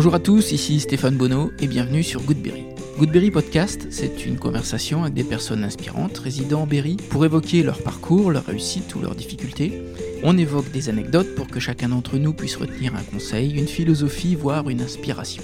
Bonjour 0.00 0.14
à 0.14 0.18
tous, 0.18 0.52
ici 0.52 0.80
Stéphane 0.80 1.18
Bonneau 1.18 1.52
et 1.60 1.66
bienvenue 1.66 2.02
sur 2.02 2.22
Goodberry. 2.22 2.64
Goodberry 2.98 3.30
Podcast, 3.30 3.88
c'est 3.90 4.24
une 4.24 4.38
conversation 4.38 5.02
avec 5.02 5.12
des 5.12 5.24
personnes 5.24 5.62
inspirantes 5.62 6.16
résidant 6.16 6.62
en 6.62 6.66
Berry 6.66 6.96
pour 7.10 7.26
évoquer 7.26 7.62
leur 7.62 7.82
parcours, 7.82 8.30
leur 8.30 8.46
réussite 8.46 8.94
ou 8.94 9.00
leurs 9.00 9.14
difficultés. 9.14 9.82
On 10.22 10.38
évoque 10.38 10.70
des 10.70 10.88
anecdotes 10.88 11.34
pour 11.34 11.48
que 11.48 11.60
chacun 11.60 11.90
d'entre 11.90 12.16
nous 12.16 12.32
puisse 12.32 12.56
retenir 12.56 12.94
un 12.94 13.02
conseil, 13.02 13.50
une 13.50 13.68
philosophie, 13.68 14.36
voire 14.36 14.70
une 14.70 14.80
inspiration. 14.80 15.42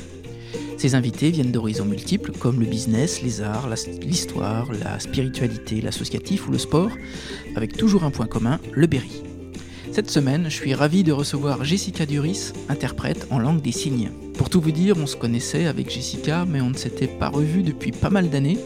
Ces 0.78 0.94
invités 0.94 1.30
viennent 1.30 1.52
d'horizons 1.52 1.84
multiples 1.84 2.32
comme 2.32 2.58
le 2.58 2.64
business, 2.64 3.20
les 3.20 3.42
arts, 3.42 3.68
l'histoire, 4.00 4.72
la 4.72 4.98
spiritualité, 5.00 5.82
l'associatif 5.82 6.48
ou 6.48 6.52
le 6.52 6.58
sport, 6.58 6.92
avec 7.56 7.76
toujours 7.76 8.04
un 8.04 8.10
point 8.10 8.26
commun, 8.26 8.58
le 8.72 8.86
Berry. 8.86 9.22
Cette 9.92 10.10
semaine, 10.10 10.44
je 10.48 10.56
suis 10.56 10.72
ravi 10.72 11.04
de 11.04 11.12
recevoir 11.12 11.62
Jessica 11.62 12.06
Duris, 12.06 12.54
interprète 12.70 13.26
en 13.28 13.38
langue 13.38 13.60
des 13.60 13.72
signes. 13.72 14.10
Pour 14.36 14.50
tout 14.50 14.60
vous 14.60 14.72
dire, 14.72 14.96
on 14.98 15.06
se 15.06 15.16
connaissait 15.16 15.66
avec 15.66 15.90
Jessica, 15.90 16.44
mais 16.46 16.60
on 16.60 16.70
ne 16.70 16.76
s'était 16.76 17.06
pas 17.06 17.28
revu 17.28 17.62
depuis 17.62 17.90
pas 17.90 18.10
mal 18.10 18.28
d'années. 18.28 18.58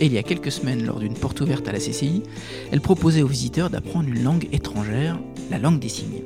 Et 0.00 0.06
il 0.06 0.12
y 0.12 0.18
a 0.18 0.22
quelques 0.22 0.52
semaines, 0.52 0.86
lors 0.86 1.00
d'une 1.00 1.14
porte 1.14 1.40
ouverte 1.40 1.66
à 1.66 1.72
la 1.72 1.78
CCI, 1.78 2.22
elle 2.70 2.80
proposait 2.80 3.22
aux 3.22 3.28
visiteurs 3.28 3.68
d'apprendre 3.68 4.08
une 4.08 4.22
langue 4.22 4.48
étrangère, 4.52 5.18
la 5.50 5.58
langue 5.58 5.80
des 5.80 5.88
signes. 5.88 6.22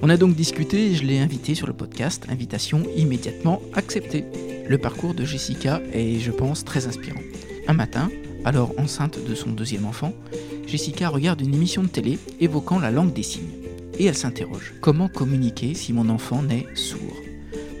On 0.00 0.08
a 0.08 0.16
donc 0.16 0.34
discuté 0.34 0.86
et 0.86 0.94
je 0.94 1.04
l'ai 1.04 1.18
invitée 1.18 1.54
sur 1.54 1.66
le 1.66 1.74
podcast, 1.74 2.24
invitation 2.28 2.82
immédiatement 2.96 3.60
acceptée. 3.74 4.24
Le 4.66 4.78
parcours 4.78 5.14
de 5.14 5.24
Jessica 5.24 5.82
est, 5.92 6.18
je 6.18 6.30
pense, 6.30 6.64
très 6.64 6.86
inspirant. 6.86 7.20
Un 7.68 7.74
matin, 7.74 8.10
alors 8.44 8.72
enceinte 8.78 9.18
de 9.22 9.34
son 9.34 9.50
deuxième 9.50 9.84
enfant, 9.84 10.14
Jessica 10.66 11.08
regarde 11.10 11.40
une 11.42 11.54
émission 11.54 11.82
de 11.82 11.88
télé 11.88 12.18
évoquant 12.40 12.78
la 12.78 12.90
langue 12.90 13.12
des 13.12 13.22
signes. 13.22 13.44
Et 13.98 14.06
elle 14.06 14.16
s'interroge. 14.16 14.74
Comment 14.80 15.08
communiquer 15.08 15.74
si 15.74 15.92
mon 15.92 16.08
enfant 16.08 16.42
naît 16.42 16.66
sourd? 16.74 17.25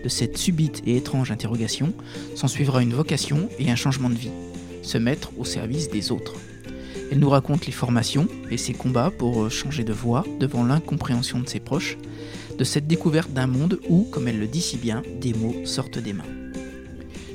De 0.06 0.08
cette 0.08 0.38
subite 0.38 0.84
et 0.86 0.96
étrange 0.96 1.32
interrogation 1.32 1.92
s'ensuivra 2.36 2.80
une 2.80 2.94
vocation 2.94 3.48
et 3.58 3.72
un 3.72 3.74
changement 3.74 4.08
de 4.08 4.14
vie. 4.14 4.30
Se 4.82 4.98
mettre 4.98 5.32
au 5.36 5.44
service 5.44 5.90
des 5.90 6.12
autres. 6.12 6.34
Elle 7.10 7.18
nous 7.18 7.28
raconte 7.28 7.66
les 7.66 7.72
formations 7.72 8.28
et 8.48 8.56
ses 8.56 8.72
combats 8.72 9.10
pour 9.10 9.50
changer 9.50 9.82
de 9.82 9.92
voix 9.92 10.24
devant 10.38 10.64
l'incompréhension 10.64 11.40
de 11.40 11.48
ses 11.48 11.58
proches, 11.58 11.98
de 12.56 12.62
cette 12.62 12.86
découverte 12.86 13.32
d'un 13.32 13.48
monde 13.48 13.80
où, 13.88 14.04
comme 14.12 14.28
elle 14.28 14.38
le 14.38 14.46
dit 14.46 14.60
si 14.60 14.76
bien, 14.76 15.02
des 15.20 15.34
mots 15.34 15.56
sortent 15.64 15.98
des 15.98 16.12
mains. 16.12 16.22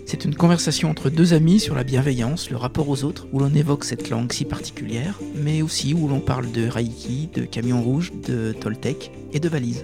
C'est 0.06 0.24
une 0.24 0.36
conversation 0.36 0.90
entre 0.90 1.10
deux 1.10 1.34
amis 1.34 1.60
sur 1.60 1.76
la 1.76 1.84
bienveillance, 1.84 2.50
le 2.50 2.56
rapport 2.56 2.88
aux 2.88 3.04
autres, 3.04 3.28
où 3.34 3.40
l'on 3.40 3.54
évoque 3.54 3.84
cette 3.84 4.10
langue 4.10 4.32
si 4.32 4.46
particulière, 4.46 5.20
mais 5.36 5.62
aussi 5.62 5.94
où 5.94 6.08
l'on 6.08 6.22
parle 6.22 6.50
de 6.54 6.70
Reiki, 6.70 7.28
de 7.34 7.44
camion 7.44 7.82
rouge, 7.82 8.14
de 8.26 8.54
Toltec 8.54 9.12
et 9.34 9.42
de 9.42 9.50
valises. 9.50 9.84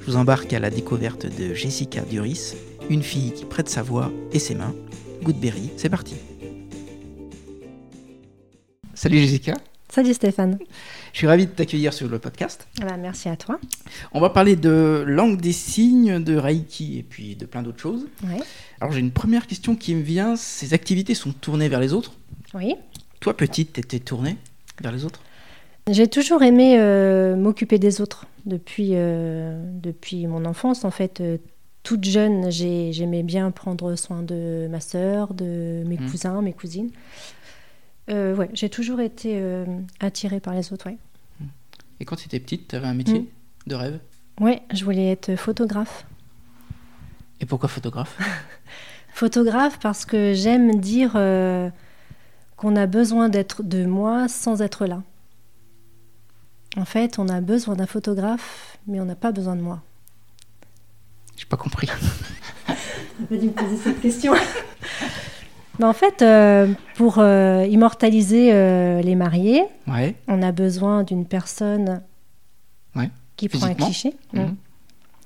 Je 0.00 0.06
vous 0.06 0.16
embarque 0.16 0.52
à 0.54 0.58
la 0.58 0.70
découverte 0.70 1.26
de 1.26 1.52
Jessica 1.52 2.00
Duris, 2.00 2.54
une 2.88 3.02
fille 3.02 3.32
qui 3.32 3.44
prête 3.44 3.68
sa 3.68 3.82
voix 3.82 4.10
et 4.32 4.38
ses 4.38 4.54
mains. 4.54 4.74
Goodberry, 5.22 5.70
c'est 5.76 5.90
parti. 5.90 6.14
Salut 8.94 9.18
Jessica. 9.18 9.54
Salut 9.90 10.14
Stéphane. 10.14 10.58
Je 11.12 11.18
suis 11.18 11.26
ravi 11.26 11.46
de 11.46 11.50
t'accueillir 11.50 11.92
sur 11.92 12.08
le 12.08 12.18
podcast. 12.18 12.66
Ah 12.80 12.86
bah, 12.86 12.96
merci 12.96 13.28
à 13.28 13.36
toi. 13.36 13.60
On 14.12 14.20
va 14.20 14.30
parler 14.30 14.56
de 14.56 15.04
langue 15.06 15.40
des 15.40 15.52
signes, 15.52 16.22
de 16.22 16.36
Reiki 16.36 16.98
et 16.98 17.02
puis 17.02 17.36
de 17.36 17.44
plein 17.44 17.62
d'autres 17.62 17.80
choses. 17.80 18.06
Alors 18.80 18.92
j'ai 18.92 19.00
une 19.00 19.10
première 19.10 19.46
question 19.46 19.76
qui 19.76 19.94
me 19.94 20.02
vient. 20.02 20.34
Ces 20.34 20.72
activités 20.72 21.14
sont 21.14 21.32
tournées 21.32 21.68
vers 21.68 21.80
les 21.80 21.92
autres? 21.92 22.12
Oui. 22.54 22.74
Toi, 23.20 23.36
petite, 23.36 23.74
t'étais 23.74 23.98
tournée 23.98 24.38
vers 24.80 24.92
les 24.92 25.04
autres? 25.04 25.20
J'ai 25.90 26.06
toujours 26.06 26.44
aimé 26.44 26.76
euh, 26.78 27.34
m'occuper 27.34 27.80
des 27.80 28.00
autres 28.00 28.26
depuis, 28.46 28.90
euh, 28.92 29.60
depuis 29.74 30.28
mon 30.28 30.44
enfance. 30.44 30.84
En 30.84 30.92
fait, 30.92 31.20
euh, 31.20 31.38
toute 31.82 32.04
jeune, 32.04 32.50
j'aimais 32.50 33.24
bien 33.24 33.50
prendre 33.50 33.96
soin 33.96 34.22
de 34.22 34.68
ma 34.70 34.80
sœur, 34.80 35.34
de 35.34 35.82
mes 35.86 35.96
mmh. 35.96 36.10
cousins, 36.10 36.42
mes 36.42 36.52
cousines. 36.52 36.90
Ouais, 38.08 38.50
j'ai 38.54 38.68
toujours 38.68 38.98
été 38.98 39.40
attirée 40.00 40.40
par 40.40 40.52
les 40.52 40.72
autres, 40.72 40.88
ouais. 40.88 40.98
Et 42.00 42.04
quand 42.04 42.16
tu 42.16 42.26
étais 42.26 42.40
petite, 42.40 42.66
tu 42.66 42.74
avais 42.74 42.88
un 42.88 42.94
métier 42.94 43.20
mm. 43.20 43.26
de 43.68 43.74
rêve? 43.76 44.00
Ouais, 44.40 44.62
je 44.72 44.84
voulais 44.84 45.12
être 45.12 45.36
photographe. 45.36 46.04
Et 47.38 47.46
pourquoi 47.46 47.68
photographe? 47.68 48.18
Photographe 49.14 49.78
parce 49.80 50.04
que 50.04 50.32
j'aime 50.34 50.80
dire 50.80 51.12
qu'on 52.56 52.76
a 52.76 52.86
besoin 52.86 53.28
d'être 53.28 53.62
de 53.62 53.84
moi 53.84 54.26
sans 54.26 54.60
être 54.60 54.86
là. 54.86 55.04
En 56.76 56.84
fait, 56.84 57.18
on 57.18 57.28
a 57.28 57.40
besoin 57.40 57.74
d'un 57.74 57.86
photographe, 57.86 58.78
mais 58.86 59.00
on 59.00 59.04
n'a 59.04 59.16
pas 59.16 59.32
besoin 59.32 59.56
de 59.56 59.60
moi. 59.60 59.82
J'ai 61.36 61.46
pas 61.46 61.56
compris. 61.56 61.88
On 63.20 63.24
peut 63.24 63.36
me 63.36 63.50
poser 63.50 63.76
cette 63.76 64.00
question. 64.00 64.32
en 65.82 65.92
fait, 65.92 66.22
euh, 66.22 66.72
pour 66.96 67.18
euh, 67.18 67.66
immortaliser 67.66 68.52
euh, 68.52 69.00
les 69.02 69.14
mariés, 69.14 69.64
on 70.28 70.42
a 70.42 70.52
besoin 70.52 71.02
d'une 71.02 71.26
personne 71.26 72.02
qui 73.36 73.48
prend 73.48 73.66
un 73.66 73.74
cliché, 73.74 74.14
mhm. 74.34 74.40
hein, 74.40 74.54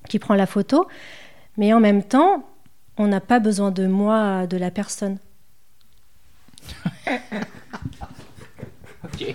qui 0.08 0.20
prend 0.20 0.34
la 0.34 0.46
photo, 0.46 0.86
mais 1.56 1.72
en 1.72 1.80
même 1.80 2.04
temps, 2.04 2.44
on 2.96 3.08
n'a 3.08 3.20
pas 3.20 3.40
besoin 3.40 3.72
de 3.72 3.88
moi, 3.88 4.46
de 4.46 4.56
la 4.56 4.70
personne. 4.70 5.18
ok. 9.04 9.34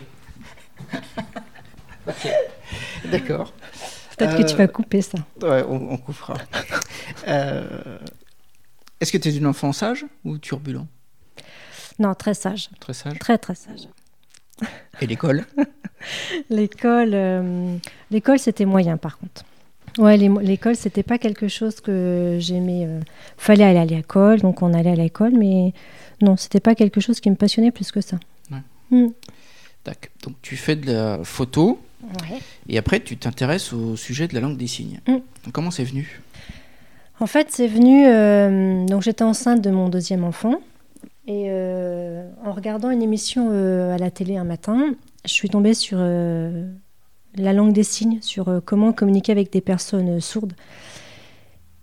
D'accord. 3.12 3.54
Peut-être 4.18 4.38
que 4.38 4.50
tu 4.50 4.56
vas 4.56 4.68
couper 4.68 5.02
ça. 5.02 5.18
Ouais, 5.42 5.64
on, 5.68 5.94
on 5.94 5.98
coupera. 5.98 6.36
Est-ce 9.00 9.12
que 9.12 9.18
tu 9.18 9.30
es 9.30 9.36
une 9.36 9.48
enfant 9.48 9.72
sage 9.72 10.06
ou 10.26 10.38
turbulent? 10.38 10.88
Non, 12.00 12.14
très 12.16 12.34
sage. 12.34 12.70
Très 12.80 12.94
sage? 12.94 13.18
Très, 13.20 13.38
très 13.38 13.56
sage. 13.56 13.88
Et 15.02 15.08
l'école? 15.08 15.46
L'école, 16.50 17.12
euh, 17.14 17.78
l'école 18.10 18.40
c'était 18.40 18.64
moyen 18.64 18.96
par 18.96 19.18
contre. 19.18 19.44
Ouais, 19.98 20.16
l'école, 20.18 20.76
c'était 20.76 21.04
pas 21.04 21.18
quelque 21.18 21.48
chose 21.48 21.82
que 21.82 22.38
j'aimais. 22.40 22.86
Euh, 22.86 23.02
fallait 23.38 23.66
aller 23.66 23.80
à 23.80 23.86
l'école, 23.86 24.40
donc 24.40 24.62
on 24.62 24.74
allait 24.74 24.92
à 24.92 24.96
l'école, 24.96 25.34
mais 25.38 25.74
non, 26.22 26.38
c'était 26.38 26.60
pas 26.62 26.76
quelque 26.76 27.02
chose 27.02 27.20
qui 27.20 27.30
me 27.30 27.36
passionnait 27.36 27.72
plus 27.72 27.92
que 27.92 28.00
ça. 28.00 28.18
Ouais. 28.52 28.62
Hmm. 28.92 29.10
Donc 30.24 30.36
tu 30.42 30.56
fais 30.56 30.76
de 30.76 30.92
la 30.92 31.24
photo, 31.24 31.82
ouais. 32.04 32.40
et 32.68 32.78
après 32.78 33.00
tu 33.00 33.18
t'intéresses 33.18 33.74
au 33.74 33.96
sujet 33.96 34.28
de 34.28 34.34
la 34.34 34.40
langue 34.42 34.58
des 34.58 34.68
signes. 34.68 35.00
Hmm. 35.08 35.20
comment 35.52 35.72
c'est 35.72 35.84
venu? 35.84 36.22
En 37.20 37.28
fait, 37.28 37.48
c'est 37.52 37.68
venu. 37.68 38.06
Euh, 38.08 38.86
donc 38.86 39.02
j'étais 39.02 39.24
enceinte 39.24 39.62
de 39.62 39.70
mon 39.70 39.90
deuxième 39.90 40.24
enfant. 40.24 40.56
Et 41.28 41.46
euh, 41.50 42.28
en 42.44 42.54
regardant 42.54 42.90
une 42.90 43.04
émission 43.04 43.50
euh, 43.52 43.94
à 43.94 43.98
la 43.98 44.10
télé 44.10 44.38
un 44.38 44.44
matin, 44.44 44.96
je 45.26 45.32
suis 45.32 45.50
tombée 45.50 45.74
sur 45.74 46.00
la 46.00 47.54
langue 47.54 47.74
des 47.74 47.84
signes, 47.84 48.20
sur 48.22 48.62
comment 48.66 48.94
communiquer 48.94 49.32
avec 49.32 49.52
des 49.52 49.62
personnes 49.62 50.20
sourdes. 50.22 50.54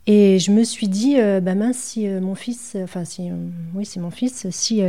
Et 0.08 0.38
je 0.38 0.50
me 0.52 0.64
suis 0.64 0.88
dit, 0.88 1.16
bah 1.42 1.54
mince, 1.54 1.76
si 1.76 2.08
mon 2.08 2.34
fils, 2.34 2.76
enfin, 2.82 3.04
si, 3.04 3.30
oui, 3.74 3.84
c'est 3.84 4.00
mon 4.00 4.10
fils, 4.10 4.48
si 4.50 4.82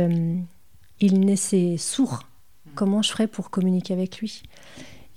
il 1.00 1.20
naissait 1.20 1.76
sourd, 1.76 2.24
comment 2.74 3.02
je 3.02 3.10
ferais 3.10 3.26
pour 3.26 3.50
communiquer 3.50 3.94
avec 3.94 4.18
lui? 4.18 4.42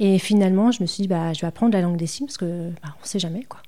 Et 0.03 0.17
finalement, 0.17 0.72
je 0.72 0.81
me 0.81 0.88
suis 0.88 1.03
dit, 1.03 1.07
bah, 1.07 1.31
je 1.31 1.41
vais 1.41 1.47
apprendre 1.47 1.73
la 1.73 1.81
langue 1.81 1.95
des 1.95 2.07
signes 2.07 2.25
parce 2.25 2.39
que 2.39 2.72
bah, 2.81 2.95
on 2.97 3.03
ne 3.03 3.07
sait 3.07 3.19
jamais, 3.19 3.44
quoi. 3.44 3.62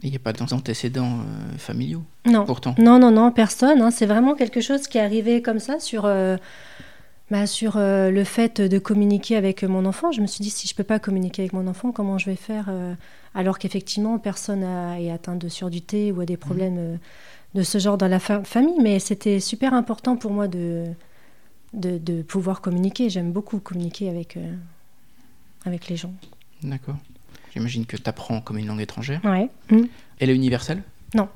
Il 0.00 0.10
n'y 0.10 0.16
a 0.16 0.20
pas 0.20 0.32
d'antécédents 0.32 1.18
euh, 1.18 1.58
familiaux? 1.58 2.04
Non. 2.24 2.44
Pourtant. 2.44 2.76
Non, 2.78 3.00
non, 3.00 3.10
non, 3.10 3.32
personne. 3.32 3.82
Hein. 3.82 3.90
C'est 3.90 4.06
vraiment 4.06 4.36
quelque 4.36 4.60
chose 4.60 4.86
qui 4.86 4.98
est 4.98 5.00
arrivé 5.00 5.42
comme 5.42 5.58
ça 5.58 5.80
sur, 5.80 6.04
euh, 6.04 6.36
bah, 7.32 7.48
sur 7.48 7.76
euh, 7.76 8.12
le 8.12 8.22
fait 8.22 8.60
de 8.60 8.78
communiquer 8.78 9.34
avec 9.34 9.64
mon 9.64 9.86
enfant. 9.86 10.12
Je 10.12 10.20
me 10.20 10.28
suis 10.28 10.40
dit, 10.40 10.50
si 10.50 10.68
je 10.68 10.72
ne 10.72 10.76
peux 10.76 10.84
pas 10.84 11.00
communiquer 11.00 11.42
avec 11.42 11.52
mon 11.52 11.66
enfant, 11.66 11.90
comment 11.90 12.16
je 12.16 12.26
vais 12.26 12.36
faire 12.36 12.70
Alors 13.34 13.58
qu'effectivement, 13.58 14.20
personne 14.20 14.60
n'est 14.60 15.10
atteint 15.10 15.34
de 15.34 15.48
surdité 15.48 16.12
ou 16.12 16.20
a 16.20 16.26
des 16.26 16.36
problèmes 16.36 17.00
de 17.56 17.62
ce 17.64 17.78
genre 17.78 17.98
dans 17.98 18.08
la 18.08 18.20
famille. 18.20 18.78
Mais 18.80 19.00
c'était 19.00 19.40
super 19.40 19.74
important 19.74 20.16
pour 20.16 20.30
moi 20.30 20.46
de, 20.46 20.86
de, 21.74 21.98
de 21.98 22.22
pouvoir 22.22 22.60
communiquer. 22.60 23.10
J'aime 23.10 23.32
beaucoup 23.32 23.58
communiquer 23.58 24.08
avec, 24.08 24.38
avec 25.64 25.88
les 25.88 25.96
gens. 25.96 26.12
D'accord. 26.62 26.96
J'imagine 27.52 27.86
que 27.86 27.96
tu 27.96 28.08
apprends 28.08 28.40
comme 28.40 28.58
une 28.58 28.66
langue 28.66 28.80
étrangère. 28.80 29.20
Ouais. 29.24 29.48
Mm. 29.70 29.86
Elle 30.18 30.30
est 30.30 30.34
universelle? 30.34 30.82
Non. 31.14 31.28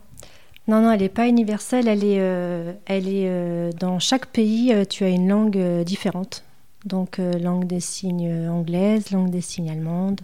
Non, 0.67 0.81
non, 0.81 0.93
elle 0.93 1.01
n'est 1.01 1.09
pas 1.09 1.29
universelle. 1.29 1.89
Elle 1.89 2.05
est, 2.05 2.21
euh, 2.21 2.73
elle 2.87 3.09
est 3.09 3.29
euh, 3.29 3.71
dans 3.73 3.99
chaque 3.99 4.27
pays, 4.27 4.73
euh, 4.73 4.85
tu 4.85 5.05
as 5.05 5.09
une 5.09 5.29
langue 5.29 5.83
différente. 5.85 6.45
Donc, 6.85 7.17
langue 7.17 7.67
des 7.67 7.81
signes 7.81 8.47
anglaise, 8.47 9.11
langue 9.11 9.31
des 9.31 9.41
signes 9.41 9.71
allemande, 9.71 10.21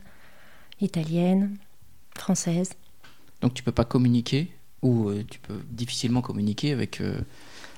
italienne, 0.82 1.56
française. 2.14 2.72
Donc, 3.40 3.54
tu 3.54 3.62
peux 3.62 3.72
pas 3.72 3.86
communiquer 3.86 4.52
ou 4.82 5.10
tu 5.30 5.38
peux 5.38 5.58
difficilement 5.70 6.20
communiquer 6.20 6.72
avec 6.72 7.00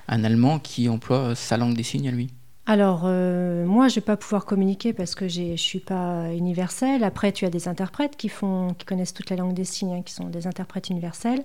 un 0.09 0.25
Allemand 0.25 0.59
qui 0.59 0.89
emploie 0.89 1.37
sa 1.37 1.57
langue 1.57 1.77
des 1.77 1.85
signes 1.85 2.09
à 2.09 2.11
lui? 2.11 2.31
Alors, 2.65 3.03
euh, 3.07 3.67
moi, 3.67 3.89
je 3.89 3.95
ne 3.95 3.97
vais 3.97 4.05
pas 4.05 4.17
pouvoir 4.17 4.45
communiquer 4.45 4.93
parce 4.93 5.17
que 5.17 5.27
je 5.27 5.43
ne 5.43 5.57
suis 5.57 5.81
pas 5.81 6.33
universelle. 6.33 7.03
Après, 7.03 7.33
tu 7.33 7.45
as 7.45 7.51
des 7.51 7.67
interprètes 7.67 8.17
qui, 8.17 8.29
font, 8.29 8.69
qui 8.79 8.87
connaissent 8.87 9.15
toute 9.15 9.31
la 9.31 9.37
langue 9.37 9.53
des 9.53 9.65
signes, 9.65 9.95
hein, 9.95 10.03
qui 10.03 10.15
sont 10.15 10.29
des 10.29 10.47
interprètes 10.47 10.89
universels. 10.89 11.43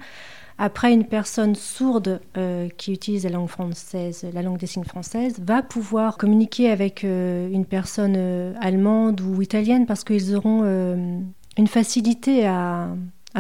Après, 0.60 0.92
une 0.92 1.06
personne 1.06 1.54
sourde 1.54 2.20
euh, 2.36 2.68
qui 2.78 2.92
utilise 2.92 3.24
la 3.26 3.30
langue 3.30 3.48
française, 3.48 4.26
la 4.34 4.42
langue 4.42 4.58
des 4.58 4.66
signes 4.66 4.86
française, 4.86 5.40
va 5.40 5.62
pouvoir 5.62 6.18
communiquer 6.18 6.72
avec 6.72 7.04
euh, 7.04 7.48
une 7.52 7.66
personne 7.66 8.16
euh, 8.18 8.54
allemande 8.60 9.22
ou 9.22 9.42
italienne 9.42 9.86
parce 9.86 10.04
qu'ils 10.04 10.36
auront 10.36 10.64
une 10.64 11.68
facilité 11.68 12.48
à, 12.48 12.90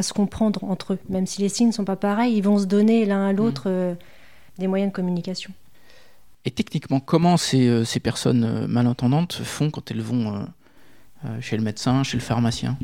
se 0.01 0.13
comprendre 0.13 0.63
entre 0.63 0.93
eux. 0.93 0.99
Même 1.09 1.25
si 1.25 1.41
les 1.41 1.49
signes 1.49 1.69
ne 1.69 1.73
sont 1.73 1.85
pas 1.85 1.95
pareils, 1.95 2.35
ils 2.35 2.43
vont 2.43 2.59
se 2.59 2.65
donner 2.65 3.05
l'un 3.05 3.27
à 3.27 3.33
l'autre 3.33 3.67
mmh. 3.67 3.95
des 4.59 4.67
moyens 4.67 4.91
de 4.91 4.95
communication. 4.95 5.51
Et 6.47 6.51
techniquement, 6.51 7.01
comment 7.01 7.35
ces, 7.35 7.83
ces 7.83 7.99
personnes 7.99 8.67
malentendantes 8.67 9.33
font 9.43 9.69
quand 9.69 9.91
elles 9.91 10.01
vont 10.01 10.47
euh, 11.25 11.29
chez 11.41 11.57
le 11.57 11.63
médecin, 11.63 12.03
chez 12.03 12.15
le 12.15 12.21
pharmacien? 12.21 12.77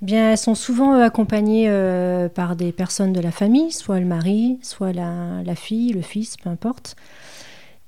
Bien, 0.00 0.30
elles 0.30 0.38
sont 0.38 0.54
souvent 0.54 0.94
euh, 0.94 1.04
accompagnées 1.04 1.68
euh, 1.68 2.28
par 2.28 2.54
des 2.54 2.70
personnes 2.70 3.12
de 3.12 3.18
la 3.18 3.32
famille, 3.32 3.72
soit 3.72 3.98
le 3.98 4.06
mari, 4.06 4.60
soit 4.62 4.92
la, 4.92 5.54
fille, 5.56 5.92
le 5.92 6.00
fils, 6.00 6.36
peu 6.36 6.50
importe. 6.50 6.94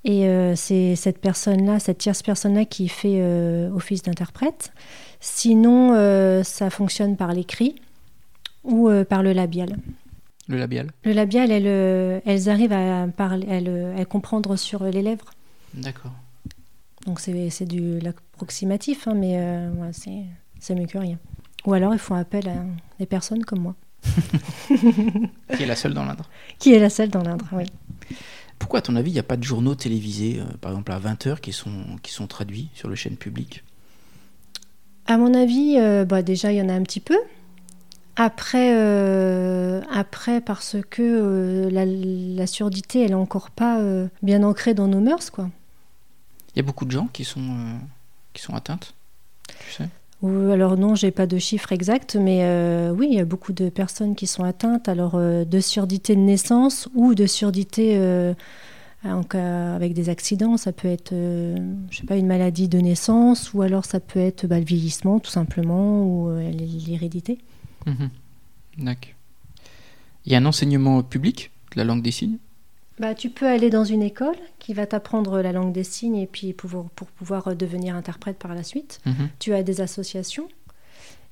Et 0.04 0.26
c'est 0.56 0.96
cette 0.96 1.20
personne-là, 1.20 1.78
cette 1.78 1.98
tierce 1.98 2.24
personne-là 2.24 2.64
qui 2.64 2.88
fait 2.88 3.22
office 3.72 4.02
d'interprète. 4.02 4.72
Sinon, 5.20 6.42
ça 6.42 6.70
fonctionne 6.70 7.16
par 7.16 7.32
l'écrit 7.32 7.76
ou 8.64 8.90
par 9.08 9.22
le 9.22 9.32
labial. 9.32 9.76
Le 10.48 10.58
labial 10.58 10.90
Le 11.04 11.12
labial, 11.12 11.50
elles, 11.50 12.48
arrivent 12.48 12.72
à 12.72 13.06
parler, 13.08 13.46
elles, 13.48 14.06
comprendre 14.06 14.56
sur 14.56 14.84
les 14.84 15.02
lèvres. 15.02 15.30
D'accord. 15.74 16.12
Donc 17.06 17.20
c'est 17.20 17.64
du 17.64 17.98
approximatif, 18.06 19.08
hein, 19.08 19.14
mais 19.14 19.38
euh, 19.38 19.70
c'est 19.92 20.74
mieux 20.74 20.86
que 20.86 20.98
rien. 20.98 21.18
Ou 21.64 21.74
alors 21.74 21.94
ils 21.94 21.98
font 21.98 22.14
appel 22.14 22.48
à 22.48 22.64
des 22.98 23.06
personnes 23.06 23.44
comme 23.44 23.60
moi. 23.60 23.74
Qui 25.56 25.62
est 25.62 25.66
la 25.66 25.76
seule 25.76 25.94
dans 25.94 26.04
l'Indre 26.04 26.28
Qui 26.58 26.74
est 26.74 26.78
la 26.78 26.90
seule 26.90 27.08
dans 27.08 27.22
l'Indre, 27.22 27.46
oui. 27.52 27.64
Pourquoi, 28.58 28.78
à 28.78 28.82
ton 28.82 28.94
avis, 28.96 29.10
il 29.10 29.14
n'y 29.14 29.20
a 29.20 29.24
pas 29.24 29.36
de 29.36 29.42
journaux 29.42 29.74
télévisés, 29.74 30.38
euh, 30.38 30.44
par 30.60 30.70
exemple 30.70 30.92
à 30.92 31.00
20h, 31.00 31.40
qui 31.40 31.52
sont, 31.52 31.98
qui 32.02 32.12
sont 32.12 32.26
traduits 32.26 32.68
sur 32.74 32.88
le 32.88 32.94
chaîne 32.94 33.16
publique? 33.16 33.64
À 35.06 35.18
mon 35.18 35.34
avis, 35.34 35.78
euh, 35.78 36.04
bah, 36.04 36.22
déjà, 36.22 36.52
il 36.52 36.58
y 36.58 36.62
en 36.62 36.68
a 36.68 36.72
un 36.72 36.82
petit 36.82 37.00
peu. 37.00 37.18
Après, 38.16 38.70
après 39.90 40.40
parce 40.40 40.76
que 40.90 41.68
la, 41.70 41.84
la, 41.86 42.46
surdité, 42.46 43.02
elle 43.02 43.10
n'est 43.10 43.14
encore 43.14 43.50
pas 43.50 43.80
bien 44.22 44.42
ancrée 44.42 44.74
dans 44.74 44.88
nos 44.88 45.00
mœurs, 45.00 45.30
quoi. 45.30 45.48
Il 46.54 46.58
y 46.58 46.60
a 46.60 46.62
beaucoup 46.62 46.84
de 46.84 46.90
gens 46.90 47.08
qui 47.12 47.24
sont, 47.24 47.40
euh, 47.40 47.78
qui 48.32 48.42
sont 48.42 48.54
atteintes, 48.54 48.94
tu 49.66 49.72
sais 49.72 49.88
alors 50.24 50.76
non, 50.76 50.94
j'ai 50.94 51.10
pas 51.10 51.26
de 51.26 51.36
chiffres 51.36 51.72
exacts, 51.72 52.14
mais 52.14 52.44
euh, 52.44 52.92
oui, 52.96 53.08
il 53.10 53.16
y 53.16 53.20
a 53.20 53.24
beaucoup 53.24 53.52
de 53.52 53.68
personnes 53.70 54.14
qui 54.14 54.28
sont 54.28 54.44
atteintes, 54.44 54.88
alors 54.88 55.16
euh, 55.16 55.44
de 55.44 55.58
surdité 55.58 56.14
de 56.14 56.20
naissance 56.20 56.88
ou 56.94 57.16
de 57.16 57.26
surdité 57.26 57.96
avec 59.02 59.94
des 59.94 60.08
accidents. 60.10 60.56
Ça 60.56 60.70
peut 60.70 60.86
être, 60.86 61.12
je 61.12 61.96
sais 61.96 62.06
pas, 62.06 62.14
une 62.14 62.28
maladie 62.28 62.68
de 62.68 62.78
naissance, 62.78 63.52
ou 63.52 63.62
alors 63.62 63.84
ça 63.84 63.98
peut 63.98 64.20
être 64.20 64.46
bah, 64.46 64.60
le 64.60 64.64
vieillissement, 64.64 65.18
tout 65.18 65.32
simplement, 65.32 66.04
ou 66.04 66.30
l'hérédité. 66.86 67.38
Mhm. 67.86 68.10
D'accord. 68.78 69.12
Il 70.24 70.32
y 70.32 70.34
a 70.34 70.38
un 70.38 70.46
enseignement 70.46 71.02
public 71.02 71.50
de 71.72 71.78
la 71.78 71.84
langue 71.84 72.02
des 72.02 72.12
signes? 72.12 72.38
Bah, 72.98 73.14
tu 73.14 73.30
peux 73.30 73.46
aller 73.46 73.70
dans 73.70 73.84
une 73.84 74.02
école 74.02 74.36
qui 74.58 74.74
va 74.74 74.86
t'apprendre 74.86 75.40
la 75.40 75.52
langue 75.52 75.72
des 75.72 75.84
signes 75.84 76.16
et 76.16 76.26
puis 76.26 76.52
pour, 76.52 76.90
pour 76.90 77.08
pouvoir 77.08 77.48
euh, 77.48 77.54
devenir 77.54 77.96
interprète 77.96 78.38
par 78.38 78.54
la 78.54 78.62
suite. 78.62 79.00
Mhm. 79.06 79.28
Tu 79.38 79.54
as 79.54 79.62
des 79.62 79.80
associations. 79.80 80.48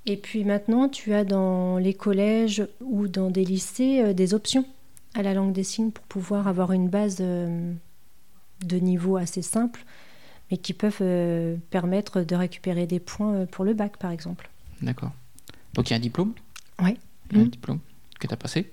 Et 0.07 0.17
puis 0.17 0.45
maintenant, 0.45 0.89
tu 0.89 1.13
as 1.13 1.25
dans 1.25 1.77
les 1.77 1.95
collèges 1.95 2.67
ou 2.81 3.07
dans 3.07 3.31
des 3.31 3.45
lycées 3.45 4.03
euh, 4.03 4.13
des 4.15 4.33
options 4.35 4.67
à 5.15 5.23
la 5.23 5.35
langue 5.35 5.53
des 5.53 5.65
signes 5.65 5.91
pour 5.91 6.05
pouvoir 6.07 6.49
avoir 6.49 6.73
une 6.73 6.89
base 6.89 7.19
euh, 7.21 7.73
de 8.65 8.77
niveau 8.79 9.17
assez 9.17 9.43
simple, 9.43 9.85
mais 10.51 10.57
qui 10.57 10.73
peuvent 10.73 11.03
permettre 11.71 12.23
de 12.23 12.35
récupérer 12.35 12.87
des 12.87 13.01
points 13.01 13.47
pour 13.47 13.65
le 13.65 13.75
bac, 13.75 13.97
par 13.97 14.11
exemple. 14.11 14.51
D'accord. 14.83 15.13
Donc 15.75 15.91
il 15.91 15.93
y 15.93 15.95
a 15.95 15.97
un 15.97 16.01
diplôme 16.01 16.33
Oui. 16.83 16.97
Un 17.35 17.39
mmh. 17.39 17.49
diplôme 17.49 17.79
que 18.19 18.27
tu 18.27 18.35
as 18.35 18.37
passé 18.37 18.73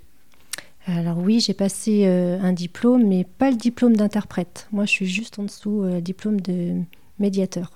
alors 0.88 1.18
oui, 1.18 1.42
j'ai 1.42 1.54
passé 1.54 2.04
euh, 2.06 2.40
un 2.42 2.54
diplôme, 2.54 3.06
mais 3.06 3.26
pas 3.26 3.52
le 3.52 3.58
diplôme 3.58 3.98
d'interprète. 3.98 4.70
Moi, 4.72 4.86
je 4.86 4.92
suis 4.92 5.06
juste 5.06 5.38
en 5.38 5.44
dessous, 5.44 5.84
euh, 5.84 6.00
diplôme 6.00 6.40
de 6.40 6.82
médiateur. 7.20 7.72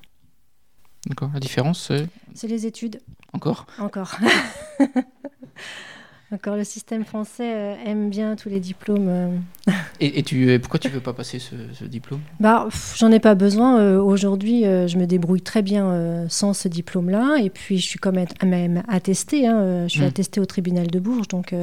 D'accord. 1.08 1.30
La 1.34 1.42
différence, 1.42 1.88
c'est 1.88 2.08
C'est 2.36 2.48
les 2.48 2.66
études. 2.66 3.02
Encore? 3.34 3.66
Encore. 3.80 4.16
Encore, 6.34 6.56
le 6.56 6.64
système 6.64 7.04
français 7.04 7.54
euh, 7.54 7.76
aime 7.86 8.10
bien 8.10 8.36
tous 8.36 8.48
les 8.48 8.60
diplômes. 8.60 9.42
et, 10.00 10.24
tu, 10.24 10.58
pourquoi 10.60 10.80
tu 10.80 10.88
veux 10.88 11.02
pas 11.02 11.14
passer 11.14 11.40
ce, 11.40 11.84
diplôme? 11.84 12.22
Bah, 12.40 12.70
j'en 12.96 13.12
ai 13.12 13.20
pas 13.20 13.36
besoin. 13.36 13.98
Aujourd'hui, 13.98 14.64
je 14.64 14.98
me 14.98 15.06
débrouille 15.06 15.42
très 15.42 15.62
bien 15.62 16.26
sans 16.30 16.54
ce 16.54 16.68
diplôme-là. 16.68 17.38
Et 17.42 17.50
puis, 17.50 17.78
je 17.80 17.86
suis 17.88 18.00
quand 18.00 18.14
même 18.14 18.84
attestée. 18.88 19.48
Hein, 19.48 19.88
je 19.88 19.92
suis 19.92 20.02
mmh. 20.02 20.06
attestée 20.06 20.40
au 20.40 20.46
tribunal 20.46 20.88
de 20.88 21.00
Bourges, 21.00 21.28
donc 21.28 21.54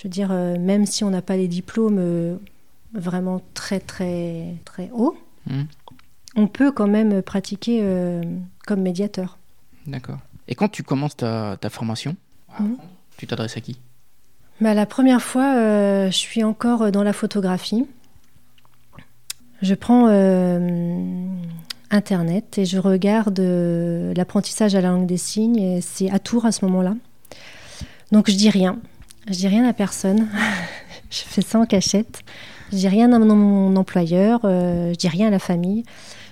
je 0.00 0.08
veux 0.08 0.10
dire, 0.10 0.30
euh, 0.32 0.58
même 0.58 0.86
si 0.86 1.04
on 1.04 1.10
n'a 1.10 1.20
pas 1.20 1.36
les 1.36 1.46
diplômes 1.46 1.98
euh, 1.98 2.36
vraiment 2.94 3.42
très 3.52 3.80
très 3.80 4.54
très 4.64 4.88
hauts, 4.94 5.14
hmm. 5.46 5.64
on 6.36 6.46
peut 6.46 6.72
quand 6.72 6.88
même 6.88 7.20
pratiquer 7.20 7.80
euh, 7.82 8.22
comme 8.66 8.80
médiateur. 8.80 9.36
D'accord. 9.86 10.18
Et 10.48 10.54
quand 10.54 10.68
tu 10.68 10.82
commences 10.82 11.16
ta, 11.16 11.58
formation, 11.68 12.16
hmm. 12.58 12.76
tu 13.18 13.26
t'adresses 13.26 13.58
à 13.58 13.60
qui? 13.60 13.78
Bah, 14.60 14.74
La 14.74 14.86
première 14.86 15.22
fois, 15.22 15.54
je 16.06 16.16
suis 16.16 16.44
encore 16.44 16.90
dans 16.92 17.02
la 17.02 17.12
photographie. 17.12 17.86
Je 19.62 19.74
prends 19.74 20.06
Internet 21.90 22.58
et 22.58 22.64
je 22.64 22.78
regarde 22.78 23.40
l'apprentissage 24.16 24.74
à 24.74 24.80
la 24.80 24.88
langue 24.90 25.06
des 25.06 25.16
signes. 25.16 25.58
Et 25.58 25.80
c'est 25.80 26.10
à 26.10 26.18
Tours 26.18 26.46
à 26.46 26.52
ce 26.52 26.64
moment-là. 26.64 26.94
Donc 28.12 28.30
je 28.30 28.36
dis 28.36 28.50
rien. 28.50 28.78
Je 29.28 29.34
dis 29.34 29.48
rien 29.48 29.66
à 29.68 29.72
personne. 29.72 30.28
je 31.10 31.18
fais 31.18 31.42
ça 31.42 31.58
en 31.58 31.66
cachette. 31.66 32.22
Je 32.72 32.76
dis 32.76 32.88
rien 32.88 33.12
à 33.12 33.18
mon 33.18 33.76
employeur. 33.76 34.40
Euh, 34.44 34.92
je 34.92 34.98
dis 34.98 35.08
rien 35.08 35.28
à 35.28 35.30
la 35.30 35.38
famille. 35.38 35.84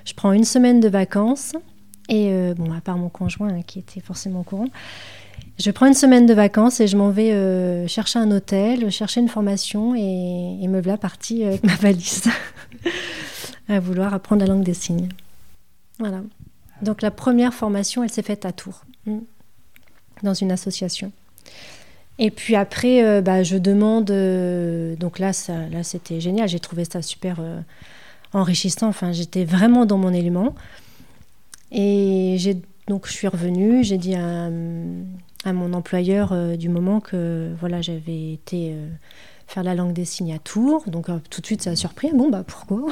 Je 0.05 0.15
prends 0.15 0.33
une 0.33 0.45
semaine 0.45 0.81
de 0.81 0.89
vacances. 0.89 1.55
Et 2.09 2.31
euh, 2.31 2.55
bon, 2.55 2.73
à 2.73 2.81
part 2.81 2.97
mon 2.97 3.09
conjoint 3.09 3.49
hein, 3.49 3.63
qui 3.67 3.79
était 3.79 4.01
forcément 4.01 4.41
au 4.41 4.45
courant, 4.45 4.69
je 5.59 5.71
prends 5.71 5.87
une 5.87 5.95
semaine 5.95 6.27
de 6.27 6.35
vacances 6.35 6.81
et 6.81 6.87
je 6.87 6.97
m'en 6.97 7.11
vais 7.11 7.33
euh, 7.33 7.87
chercher 7.87 8.19
un 8.19 8.31
hôtel, 8.31 8.91
chercher 8.91 9.21
une 9.21 9.29
formation 9.29 9.95
et, 9.95 10.67
me 10.69 10.81
voilà 10.81 10.99
partie 10.99 11.45
avec 11.45 11.65
ma 11.65 11.75
valise 11.81 12.25
à 13.69 13.81
vouloir 13.81 14.15
apprendre 14.15 14.43
la 14.43 14.49
langue 14.49 14.65
des 14.65 14.75
signes. 14.75 15.09
Voilà. 15.99 16.23
Donc 16.83 17.03
la 17.03 17.11
première 17.11 17.55
formation, 17.55 18.05
elle 18.05 18.11
s'est 18.11 18.23
faite 18.23 18.45
à 18.45 18.53
Tours, 18.53 18.85
hmm, 19.07 19.19
dans 20.23 20.35
une 20.35 20.53
association. 20.53 21.13
Et 22.19 22.31
puis 22.31 22.57
après, 22.57 23.05
euh, 23.05 23.21
bah, 23.21 23.43
je 23.43 23.57
demande. 23.57 24.11
Euh, 24.11 24.97
donc 24.97 25.19
là, 25.19 25.31
là, 25.71 25.83
c'était 25.83 26.21
génial. 26.21 26.49
J'ai 26.49 26.59
trouvé 26.59 26.85
ça 26.85 27.01
super 27.01 27.37
euh, 27.41 27.61
enrichissant. 28.33 28.89
Enfin, 28.89 29.13
j'étais 29.13 29.45
vraiment 29.45 29.87
dans 29.87 29.99
mon 29.99 30.13
élément. 30.13 30.55
Et 31.71 32.37
j'ai 32.39 32.61
donc 32.89 33.07
je 33.07 33.13
suis 33.13 33.29
revenue. 33.29 33.85
J'ai 33.85 33.99
dit 33.99 34.17
à, 34.17 34.49
à, 35.45 35.53
mon 35.53 35.73
employeur 35.73 36.35
du 36.57 36.69
moment 36.69 37.01
que 37.01 37.53
voilà, 37.61 37.81
j'avais 37.81 38.33
été 38.33 38.75
faire 39.47 39.63
la 39.63 39.75
langue 39.75 39.93
des 39.93 40.05
signes 40.05 40.35
à 40.35 40.39
Tours. 40.39 40.85
Donc 40.89 41.07
tout 41.31 41.41
de 41.41 41.47
suite, 41.47 41.63
ça 41.63 41.71
a 41.71 41.77
surpris. 41.77 42.11
Bon, 42.13 42.31
bah 42.31 42.45
pourquoi? 42.47 42.87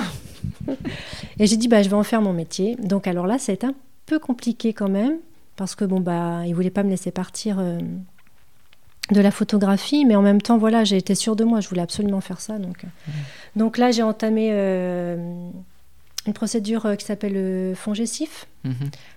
Et 1.38 1.47
j'ai 1.47 1.57
dit, 1.57 1.69
bah 1.69 1.83
je 1.83 1.88
vais 1.88 1.97
en 1.97 2.03
faire 2.03 2.23
mon 2.23 2.33
métier. 2.33 2.76
Donc 2.76 3.07
alors 3.07 3.26
là, 3.26 3.38
c'est 3.38 3.65
un 3.65 3.75
peu 4.07 4.19
compliqué 4.19 4.73
quand 4.73 4.88
même 4.88 5.19
parce 5.57 5.75
que 5.75 5.85
bon 5.85 6.00
bah, 6.00 6.47
il 6.47 6.55
voulait 6.55 6.71
pas 6.71 6.83
me 6.83 6.91
laisser 6.91 7.11
partir 7.11 7.59
de 9.11 9.21
la 9.21 9.31
photographie, 9.31 10.05
mais 10.05 10.17
en 10.17 10.23
même 10.23 10.43
temps, 10.43 10.59
voilà, 10.59 10.85
j'ai 10.85 10.97
été 10.97 11.15
sûre 11.15 11.37
de 11.37 11.45
moi, 11.45 11.61
je 11.61 11.69
voulais 11.69 11.83
absolument 11.83 12.21
faire 12.21 12.41
ça. 12.41 12.59
Donc, 12.59 12.85
euh. 12.85 12.87
mmh. 12.87 13.59
donc 13.59 13.79
là, 13.79 13.91
j'ai 13.91 14.03
entamé 14.03 14.49
euh, 14.53 15.50
une 16.26 16.33
procédure 16.33 16.87
euh, 16.87 16.95
qui 16.97 17.06
s'appelle 17.06 17.35
le 17.35 17.75
fonds 17.75 17.95
Gessif. 17.95 18.47
Mmh. 18.64 18.73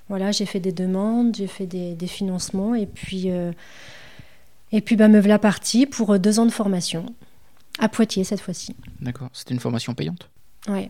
Voilà, 0.09 0.31
j'ai 0.31 0.45
fait 0.45 0.59
des 0.59 0.71
demandes, 0.71 1.35
j'ai 1.35 1.47
fait 1.47 1.65
des, 1.65 1.95
financements, 2.07 2.75
et 2.75 2.85
puis, 2.85 3.29
et 4.71 4.81
puis 4.81 4.95
bah, 4.95 5.07
me 5.07 5.19
voilà 5.19 5.37
partie 5.39 5.85
pour 5.85 6.17
deux 6.17 6.39
ans 6.39 6.45
de 6.45 6.51
formation, 6.51 7.05
à 7.77 7.89
Poitiers 7.89 8.23
cette 8.23 8.41
fois-ci. 8.41 8.75
D'accord, 9.01 9.29
c'était 9.33 9.53
une 9.53 9.59
formation 9.59 9.93
payante? 9.93 10.29
Ouais. 10.67 10.89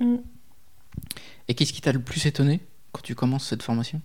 Mmh. 0.00 0.16
Et 1.48 1.54
qu'est-ce 1.54 1.72
qui 1.72 1.80
t'a 1.80 1.92
le 1.92 2.00
plus 2.00 2.26
étonné 2.26 2.60
quand 2.92 3.02
tu 3.02 3.14
commences 3.14 3.46
cette 3.46 3.62
formation? 3.62 4.00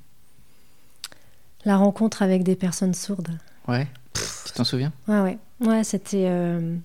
La 1.65 1.77
rencontre 1.77 2.21
avec 2.21 2.43
des 2.43 2.55
personnes 2.55 2.93
sourdes. 2.93 3.37
Ouais. 3.67 3.87
Tu 4.13 4.53
t'en 4.53 4.63
souviens? 4.63 4.91
Ouais, 5.07 5.19
ouais. 5.21 5.37
Ouais, 5.61 5.83
c'était. 5.83 6.25
Euh, 6.27 6.75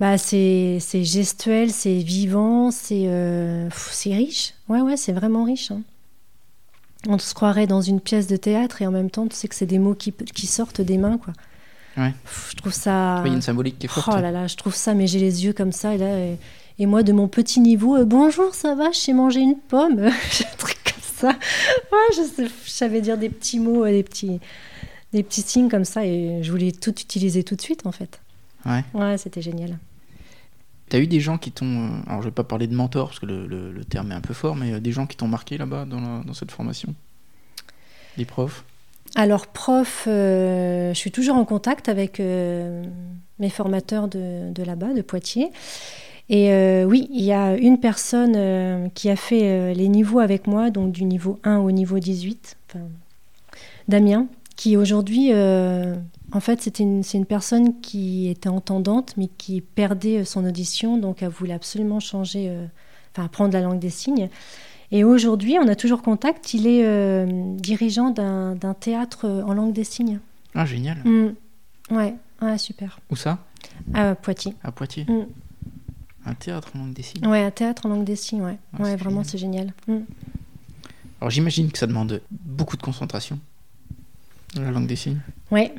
bah, 0.00 0.16
c'est 0.16 0.80
gestuel, 0.80 1.70
c'est 1.70 1.98
vivant, 1.98 2.70
c'est 2.70 3.04
euh, 3.04 3.68
riche. 4.06 4.54
Ouais, 4.68 4.80
ouais, 4.80 4.96
c'est 4.96 5.12
vraiment 5.12 5.44
riche. 5.44 5.70
Hein. 5.70 5.82
On 7.06 7.18
se 7.18 7.34
croirait 7.34 7.66
dans 7.66 7.82
une 7.82 8.00
pièce 8.00 8.26
de 8.26 8.36
théâtre 8.36 8.80
et 8.80 8.86
en 8.86 8.90
même 8.90 9.10
temps, 9.10 9.26
tu 9.26 9.36
sais 9.36 9.46
que 9.46 9.54
c'est 9.54 9.66
des 9.66 9.78
mots 9.78 9.94
qui, 9.94 10.12
qui 10.12 10.46
sortent 10.46 10.80
des 10.80 10.96
mains, 10.96 11.18
quoi. 11.18 11.34
Ouais. 11.98 12.14
Je 12.50 12.56
trouve 12.56 12.72
ça. 12.72 13.16
Oui, 13.16 13.28
il 13.28 13.28
y 13.28 13.32
a 13.32 13.36
une 13.36 13.42
symbolique 13.42 13.78
qui 13.78 13.86
est 13.86 13.88
forte. 13.90 14.08
Oh 14.10 14.20
là 14.20 14.30
là, 14.30 14.46
je 14.46 14.56
trouve 14.56 14.74
ça, 14.74 14.94
mais 14.94 15.06
j'ai 15.06 15.18
les 15.18 15.44
yeux 15.44 15.52
comme 15.52 15.72
ça. 15.72 15.94
Et, 15.94 15.98
là, 15.98 16.18
et, 16.18 16.38
et 16.78 16.86
moi, 16.86 17.02
de 17.02 17.12
mon 17.12 17.28
petit 17.28 17.60
niveau, 17.60 17.96
euh, 17.96 18.06
bonjour, 18.06 18.54
ça 18.54 18.74
va, 18.74 18.92
je 18.92 18.98
sais 18.98 19.12
manger 19.12 19.40
une 19.40 19.58
pomme. 19.58 20.08
j'ai 20.32 20.46
un 20.46 20.56
truc 20.56 20.78
comme 20.82 21.02
ça. 21.02 21.28
Ouais, 21.28 22.16
je, 22.16 22.22
sais, 22.22 22.46
je 22.64 22.70
savais 22.70 23.02
dire 23.02 23.18
des 23.18 23.28
petits 23.28 23.58
mots, 23.58 23.84
euh, 23.84 23.90
des 23.90 24.02
petits, 24.02 24.40
des 25.12 25.22
petits 25.22 25.42
signes 25.42 25.68
comme 25.68 25.84
ça. 25.84 26.06
Et 26.06 26.42
je 26.42 26.50
voulais 26.50 26.72
tout 26.72 26.98
utiliser 26.98 27.44
tout 27.44 27.54
de 27.54 27.60
suite, 27.60 27.84
en 27.84 27.92
fait. 27.92 28.18
Ouais. 28.64 28.82
Ouais, 28.94 29.18
c'était 29.18 29.42
génial. 29.42 29.76
T'as 30.90 30.98
eu 30.98 31.06
des 31.06 31.20
gens 31.20 31.38
qui 31.38 31.52
t'ont. 31.52 31.84
euh, 31.84 31.88
Alors, 32.08 32.20
je 32.20 32.26
vais 32.26 32.34
pas 32.34 32.42
parler 32.42 32.66
de 32.66 32.74
mentor 32.74 33.06
parce 33.06 33.20
que 33.20 33.26
le, 33.26 33.84
terme 33.88 34.10
est 34.10 34.14
un 34.14 34.20
peu 34.20 34.34
fort, 34.34 34.56
mais 34.56 34.72
euh, 34.72 34.80
des 34.80 34.90
gens 34.90 35.06
qui 35.06 35.16
t'ont 35.16 35.28
marqué 35.28 35.56
là-bas 35.56 35.86
dans, 35.86 36.34
cette 36.34 36.50
formation? 36.50 36.94
Des 38.18 38.24
profs? 38.24 38.64
Alors, 39.14 39.46
prof, 39.46 40.04
euh, 40.08 40.92
je 40.92 40.98
suis 40.98 41.12
toujours 41.12 41.36
en 41.36 41.44
contact 41.44 41.88
avec 41.88 42.18
mes 42.18 43.50
formateurs 43.50 44.08
de, 44.08 44.62
là-bas, 44.62 44.92
de 44.92 45.00
Poitiers. 45.00 45.52
Et 46.28 46.84
oui, 46.84 47.08
il 47.12 47.24
y 47.24 47.32
a 47.32 47.56
une 47.56 47.78
personne 47.78 48.90
qui 48.94 49.10
a 49.10 49.16
fait 49.16 49.74
les 49.74 49.88
niveaux 49.88 50.20
avec 50.20 50.48
moi, 50.48 50.70
donc 50.70 50.92
du 50.92 51.04
niveau 51.04 51.38
1 51.44 51.58
au 51.58 51.70
niveau 51.70 51.98
18, 51.98 52.56
enfin, 52.68 52.84
Damien, 53.88 54.26
qui 54.56 54.76
aujourd'hui, 54.76 55.30
en 56.32 56.40
fait, 56.40 56.62
c'était 56.62 56.82
une, 56.82 57.02
c'est 57.02 57.18
une 57.18 57.26
personne 57.26 57.80
qui 57.80 58.28
était 58.28 58.48
entendante, 58.48 59.14
mais 59.16 59.28
qui 59.38 59.60
perdait 59.60 60.18
euh, 60.18 60.24
son 60.24 60.44
audition, 60.44 60.96
donc 60.96 61.22
elle 61.22 61.28
voulait 61.28 61.54
absolument 61.54 62.00
changer, 62.00 62.48
euh, 62.48 62.66
enfin, 63.12 63.24
apprendre 63.24 63.52
la 63.52 63.60
langue 63.60 63.78
des 63.78 63.90
signes. 63.90 64.28
Et 64.92 65.04
aujourd'hui, 65.04 65.56
on 65.60 65.68
a 65.68 65.76
toujours 65.76 66.02
contact. 66.02 66.52
Il 66.54 66.66
est 66.66 66.84
euh, 66.84 67.26
dirigeant 67.56 68.10
d'un 68.10 68.54
d'un 68.56 68.74
théâtre 68.74 69.28
en 69.28 69.54
langue 69.54 69.72
des 69.72 69.84
signes. 69.84 70.18
Ah, 70.54 70.66
génial. 70.66 70.98
Mm. 71.04 71.34
Ouais, 71.92 72.14
ouais, 72.42 72.58
super. 72.58 73.00
Où 73.10 73.16
ça? 73.16 73.38
À 73.94 74.14
Poitiers. 74.14 74.54
À 74.64 74.72
Poitiers 74.72 75.04
Mm. 75.04 75.26
Un 76.26 76.34
théâtre 76.34 76.68
en 76.74 76.80
langue 76.80 76.92
des 76.92 77.02
signes. 77.02 77.26
Ouais, 77.26 77.42
un 77.42 77.50
théâtre 77.50 77.86
en 77.86 77.88
langue 77.88 78.04
des 78.04 78.14
signes, 78.16 78.42
ouais. 78.42 78.58
Ah, 78.74 78.82
ouais, 78.82 78.90
c'est 78.90 78.96
vraiment, 78.96 79.22
génial. 79.22 79.26
c'est 79.30 79.38
génial. 79.38 79.72
Mm. 79.86 79.98
Alors, 81.20 81.30
j'imagine 81.30 81.70
que 81.70 81.78
ça 81.78 81.86
demande 81.86 82.20
beaucoup 82.30 82.76
de 82.76 82.82
concentration, 82.82 83.38
la 84.56 84.70
langue 84.70 84.86
des 84.86 84.96
signes. 84.96 85.20
Ouais. 85.50 85.72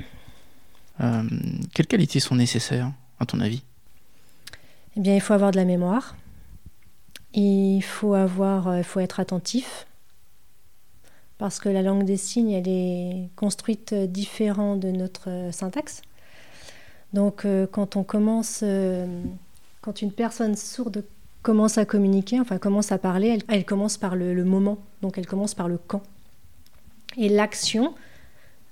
Euh, 1.01 1.23
quelles 1.73 1.87
qualités 1.87 2.19
sont 2.19 2.35
nécessaires, 2.35 2.91
à 3.19 3.25
ton 3.25 3.39
avis? 3.39 3.63
Eh 4.97 4.99
bien, 4.99 5.15
il 5.15 5.21
faut 5.21 5.33
avoir 5.33 5.51
de 5.51 5.57
la 5.57 5.65
mémoire. 5.65 6.15
Il 7.33 7.81
faut 7.81 8.13
avoir, 8.13 8.67
euh, 8.67 8.77
il 8.79 8.83
faut 8.83 8.99
être 8.99 9.19
attentif. 9.19 9.87
Parce 11.37 11.59
que 11.59 11.69
la 11.69 11.81
langue 11.81 12.03
des 12.03 12.17
signes, 12.17 12.51
elle 12.51 12.67
est 12.67 13.29
construite 13.35 13.93
euh, 13.93 14.05
différent 14.05 14.75
de 14.75 14.91
notre 14.91 15.49
syntaxe. 15.51 16.01
Donc, 17.13 17.45
quand 17.73 17.97
on 17.97 18.05
commence, 18.05 18.63
quand 19.81 20.01
une 20.01 20.13
personne 20.13 20.55
sourde 20.55 21.03
commence 21.41 21.77
à 21.77 21.83
communiquer, 21.83 22.39
enfin 22.39 22.57
commence 22.57 22.93
à 22.93 22.97
parler, 22.97 23.37
elle, 23.49 23.65
commence 23.65 23.97
par 23.97 24.15
le 24.15 24.45
moment. 24.45 24.77
Donc, 25.01 25.17
elle 25.17 25.27
commence 25.27 25.53
par 25.53 25.67
le 25.67 25.77
quand. 25.77 26.03
Et 27.17 27.27
l'action 27.27 27.93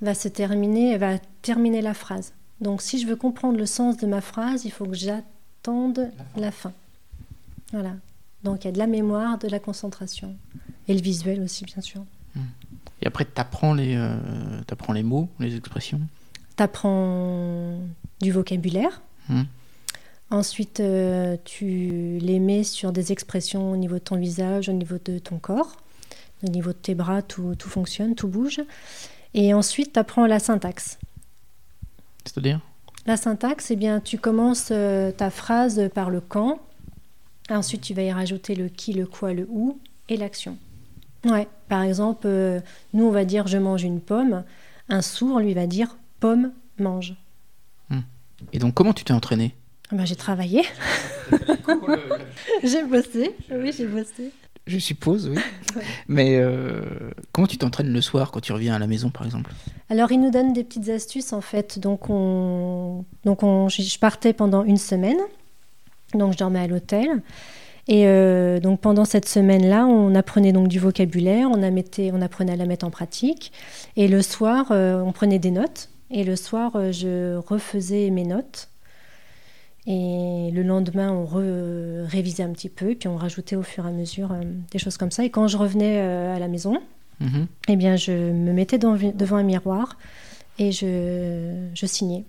va 0.01 0.13
se 0.13 0.27
terminer, 0.27 0.91
elle 0.91 0.99
va 0.99 1.17
terminer 1.41 1.81
la 1.81 1.93
phrase. 1.93 2.33
Donc, 2.61 2.81
si 2.81 2.99
je 2.99 3.07
veux 3.07 3.15
comprendre 3.15 3.57
le 3.57 3.65
sens 3.65 3.97
de 3.97 4.07
ma 4.07 4.21
phrase, 4.21 4.65
il 4.65 4.71
faut 4.71 4.85
que 4.85 4.95
j'attende 4.95 6.11
la 6.35 6.51
fin. 6.51 6.73
Voilà. 7.71 7.93
Donc, 8.43 8.63
il 8.63 8.67
y 8.67 8.69
a 8.69 8.73
de 8.73 8.77
la 8.77 8.87
mémoire, 8.87 9.37
de 9.37 9.47
la 9.47 9.59
concentration. 9.59 10.35
Et 10.87 10.93
le 10.93 11.01
visuel 11.01 11.41
aussi, 11.41 11.65
bien 11.65 11.81
sûr. 11.81 12.03
Et 13.01 13.07
après, 13.07 13.25
t'apprends 13.25 13.73
les, 13.73 13.95
euh, 13.95 14.15
les 14.93 15.03
mots, 15.03 15.29
les 15.39 15.55
expressions? 15.55 16.01
Tu 16.57 16.63
apprends 16.63 17.77
du 18.21 18.31
vocabulaire. 18.31 19.01
Hmm. 19.29 19.43
Ensuite, 20.31 20.79
euh, 20.79 21.37
tu 21.45 22.17
les 22.21 22.39
mets 22.39 22.63
sur 22.63 22.91
des 22.91 23.11
expressions 23.11 23.71
au 23.71 23.77
niveau 23.77 23.95
de 23.95 23.99
ton 23.99 24.17
visage, 24.17 24.69
au 24.69 24.73
niveau 24.73 24.97
de 25.03 25.19
ton 25.19 25.39
corps. 25.39 25.77
Au 26.43 26.49
niveau 26.49 26.71
de 26.71 26.77
tes 26.77 26.95
bras, 26.95 27.21
tout, 27.21 27.55
tout 27.55 27.69
fonctionne, 27.69 28.15
tout 28.15 28.27
bouge. 28.27 28.61
Et 29.33 29.53
ensuite, 29.53 29.93
tu 29.93 29.99
apprends 29.99 30.25
la 30.25 30.39
syntaxe. 30.39 30.97
C'est-à-dire? 32.25 32.59
La 33.05 33.17
syntaxe, 33.17 33.71
eh 33.71 33.75
bien, 33.75 33.99
tu 33.99 34.17
commences 34.17 34.69
euh, 34.71 35.11
ta 35.11 35.29
phrase 35.29 35.89
par 35.93 36.09
le 36.09 36.21
quand. 36.21 36.59
Ensuite, 37.49 37.81
tu 37.81 37.93
vas 37.93 38.03
y 38.03 38.11
rajouter 38.11 38.55
le 38.55 38.69
qui, 38.69 38.93
le 38.93 39.05
quoi, 39.05 39.33
le 39.33 39.47
où 39.49 39.79
et 40.09 40.17
l'action. 40.17 40.57
Ouais. 41.25 41.47
Par 41.67 41.83
exemple, 41.83 42.25
euh, 42.25 42.59
nous, 42.93 43.05
on 43.05 43.11
va 43.11 43.25
dire 43.25 43.47
je 43.47 43.57
mange 43.57 43.83
une 43.83 44.01
pomme. 44.01 44.43
Un 44.89 45.01
sourd, 45.01 45.39
lui, 45.39 45.53
va 45.53 45.67
dire 45.67 45.97
pomme 46.19 46.51
mange. 46.77 47.15
Et 48.53 48.59
donc, 48.59 48.73
comment 48.73 48.93
tu 48.93 49.03
t'es 49.03 49.13
entraîné 49.13 49.53
Ah 49.91 49.95
ben, 49.95 50.05
j'ai 50.05 50.15
travaillé, 50.15 50.63
j'ai 52.63 52.83
bossé. 52.83 53.35
Oui, 53.51 53.71
j'ai 53.75 53.85
bossé. 53.85 54.31
Je 54.69 54.77
suppose, 54.77 55.29
oui. 55.29 55.37
Mais 56.07 56.37
euh, 56.37 56.81
comment 57.31 57.47
tu 57.47 57.57
t'entraînes 57.57 57.91
le 57.91 58.01
soir 58.01 58.31
quand 58.31 58.39
tu 58.39 58.53
reviens 58.53 58.75
à 58.75 58.79
la 58.79 58.85
maison, 58.85 59.09
par 59.09 59.25
exemple? 59.25 59.51
Alors, 59.89 60.11
il 60.11 60.21
nous 60.21 60.29
donne 60.29 60.53
des 60.53 60.63
petites 60.63 60.89
astuces 60.89 61.33
en 61.33 61.41
fait. 61.41 61.79
Donc, 61.79 62.09
on... 62.09 63.03
Donc 63.25 63.41
on... 63.41 63.67
je 63.67 63.99
partais 63.99 64.31
pendant 64.33 64.63
une 64.63 64.77
semaine. 64.77 65.17
Donc, 66.13 66.33
je 66.33 66.37
dormais 66.37 66.59
à 66.59 66.67
l'hôtel. 66.67 67.21
Et 67.87 68.05
euh, 68.05 68.59
donc, 68.59 68.79
pendant 68.81 69.05
cette 69.05 69.27
semaine-là, 69.27 69.87
on 69.87 70.13
apprenait 70.13 70.51
donc 70.51 70.67
du 70.67 70.77
vocabulaire, 70.77 71.49
on, 71.51 71.63
a 71.63 71.71
metté- 71.71 72.11
on 72.13 72.21
apprenait 72.21 72.51
à 72.51 72.55
la 72.55 72.65
mettre 72.65 72.85
en 72.85 72.91
pratique. 72.91 73.51
Et 73.95 74.07
le 74.07 74.21
soir, 74.21 74.67
euh, 74.69 75.01
on 75.01 75.11
prenait 75.11 75.39
des 75.39 75.51
notes. 75.51 75.89
Et 76.11 76.23
le 76.23 76.35
soir, 76.35 76.91
je 76.91 77.37
refaisais 77.37 78.11
mes 78.11 78.25
notes. 78.25 78.69
Et 79.87 80.51
le 80.53 80.61
lendemain, 80.63 81.11
on 81.11 81.25
re- 81.25 82.05
révisait 82.05 82.43
un 82.43 82.51
petit 82.51 82.69
peu, 82.69 82.95
puis 82.95 83.07
on 83.07 83.15
rajoutait 83.15 83.55
au 83.55 83.63
fur 83.63 83.85
et 83.85 83.89
à 83.89 83.91
mesure 83.91 84.31
euh, 84.31 84.41
des 84.71 84.77
choses 84.79 84.97
comme 84.97 85.09
ça. 85.11 85.23
Et 85.23 85.29
quand 85.29 85.47
je 85.47 85.57
revenais 85.57 85.99
euh, 85.99 86.35
à 86.35 86.39
la 86.39 86.47
maison, 86.47 86.77
Mhm. 87.21 87.47
eh 87.69 87.75
bien, 87.75 87.95
je 87.95 88.11
me 88.11 88.53
mettais 88.53 88.77
dans- 88.77 88.95
devant 88.95 89.37
un 89.37 89.43
miroir 89.43 89.97
et 90.57 90.71
je, 90.71 91.67
je 91.73 91.85
signais. 91.85 92.23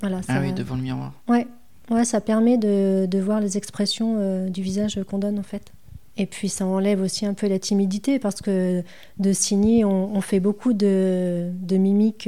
Voilà, 0.00 0.22
ça, 0.22 0.34
Ah 0.36 0.40
oui, 0.40 0.52
devant 0.52 0.76
le 0.76 0.82
miroir. 0.82 1.12
ouais, 1.28 1.46
ouais, 1.90 2.04
ça 2.04 2.20
permet 2.20 2.58
de, 2.58 3.06
de 3.06 3.18
voir 3.18 3.40
les 3.40 3.56
expressions 3.56 4.16
euh, 4.18 4.48
du 4.50 4.62
visage 4.62 5.00
qu'on 5.08 5.18
donne 5.18 5.38
en 5.38 5.42
fait. 5.42 5.72
Et 6.18 6.26
puis 6.26 6.48
ça 6.48 6.64
enlève 6.66 7.00
aussi 7.02 7.26
un 7.26 7.34
peu 7.34 7.46
la 7.48 7.58
timidité 7.58 8.18
parce 8.18 8.40
que 8.40 8.82
de 9.18 9.32
signer, 9.32 9.84
on, 9.84 10.14
on 10.14 10.20
fait 10.20 10.40
beaucoup 10.40 10.72
de, 10.72 11.50
de 11.52 11.76
mimiques 11.76 12.26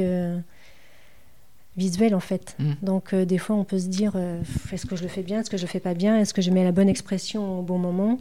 visuelles 1.79 2.15
en 2.15 2.21
fait. 2.21 2.55
Mm. 2.59 2.73
Donc 2.83 3.15
euh, 3.15 3.25
des 3.25 3.39
fois, 3.39 3.57
on 3.57 3.65
peut 3.65 3.79
se 3.79 3.87
dire 3.87 4.13
euh, 4.17 4.43
est-ce 4.73 4.85
que 4.85 4.97
je 4.97 5.03
le 5.03 5.09
fais 5.09 5.23
bien, 5.23 5.41
est-ce 5.41 5.49
que 5.51 5.57
je 5.57 5.63
le 5.63 5.69
fais 5.69 5.81
pas 5.81 5.95
bien, 5.95 6.19
est-ce 6.19 6.35
que 6.35 6.43
je 6.43 6.51
mets 6.51 6.65
la 6.65 6.73
bonne 6.73 6.89
expression 6.89 7.61
au 7.61 7.63
bon 7.63 7.79
moment. 7.79 8.19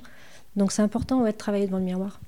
Donc 0.55 0.71
c'est 0.71 0.81
important 0.81 1.21
ouais, 1.23 1.33
de 1.33 1.37
travailler 1.37 1.65
devant 1.65 1.79
le 1.79 1.83
miroir. 1.83 2.19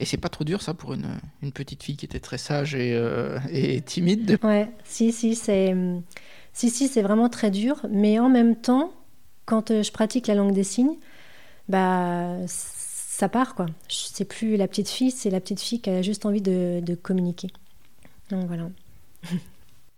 Et 0.00 0.04
c'est 0.04 0.16
pas 0.16 0.28
trop 0.28 0.42
dur, 0.42 0.62
ça, 0.62 0.74
pour 0.74 0.94
une, 0.94 1.06
une 1.42 1.52
petite 1.52 1.82
fille 1.84 1.96
qui 1.96 2.06
était 2.06 2.18
très 2.18 2.38
sage 2.38 2.74
et, 2.74 2.92
euh, 2.94 3.38
et 3.50 3.80
timide 3.86 4.24
de- 4.24 4.38
Ouais, 4.42 4.68
si, 4.84 5.12
si, 5.12 5.36
c'est, 5.36 5.76
si, 6.52 6.70
si, 6.70 6.88
c'est 6.88 7.02
vraiment 7.02 7.28
très 7.28 7.52
dur. 7.52 7.80
Mais 7.88 8.18
en 8.18 8.28
même 8.28 8.56
temps, 8.56 8.92
quand 9.46 9.68
je 9.82 9.92
pratique 9.92 10.26
la 10.26 10.34
langue 10.34 10.54
des 10.54 10.64
signes, 10.64 10.96
bah, 11.68 12.36
ça 12.48 13.28
part, 13.28 13.54
quoi. 13.54 13.66
C'est 13.88 14.24
plus 14.24 14.56
la 14.56 14.66
petite 14.66 14.88
fille, 14.88 15.12
c'est 15.12 15.30
la 15.30 15.38
petite 15.40 15.60
fille 15.60 15.80
qui 15.80 15.90
a 15.90 16.02
juste 16.02 16.26
envie 16.26 16.40
de, 16.42 16.80
de 16.84 16.94
communiquer. 16.96 17.48
Donc 18.30 18.46
voilà. 18.48 18.68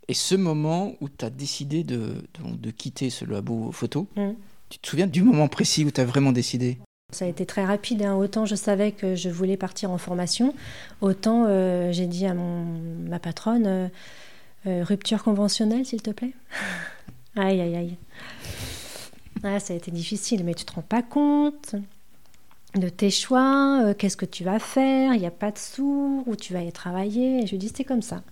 Et 0.09 0.15
ce 0.15 0.35
moment 0.35 0.93
où 1.01 1.09
tu 1.09 1.25
as 1.25 1.31
décidé 1.31 1.83
de, 1.85 1.97
de, 2.39 2.57
de 2.59 2.71
quitter 2.71 3.11
ce 3.11 3.25
labo 3.25 3.73
photo, 3.73 4.07
Mm. 4.17 4.33
tu 4.69 4.79
te 4.79 4.87
souviens 4.89 5.07
du 5.07 5.23
moment 5.23 5.49
précis 5.49 5.85
où 5.85 5.91
tu 5.91 6.01
as 6.01 6.05
vraiment 6.05 6.33
décidé? 6.33 6.79
Ça 7.13 7.25
a 7.27 7.29
été 7.29 7.47
très 7.47 7.65
rapide. 7.65 8.03
hein. 8.03 8.15
Autant 8.17 8.45
je 8.45 8.55
savais 8.55 8.93
que 8.93 9.15
je 9.15 9.29
voulais 9.29 9.57
partir 9.57 9.91
en 9.91 9.99
formation, 9.99 10.55
autant 11.01 11.45
euh, 11.47 11.93
j'ai 11.93 12.07
dit 12.07 12.27
à 12.27 12.35
mon, 12.35 12.65
ma 13.09 13.19
patronne 13.19 13.67
euh, 13.67 13.89
euh, 14.67 14.83
rupture 14.85 15.23
conventionnelle, 15.23 15.87
s'il 15.87 16.03
te 16.03 16.11
plaît. 16.11 16.33
aïe, 17.37 17.61
aïe, 17.61 17.77
aïe. 17.77 17.97
Ah, 19.43 19.61
ça 19.61 19.75
a 19.75 19.77
été 19.77 19.91
difficile, 19.91 20.43
mais 20.45 20.55
tu 20.55 20.65
te 20.65 20.73
rends 20.73 20.83
pas 20.83 21.03
compte 21.03 21.75
de 22.75 22.89
tes 22.89 23.11
choix, 23.11 23.95
qu'est-ce 23.99 24.17
que 24.17 24.25
tu 24.27 24.43
vas 24.43 24.59
faire, 24.59 25.15
il 25.15 25.21
n'y 25.21 25.27
a 25.27 25.31
pas 25.31 25.51
de 25.53 25.59
sous, 25.59 26.25
où 26.27 26.35
tu 26.35 26.53
vas 26.53 26.63
y 26.63 26.73
travailler. 26.73 27.43
Et 27.43 27.47
je 27.47 27.53
lui 27.53 27.59
dis, 27.59 27.71
c'est 27.75 27.85
comme 27.85 28.03
ça. 28.03 28.23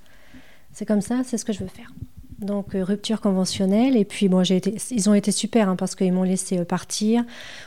C'est 0.73 0.87
comme 0.87 1.01
ça, 1.03 1.23
c'est 1.25 1.37
ce 1.39 1.45
que 1.45 1.53
je 1.53 1.61
veux 1.61 1.69
faire. 1.69 1.93
Donc 2.39 2.75
euh, 2.75 2.83
rupture 2.83 3.21
conventionnelle 3.21 3.97
et 3.97 4.05
puis 4.05 4.29
bon 4.29 4.43
j'ai 4.43 4.57
été 4.57 4.75
ils 4.91 5.09
ont 5.09 5.15
été 5.15 5.31
super 5.31 5.69
hein, 5.69 5.77
parce 5.77 5.95
qu'ils 5.95 6.13
m'ont 6.13 6.25
laissé 6.25 6.59
euh, 6.59 6.65
partir 6.65 7.23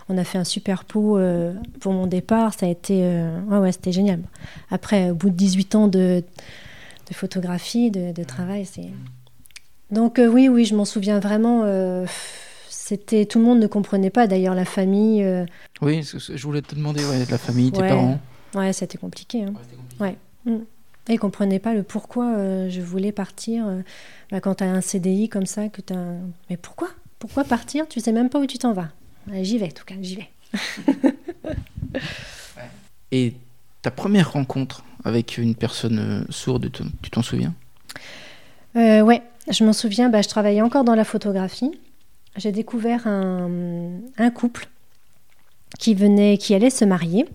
on 0.09 0.17
a 0.17 0.25
fait 0.25 0.37
un 0.37 0.43
super 0.43 0.83
pot 0.83 1.17
euh, 1.17 1.53
pour 1.79 1.93
mon 1.93 2.07
départ 2.07 2.53
ça 2.53 2.65
a 2.65 2.69
été 2.69 2.99
euh, 3.05 3.39
ouais 3.43 3.57
ouais 3.59 3.71
c'était 3.71 3.93
génial 3.93 4.19
après 4.69 5.11
au 5.11 5.15
bout 5.15 5.29
de 5.29 5.35
18 5.35 5.75
ans 5.75 5.87
de, 5.87 6.25
de 7.09 7.13
photographie 7.13 7.89
de, 7.89 8.11
de 8.11 8.23
travail 8.25 8.65
c'est 8.65 8.89
donc 9.91 10.19
oui 10.19 10.49
oui 10.49 10.65
je 10.65 10.75
m'en 10.75 10.83
souviens 10.83 11.21
vraiment 11.21 11.63
c'était 12.67 13.25
tout 13.25 13.39
le 13.39 13.45
monde 13.45 13.59
ne 13.61 13.67
comprenait 13.67 14.09
pas 14.09 14.27
d'ailleurs 14.27 14.55
la 14.55 14.65
famille 14.65 15.25
Oui, 15.81 16.01
je 16.03 16.43
voulais 16.45 16.61
te 16.61 16.75
demander, 16.75 16.99
ouais, 17.05 17.23
la 17.31 17.37
famille, 17.37 17.71
tes 17.71 17.79
Ouais. 17.81 17.87
parents. 17.87 18.19
ouais 18.55 18.73
c'était 18.73 18.97
compliqué 18.97 19.43
hein. 19.43 19.53
Ouais. 20.01 20.17
Mm. 20.45 20.57
Ils 21.13 21.19
comprenaient 21.19 21.59
pas 21.59 21.73
le 21.73 21.83
pourquoi 21.83 22.35
euh, 22.35 22.69
je 22.69 22.81
voulais 22.81 23.11
partir. 23.11 23.67
euh, 23.67 23.81
bah, 24.31 24.39
quand 24.41 24.55
tu 24.55 24.63
as 24.63 24.67
un 24.71 24.81
CDI 24.81 25.29
comme 25.29 25.45
ça, 25.45 25.69
que 25.69 25.81
tu 25.81 25.93
Mais 26.49 26.57
pourquoi? 26.57 26.89
Pourquoi 27.19 27.43
partir? 27.43 27.87
Tu 27.87 27.99
sais 27.99 28.11
même 28.11 28.29
pas 28.29 28.39
où 28.39 28.45
tu 28.45 28.57
t'en 28.57 28.73
vas. 28.73 28.89
J'y 29.41 29.57
vais, 29.57 29.67
en 29.67 29.69
tout 29.69 29.85
cas, 29.85 29.95
j'y 30.01 30.17
vais. 30.17 30.29
Et 33.11 33.33
ta 33.81 33.91
première 33.91 34.31
rencontre 34.33 34.83
avec 35.03 35.37
une 35.37 35.55
personne 35.55 35.99
euh, 35.99 36.25
sourde, 36.31 36.71
tu 36.71 36.83
tu 37.01 37.09
t'en 37.11 37.21
souviens? 37.21 37.53
Euh, 38.75 39.01
ouais, 39.01 39.21
je 39.49 39.63
m'en 39.63 39.73
souviens, 39.73 40.09
bah, 40.09 40.21
je 40.21 40.27
travaillais 40.27 40.61
encore 40.61 40.83
dans 40.83 40.95
la 40.95 41.05
photographie. 41.05 41.71
J'ai 42.35 42.51
découvert 42.51 43.07
un, 43.07 43.89
un 44.17 44.29
couple 44.31 44.67
qui 45.79 45.93
venait, 45.93 46.37
qui 46.37 46.53
allait 46.53 46.69
se 46.69 46.83
marier. 46.83 47.25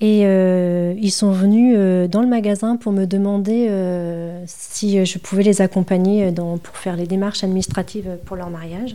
Et 0.00 0.26
euh, 0.26 0.94
ils 0.98 1.10
sont 1.10 1.32
venus 1.32 1.74
euh, 1.76 2.06
dans 2.06 2.20
le 2.20 2.28
magasin 2.28 2.76
pour 2.76 2.92
me 2.92 3.06
demander 3.06 3.68
euh, 3.70 4.44
si 4.46 5.06
je 5.06 5.18
pouvais 5.18 5.42
les 5.42 5.62
accompagner 5.62 6.30
dans, 6.32 6.58
pour 6.58 6.76
faire 6.76 6.96
les 6.96 7.06
démarches 7.06 7.42
administratives 7.42 8.18
pour 8.26 8.36
leur 8.36 8.50
mariage. 8.50 8.94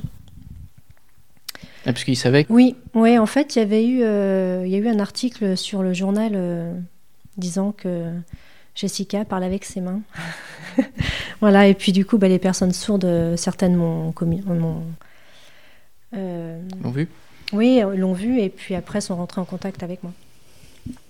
Ah, 1.86 1.94
Parce 1.94 2.04
qu'ils 2.04 2.18
savaient 2.18 2.44
que... 2.44 2.54
Oui, 2.54 2.76
ouais, 2.94 3.18
en 3.18 3.26
fait, 3.26 3.56
il 3.56 3.60
y 3.60 3.62
avait 3.64 3.84
eu, 3.84 3.98
il 3.98 4.72
y 4.72 4.76
a 4.76 4.78
eu 4.78 4.88
un 4.88 5.00
article 5.00 5.58
sur 5.58 5.82
le 5.82 5.94
journal 5.94 6.76
disant 7.38 7.72
que 7.72 8.12
Jessica 8.76 9.26
parle 9.26 9.44
avec 9.44 9.66
ses 9.66 9.82
mains. 9.82 10.02
voilà, 11.42 11.68
et 11.68 11.74
puis 11.74 11.92
du 11.92 12.06
coup, 12.06 12.20
bah, 12.20 12.28
les 12.28 12.38
personnes 12.38 12.74
sourdes, 12.74 13.36
certaines 13.38 13.76
m'ont 13.76 14.14
l'ont 16.14 16.92
vu? 16.92 17.08
Oui, 17.54 17.82
l'ont 17.96 18.14
vu 18.14 18.40
et 18.40 18.50
puis 18.50 18.76
après 18.76 19.02
sont 19.02 19.16
rentrés 19.16 19.42
en 19.42 19.46
contact 19.46 19.82
avec 19.82 20.04
moi. 20.04 20.14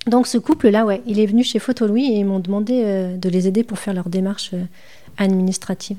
Donc 0.07 0.27
ce 0.27 0.37
couple-là, 0.37 0.85
ouais, 0.85 1.01
il 1.05 1.19
est 1.19 1.25
venu 1.25 1.43
chez 1.43 1.59
Photo 1.59 1.87
Louis 1.87 2.05
et 2.05 2.19
ils 2.19 2.25
m'ont 2.25 2.39
demandé 2.39 2.81
euh, 2.83 3.17
de 3.17 3.29
les 3.29 3.47
aider 3.47 3.63
pour 3.63 3.77
faire 3.77 3.93
leurs 3.93 4.09
démarches 4.09 4.51
euh, 4.53 4.63
administratives. 5.17 5.97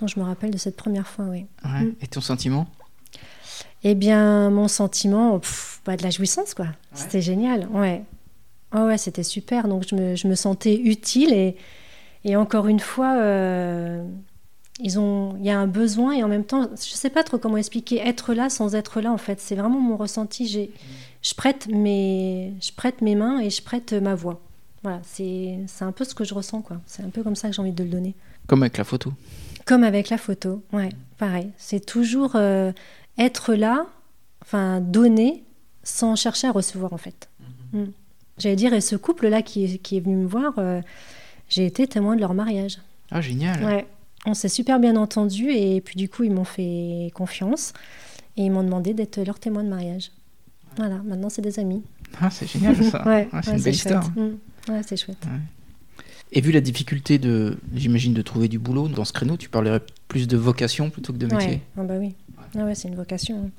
Donc 0.00 0.08
je 0.08 0.20
me 0.20 0.24
rappelle 0.24 0.50
de 0.52 0.58
cette 0.58 0.76
première 0.76 1.08
fois, 1.08 1.24
oui. 1.26 1.46
Ouais. 1.64 1.82
Mm. 1.82 1.94
Et 2.00 2.06
ton 2.06 2.20
sentiment? 2.20 2.68
Eh 3.84 3.94
bien, 3.94 4.50
mon 4.50 4.68
sentiment, 4.68 5.38
pff, 5.38 5.80
bah, 5.84 5.96
de 5.96 6.02
la 6.02 6.10
jouissance, 6.10 6.54
quoi. 6.54 6.66
C'était 6.94 7.20
génial, 7.20 7.68
ouais. 7.72 8.02
Oh, 8.74 8.80
ouais, 8.80 8.98
c'était 8.98 9.22
super. 9.22 9.68
Donc, 9.68 9.84
je 9.88 9.94
me, 9.94 10.16
je 10.16 10.26
me 10.28 10.34
sentais 10.34 10.76
utile 10.76 11.32
et, 11.32 11.56
et 12.24 12.36
encore 12.36 12.66
une 12.66 12.80
fois, 12.80 13.16
euh, 13.16 14.04
ils 14.80 14.98
ont, 14.98 15.36
il 15.38 15.46
y 15.46 15.50
a 15.50 15.58
un 15.58 15.66
besoin 15.66 16.12
et 16.12 16.22
en 16.22 16.28
même 16.28 16.44
temps, 16.44 16.68
je 16.72 16.94
sais 16.94 17.10
pas 17.10 17.22
trop 17.22 17.38
comment 17.38 17.56
expliquer 17.56 17.98
être 17.98 18.34
là 18.34 18.50
sans 18.50 18.74
être 18.74 19.00
là, 19.00 19.12
en 19.12 19.18
fait. 19.18 19.40
C'est 19.40 19.54
vraiment 19.54 19.80
mon 19.80 19.96
ressenti. 19.96 20.46
J'ai, 20.46 20.70
je 21.28 21.34
prête 21.34 21.66
mes, 21.68 22.54
je 22.60 22.72
prête 22.72 23.02
mes 23.02 23.14
mains 23.14 23.40
et 23.40 23.50
je 23.50 23.60
prête 23.62 23.92
ma 23.92 24.14
voix. 24.14 24.40
Voilà, 24.82 25.00
c'est, 25.02 25.58
c'est 25.66 25.84
un 25.84 25.92
peu 25.92 26.04
ce 26.04 26.14
que 26.14 26.24
je 26.24 26.32
ressens, 26.32 26.62
quoi. 26.62 26.80
C'est 26.86 27.02
un 27.02 27.10
peu 27.10 27.22
comme 27.22 27.36
ça 27.36 27.48
que 27.48 27.54
j'ai 27.54 27.60
envie 27.60 27.72
de 27.72 27.84
le 27.84 27.90
donner. 27.90 28.14
Comme 28.46 28.62
avec 28.62 28.78
la 28.78 28.84
photo. 28.84 29.12
Comme 29.66 29.84
avec 29.84 30.08
la 30.08 30.16
photo, 30.16 30.62
ouais, 30.72 30.88
pareil. 31.18 31.50
C'est 31.58 31.84
toujours 31.84 32.32
euh, 32.36 32.72
être 33.18 33.54
là, 33.54 33.86
enfin 34.40 34.80
donner, 34.80 35.44
sans 35.82 36.16
chercher 36.16 36.46
à 36.46 36.52
recevoir 36.52 36.94
en 36.94 36.98
fait. 36.98 37.28
Mm. 37.72 37.84
J'allais 38.38 38.56
dire, 38.56 38.72
et 38.72 38.80
ce 38.80 38.96
couple-là 38.96 39.42
qui, 39.42 39.80
qui 39.80 39.98
est 39.98 40.00
venu 40.00 40.16
me 40.16 40.26
voir, 40.26 40.54
euh, 40.56 40.80
j'ai 41.50 41.66
été 41.66 41.86
témoin 41.86 42.16
de 42.16 42.20
leur 42.20 42.32
mariage. 42.32 42.78
Ah, 43.10 43.20
génial. 43.20 43.62
Ouais, 43.64 43.86
on 44.24 44.32
s'est 44.32 44.48
super 44.48 44.80
bien 44.80 44.96
entendu 44.96 45.50
et 45.50 45.82
puis 45.82 45.96
du 45.96 46.08
coup 46.08 46.22
ils 46.22 46.32
m'ont 46.32 46.44
fait 46.44 47.10
confiance 47.14 47.74
et 48.38 48.44
ils 48.44 48.50
m'ont 48.50 48.62
demandé 48.62 48.94
d'être 48.94 49.20
leur 49.20 49.38
témoin 49.38 49.64
de 49.64 49.68
mariage. 49.68 50.10
Voilà, 50.78 51.02
maintenant 51.04 51.28
c'est 51.28 51.42
des 51.42 51.58
amis. 51.58 51.82
Ah, 52.20 52.30
c'est 52.30 52.46
génial 52.46 52.82
ça. 52.84 53.02
ouais, 53.06 53.28
Ah, 53.32 53.42
c'est 53.42 53.50
ouais, 53.50 53.56
une 53.58 53.62
belle 53.64 53.74
histoire. 53.74 54.10
Mm. 54.16 54.72
Ouais, 54.72 54.80
c'est 54.86 54.96
chouette. 54.96 55.18
Et 56.30 56.40
vu 56.40 56.52
la 56.52 56.60
difficulté 56.60 57.18
de, 57.18 57.58
j'imagine, 57.74 58.14
de 58.14 58.22
trouver 58.22 58.48
du 58.48 58.58
boulot 58.58 58.88
dans 58.88 59.04
ce 59.04 59.12
créneau, 59.12 59.36
tu 59.36 59.48
parlerais 59.48 59.80
plus 60.08 60.28
de 60.28 60.36
vocation 60.36 60.90
plutôt 60.90 61.12
que 61.12 61.18
de 61.18 61.26
métier? 61.26 61.60
Ah 61.76 61.82
bah 61.82 61.94
oui. 61.98 62.14
Ah 62.56 62.64
ouais, 62.64 62.74
c'est 62.74 62.88
une 62.88 62.94
vocation. 62.94 63.50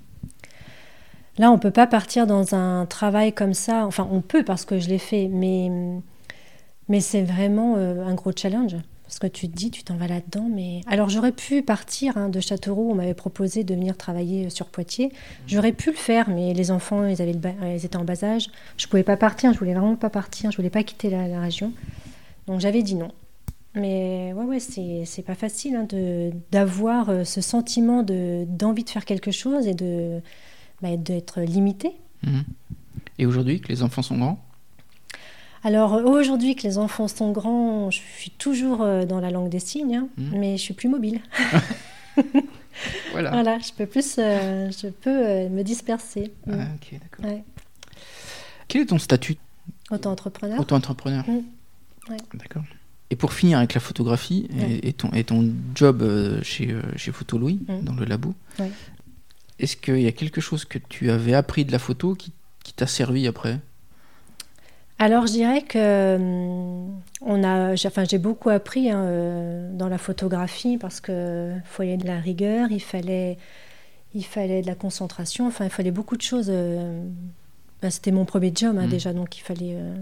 Là, 1.38 1.52
on 1.52 1.58
peut 1.58 1.72
pas 1.72 1.88
partir 1.88 2.28
dans 2.28 2.54
un 2.56 2.86
travail 2.86 3.34
comme 3.34 3.54
ça. 3.54 3.86
Enfin, 3.86 4.08
on 4.12 4.22
peut 4.22 4.44
parce 4.44 4.66
que 4.66 4.80
je 4.80 4.88
l'ai 4.90 4.98
fait, 5.00 5.28
mais, 5.28 5.70
mais 6.90 7.00
c'est 7.02 7.24
vraiment 7.24 7.76
euh, 7.78 8.06
un 8.06 8.14
gros 8.14 8.32
challenge. 8.36 8.76
Parce 9.10 9.18
que 9.18 9.26
tu 9.26 9.50
te 9.50 9.56
dis, 9.58 9.72
tu 9.72 9.84
t'en 9.84 9.96
vas 9.96 10.08
là-dedans. 10.08 10.48
Mais 10.54 10.82
alors, 10.86 11.10
j'aurais 11.10 11.32
pu 11.32 11.64
partir 11.64 12.16
hein, 12.16 12.30
de 12.30 12.40
Châteauroux. 12.40 12.92
On 12.92 12.96
m'avait 12.96 13.16
proposé 13.16 13.64
de 13.64 13.74
venir 13.74 13.98
travailler 13.98 14.46
euh, 14.46 14.50
sur 14.52 14.68
Poitiers. 14.68 15.12
J'aurais 15.48 15.72
pu 15.72 15.90
le 15.90 15.96
faire, 15.96 16.30
mais 16.30 16.54
les 16.54 16.70
enfants, 16.70 17.08
ils, 17.08 17.20
avaient 17.20 17.34
ils 17.76 17.86
étaient 17.86 17.98
en 17.98 18.04
bas 18.04 18.24
âge. 18.24 18.52
Je 18.78 18.86
pouvais 18.86 19.02
pas 19.02 19.18
partir. 19.18 19.52
Je 19.52 19.58
voulais 19.58 19.74
vraiment 19.74 19.96
pas 19.96 20.12
partir. 20.12 20.52
Je 20.52 20.58
voulais 20.58 20.70
pas 20.70 20.84
quitter 20.84 21.10
la, 21.10 21.42
région. 21.42 21.74
Donc, 22.46 22.60
j'avais 22.60 22.84
dit 22.84 22.94
non. 22.94 23.12
Mais 23.74 24.32
ouais, 24.34 24.46
ouais, 24.46 24.60
c'est 24.60 25.26
pas 25.26 25.34
facile 25.34 25.76
hein, 25.76 25.88
d'avoir 26.52 27.10
euh, 27.10 27.24
ce 27.24 27.42
sentiment 27.42 28.04
de 28.04 28.46
d'envie 28.48 28.84
de 28.84 28.92
faire 28.92 29.06
quelque 29.06 29.32
chose 29.32 29.66
et 29.66 29.76
bah, 30.84 30.98
d'être 30.98 31.42
limité. 31.42 31.94
Mhm. 32.22 32.44
Et 33.18 33.26
aujourd'hui, 33.26 33.60
que 33.60 33.70
les 33.70 33.82
enfants 33.82 34.04
sont 34.04 34.20
grands? 34.20 34.40
Alors 35.64 35.94
euh, 35.96 36.04
aujourd'hui 36.04 36.56
que 36.56 36.64
les 36.64 36.78
enfants 36.78 37.08
sont 37.08 37.32
grands, 37.32 37.92
je 37.92 38.00
suis 38.00 38.32
toujours 38.32 38.82
euh, 38.82 39.06
dans 39.06 39.20
la 39.20 39.30
langue 39.32 39.50
des 39.50 39.60
signes, 39.60 39.96
hein, 39.96 40.08
Mhm. 40.18 40.40
mais 40.40 40.58
je 40.58 40.62
suis 40.64 40.74
plus 40.74 40.90
mobile. 40.90 41.22
Voilà. 43.12 43.32
Voilà, 43.32 43.60
je 43.60 43.74
peux 43.74 43.86
plus, 43.86 44.16
euh, 44.20 44.72
je 44.72 44.88
peux 44.88 45.10
euh, 45.10 45.50
me 45.50 45.64
disperser. 45.64 46.32
Ah, 46.48 46.52
Mm. 46.56 46.68
ok, 46.76 47.00
d'accord. 47.02 47.26
Ouais. 47.26 47.44
Quel 48.70 48.84
est 48.84 48.86
ton 48.86 49.00
statut 49.00 49.36
Auto-entrepreneur. 49.92 50.58
auto-entrepreneur. 50.60 51.26
Ouais. 51.28 52.18
D'accord. 52.36 52.64
Et 53.10 53.18
pour 53.18 53.34
finir 53.34 53.58
avec 53.58 53.74
la 53.74 53.82
photographie 53.82 54.48
et- 54.56 54.62
Ouais. 54.64 54.80
et, 54.84 54.94
ton, 54.94 55.10
et 55.12 55.24
ton 55.26 55.52
job 55.76 56.02
euh, 56.02 56.42
chez, 56.42 56.74
chez 56.96 57.12
Photo 57.12 57.38
Louis, 57.38 57.60
dans 57.82 57.96
le 57.96 58.06
labo, 58.06 58.34
est-ce 59.60 59.76
qu'il 59.76 60.00
y 60.00 60.08
a 60.08 60.12
quelque 60.14 60.40
chose 60.40 60.64
que 60.64 60.78
tu 60.78 61.10
avais 61.12 61.34
appris 61.34 61.66
de 61.66 61.74
la 61.74 61.80
photo 61.80 62.16
qui, 62.16 62.32
qui 62.64 62.72
t'a 62.72 62.88
servi 62.88 63.28
après? 63.28 63.60
Alors 65.02 65.28
je 65.28 65.32
dirais 65.32 65.62
que 65.62 66.18
on 67.22 67.44
a, 67.44 67.76
j'ai- 67.76 67.88
enfin 67.88 68.04
j'ai 68.04 68.18
beaucoup 68.18 68.50
appris 68.50 68.90
hein, 68.92 69.00
euh, 69.06 69.72
dans 69.74 69.88
la 69.88 69.98
photographie 69.98 70.78
parce 70.78 71.00
que 71.00 71.54
fallait 71.64 71.96
de 71.98 72.06
la 72.06 72.20
rigueur, 72.20 72.68
il 72.72 72.82
fallait, 72.82 73.38
il 74.14 74.26
fallait 74.26 74.62
de 74.62 74.68
la 74.68 74.76
concentration, 74.76 75.48
enfin 75.48 75.66
il 75.66 75.72
fallait 75.72 75.92
beaucoup 75.92 76.18
de 76.18 76.22
choses. 76.22 76.48
euh, 76.50 77.02
bah, 77.82 77.90
c'était 77.92 78.12
mon 78.12 78.26
premier 78.26 78.52
job 78.54 78.78
hein, 78.78 78.84
Mhm. 78.84 78.90
déjà, 78.90 79.14
donc 79.14 79.38
il 79.38 79.42
fallait 79.42 79.76
euh, 79.76 79.96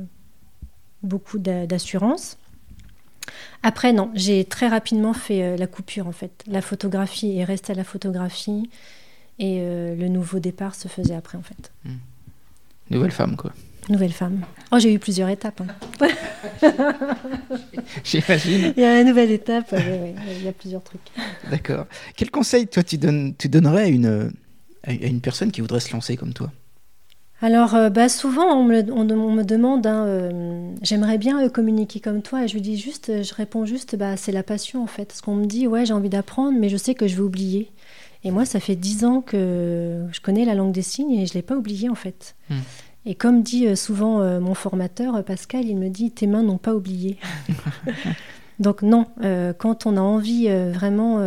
beaucoup 1.03 1.38
d'a- 1.38 1.67
d'assurance. 1.67 2.38
Après 3.62 3.93
non, 3.93 4.10
j'ai 4.15 4.45
très 4.45 4.67
rapidement 4.67 5.13
fait 5.13 5.43
euh, 5.43 5.57
la 5.57 5.67
coupure 5.67 6.07
en 6.07 6.12
fait. 6.12 6.43
La 6.47 6.62
photographie 6.63 7.38
est 7.38 7.43
restée 7.43 7.73
à 7.73 7.75
la 7.75 7.83
photographie 7.83 8.67
et 9.38 9.60
euh, 9.62 9.95
le 9.95 10.07
nouveau 10.07 10.39
départ 10.39 10.73
se 10.73 10.88
faisait 10.88 11.13
après 11.13 11.38
en 11.38 11.43
fait. 11.43 11.71
Nouvelle 12.89 13.12
femme, 13.12 13.36
quoi. 13.36 13.51
Nouvelle 13.89 14.12
femme. 14.12 14.41
Oh 14.71 14.80
j'ai 14.80 14.93
eu 14.93 15.00
plusieurs 15.00 15.30
étapes. 15.30 15.62
hein. 15.62 16.08
J'imagine. 18.04 18.73
Il 18.76 18.84
y 18.84 18.86
a 18.86 19.00
une 19.02 19.08
nouvelle 19.08 19.32
étape, 19.32 19.73
il 19.73 20.43
y 20.43 20.47
a 20.47 20.52
plusieurs 20.52 20.84
trucs. 20.84 21.02
D'accord. 21.50 21.86
Quel 22.15 22.30
conseil, 22.32 22.67
toi, 22.67 22.84
tu, 22.84 22.97
donnes, 22.97 23.34
tu 23.38 23.47
donnerais 23.50 23.84
à 23.84 23.88
une, 23.88 24.32
à 24.86 24.91
une 24.91 25.21
personne 25.21 25.52
qui 25.52 25.62
voudrait 25.62 25.80
se 25.80 25.93
lancer 25.93 26.17
comme 26.17 26.34
toi? 26.34 26.52
Alors, 27.39 27.76
euh, 27.76 27.89
bah, 27.89 28.10
souvent, 28.10 28.45
on 28.60 28.63
me, 28.63 28.91
on, 28.91 29.08
on 29.12 29.32
me 29.32 29.43
demande, 29.43 29.86
hein, 29.86 30.06
euh, 30.08 30.71
j'aimerais 30.82 31.19
bien 31.19 31.43
euh, 31.45 31.50
communiquer 31.50 32.00
comme 32.00 32.23
toi, 32.23 32.43
et 32.43 32.47
je 32.47 32.56
lui 32.56 32.62
dis 32.62 32.78
juste, 32.80 33.23
je 33.23 33.34
réponds 33.36 33.63
juste, 33.65 33.95
bah, 33.95 34.17
c'est 34.17 34.32
la 34.32 34.41
passion 34.41 34.82
en 34.84 34.88
fait. 34.88 35.06
Parce 35.06 35.21
qu'on 35.21 35.36
me 35.36 35.45
dit, 35.45 35.67
ouais, 35.67 35.86
j'ai 35.86 35.93
envie 35.93 36.10
d'apprendre, 36.10 36.58
mais 36.60 36.67
je 36.69 36.78
sais 36.78 36.95
que 36.95 37.08
je 37.08 37.15
vais 37.15 37.21
oublier. 37.21 37.71
Et 38.23 38.32
moi, 38.32 38.43
ça 38.45 38.60
fait 38.60 38.76
dix 38.76 39.06
ans 39.06 39.21
que 39.21 40.04
je 40.12 40.19
connais 40.19 40.45
la 40.45 40.56
langue 40.56 40.71
des 40.73 40.82
signes 40.82 41.12
et 41.12 41.28
je 41.28 41.32
ne 41.34 41.36
l'ai 41.36 41.41
pas 41.43 41.56
oubliée 41.56 41.88
en 41.89 41.95
fait. 41.95 42.36
Hmm. 42.50 42.56
Et 43.10 43.15
comme 43.15 43.41
dit 43.41 43.65
euh, 43.67 43.76
souvent 43.78 44.20
euh, 44.20 44.41
mon 44.41 44.54
formateur, 44.54 45.15
euh, 45.15 45.22
Pascal, 45.22 45.65
il 45.65 45.78
me 45.78 45.88
dit, 45.89 46.12
tes 46.12 46.28
mains 46.28 46.43
n'ont 46.43 46.58
pas 46.58 46.76
oublié. 46.76 47.17
Donc 48.60 48.82
non, 48.82 49.06
quand 49.60 49.86
on 49.86 49.96
a 49.98 50.02
envie 50.02 50.48
vraiment, 50.50 51.20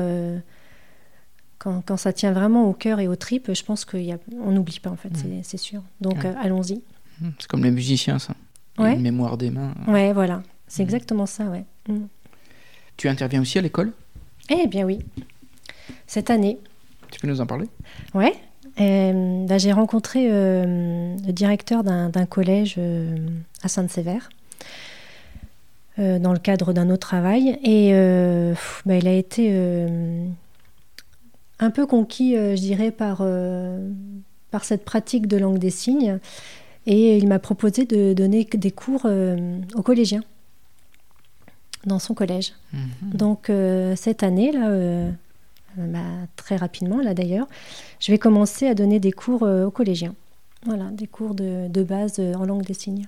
quand, 1.58 1.80
quand 1.86 1.96
ça 1.96 2.12
tient 2.12 2.32
vraiment 2.32 2.64
au 2.68 2.72
cœur 2.72 2.98
et 2.98 3.06
aux 3.06 3.14
tripes, 3.14 3.52
je 3.54 3.62
pense 3.62 3.84
qu'on 3.84 4.50
n'oublie 4.50 4.80
pas 4.80 4.90
en 4.90 4.96
fait, 4.96 5.10
c'est- 5.16 5.42
c'est 5.44 5.56
sûr. 5.56 5.80
Donc 6.00 6.16
Ouais. 6.24 6.26
euh, 6.26 6.34
allons-y. 6.42 6.82
Hmm, 7.20 7.28
C'est 7.38 7.46
comme 7.48 7.62
les 7.62 7.70
musiciens, 7.70 8.18
ça. 8.18 8.34
Ouais. 8.78 8.94
Une 8.94 9.02
mémoire 9.02 9.36
des 9.36 9.50
mains. 9.50 9.74
Ouais, 9.86 10.12
voilà, 10.12 10.42
c'est 10.66 10.82
Mhm. 10.82 10.88
exactement 10.88 11.26
ça, 11.26 11.44
ouais. 11.44 11.64
Mm. 11.88 12.06
Tu 12.96 13.08
interviens 13.08 13.40
aussi 13.42 13.58
à 13.58 13.62
l'école? 13.62 13.92
Eh 14.48 14.66
bien 14.66 14.84
oui, 14.84 14.98
cette 16.08 16.30
année, 16.30 16.58
Tu 17.12 17.20
peux 17.20 17.28
nous 17.28 17.40
en 17.40 17.46
parler? 17.46 17.68
Ouais, 18.12 18.32
euh, 18.80 19.46
bah, 19.46 19.58
j'ai 19.58 19.72
rencontré 19.72 20.28
euh, 20.30 21.16
le 21.26 21.32
directeur 21.32 21.82
d'un 21.82 22.26
collège 22.26 22.76
euh, 22.78 23.16
à 23.62 23.68
Sainte-Sévère. 23.68 24.30
dans 25.98 26.32
le 26.32 26.38
cadre 26.38 26.72
d'un 26.72 26.88
autre 26.88 27.08
travail 27.08 27.58
et 27.62 27.90
euh, 27.92 28.54
bah, 28.86 28.96
il 28.96 29.06
a 29.06 29.12
été 29.12 29.48
euh, 29.50 30.26
un 31.58 31.70
peu 31.70 31.86
conquis, 31.86 32.36
euh, 32.36 32.56
je 32.56 32.60
dirais, 32.60 32.90
par, 32.90 33.22
par 34.50 34.64
cette 34.64 34.84
pratique 34.84 35.26
de 35.26 35.36
langue 35.36 35.58
des 35.58 35.70
signes 35.70 36.18
Et 36.86 37.18
il 37.18 37.28
m'a 37.28 37.38
proposé 37.38 37.84
de 37.84 38.14
donner 38.14 38.44
des 38.44 38.70
cours 38.70 39.06
aux 39.74 39.82
collégiens 39.82 40.24
dans 41.84 41.98
son 41.98 42.14
collège. 42.14 42.52
Mhm. 42.72 43.10
Donc 43.14 43.52
cette 43.96 44.22
année, 44.22 44.52
là, 44.52 44.70
bah, 45.76 45.98
très 46.36 46.56
rapidement, 46.56 47.00
là 47.00 47.14
d'ailleurs, 47.14 47.46
je 48.00 48.12
vais 48.12 48.18
commencer 48.18 48.66
à 48.66 48.74
donner 48.74 49.00
des 49.00 49.12
cours 49.12 49.42
aux 49.42 49.70
collégiens. 49.70 50.14
Voilà, 50.66 50.84
des 50.90 51.06
cours 51.06 51.34
de, 51.34 51.68
de 51.68 51.82
base 51.82 52.20
en 52.20 52.44
langue 52.44 52.64
des 52.64 52.74
signes. 52.74 53.06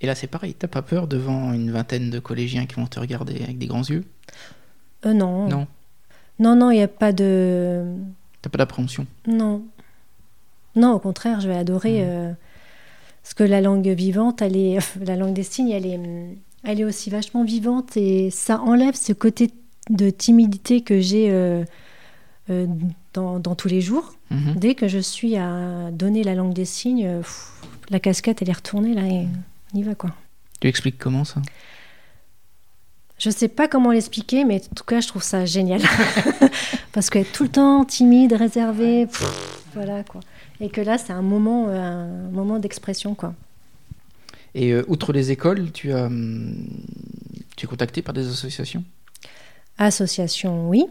Et 0.00 0.06
là, 0.06 0.14
c'est 0.14 0.26
pareil, 0.26 0.54
t'as 0.54 0.68
pas 0.68 0.82
peur 0.82 1.06
devant 1.06 1.52
une 1.52 1.70
vingtaine 1.70 2.10
de 2.10 2.18
collégiens 2.18 2.66
qui 2.66 2.74
vont 2.74 2.86
te 2.86 3.00
regarder 3.00 3.42
avec 3.42 3.58
des 3.58 3.66
grands 3.66 3.82
yeux? 3.84 4.04
Euh, 5.06 5.12
Non. 5.12 5.48
Non. 5.48 5.66
Non, 6.38 6.56
non, 6.56 6.70
il 6.70 6.76
n'y 6.76 6.82
a 6.82 6.88
pas 6.88 7.12
de. 7.12 7.84
T'as 8.42 8.50
pas 8.50 8.58
d'appréhension? 8.58 9.06
Non. 9.26 9.62
Non, 10.74 10.92
au 10.92 10.98
contraire, 10.98 11.40
je 11.40 11.48
vais 11.48 11.56
adorer. 11.56 12.02
Mmh. 12.02 12.06
euh, 12.08 12.32
parce 13.22 13.34
que 13.34 13.44
la 13.44 13.60
langue 13.60 13.88
vivante, 13.88 14.42
elle 14.42 14.56
est, 14.56 14.78
la 15.06 15.16
langue 15.16 15.32
des 15.32 15.42
signes, 15.44 15.70
elle 15.70 15.86
est, 15.86 16.00
elle 16.64 16.80
est 16.80 16.84
aussi 16.84 17.08
vachement 17.08 17.44
vivante 17.44 17.96
et 17.96 18.30
ça 18.30 18.60
enlève 18.60 18.94
ce 18.94 19.12
côté 19.12 19.50
de 19.90 20.10
timidité 20.10 20.80
que 20.82 21.00
j'ai 21.00 21.30
euh, 21.30 21.64
euh, 22.50 22.66
dans, 23.12 23.38
dans 23.38 23.54
tous 23.54 23.68
les 23.68 23.80
jours. 23.80 24.14
Mhm. 24.30 24.54
Dès 24.56 24.74
que 24.74 24.88
je 24.88 24.98
suis 24.98 25.36
à 25.36 25.90
donner 25.92 26.24
la 26.24 26.34
langue 26.34 26.54
des 26.54 26.64
signes, 26.64 27.06
euh, 27.06 27.18
pff, 27.20 27.52
la 27.90 28.00
casquette, 28.00 28.42
elle 28.42 28.50
est 28.50 28.54
retournée 28.54 28.94
là 28.94 29.02
et 29.02 29.26
on 29.74 29.78
y 29.78 29.82
va 29.82 29.94
quoi. 29.94 30.10
Tu 30.60 30.68
expliques 30.68 30.98
comment 30.98 31.24
ça? 31.24 31.42
Je 33.18 33.30
sais 33.30 33.48
pas 33.48 33.68
comment 33.68 33.92
l'expliquer, 33.92 34.44
mais 34.44 34.56
en 34.56 34.74
tout 34.74 34.84
cas, 34.84 35.00
je 35.00 35.08
trouve 35.08 35.22
ça 35.22 35.44
génial. 35.44 35.80
Parce 36.92 37.10
que 37.10 37.22
tout 37.22 37.44
le 37.44 37.48
temps 37.48 37.84
timide, 37.84 38.32
réservé, 38.32 39.06
pff, 39.06 39.62
voilà 39.74 40.02
quoi. 40.04 40.20
Et 40.60 40.68
que 40.68 40.80
là, 40.80 40.98
c'est 40.98 41.12
un 41.12 41.22
moment, 41.22 41.68
un 41.68 42.28
moment 42.30 42.58
d'expression 42.58 43.14
quoi. 43.14 43.34
Et 44.54 44.72
euh, 44.72 44.84
outre 44.88 45.12
les 45.12 45.30
écoles, 45.30 45.72
tu 45.72 45.92
as, 45.92 46.06
hum, 46.06 46.66
tu 47.56 47.66
es 47.66 47.68
contacté 47.68 48.02
par 48.02 48.14
des 48.14 48.26
associations? 48.28 48.84
Association, 49.78 50.68
oui. 50.68 50.86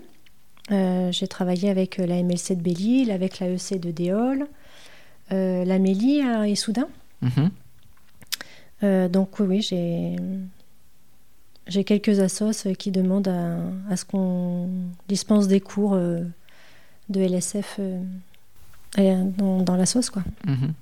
Euh, 0.71 1.11
J'ai 1.11 1.27
travaillé 1.27 1.69
avec 1.69 1.99
euh, 1.99 2.05
la 2.05 2.21
MLC 2.23 2.55
de 2.55 2.61
Belle-Île, 2.61 3.11
avec 3.11 3.39
la 3.39 3.49
EC 3.49 3.79
de 3.79 3.91
Déol, 3.91 4.47
euh, 5.31 5.65
la 5.65 5.79
Mélie 5.79 6.21
à 6.21 6.47
Issoudun. 6.47 6.87
Mhm. 7.21 7.49
Euh, 8.83 9.09
donc 9.09 9.39
oui, 9.39 9.45
oui, 9.47 9.61
j'ai 9.61 10.15
j'ai 11.65 11.85
quelques 11.85 12.19
assos 12.19 12.73
qui 12.77 12.91
demandent 12.91 13.29
à, 13.29 13.57
à 13.89 13.95
ce 13.95 14.03
qu'on 14.03 14.67
dispense 15.07 15.47
des 15.47 15.61
cours 15.61 15.95
de 15.95 17.21
LSF 17.21 17.79
dans, 18.97 19.61
dans 19.61 19.77
la 19.77 19.85
sauce 19.85 20.09
quoi. 20.09 20.23
Mhm. 20.45 20.73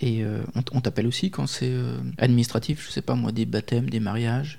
Et 0.00 0.24
on, 0.72 0.80
t'appelle 0.80 1.06
aussi 1.06 1.30
quand 1.30 1.46
c'est 1.46 1.72
administratif, 2.18 2.84
je 2.88 2.90
sais 2.90 3.02
pas 3.02 3.14
moi, 3.14 3.30
des 3.30 3.46
baptêmes, 3.46 3.88
des 3.88 4.00
mariages? 4.00 4.58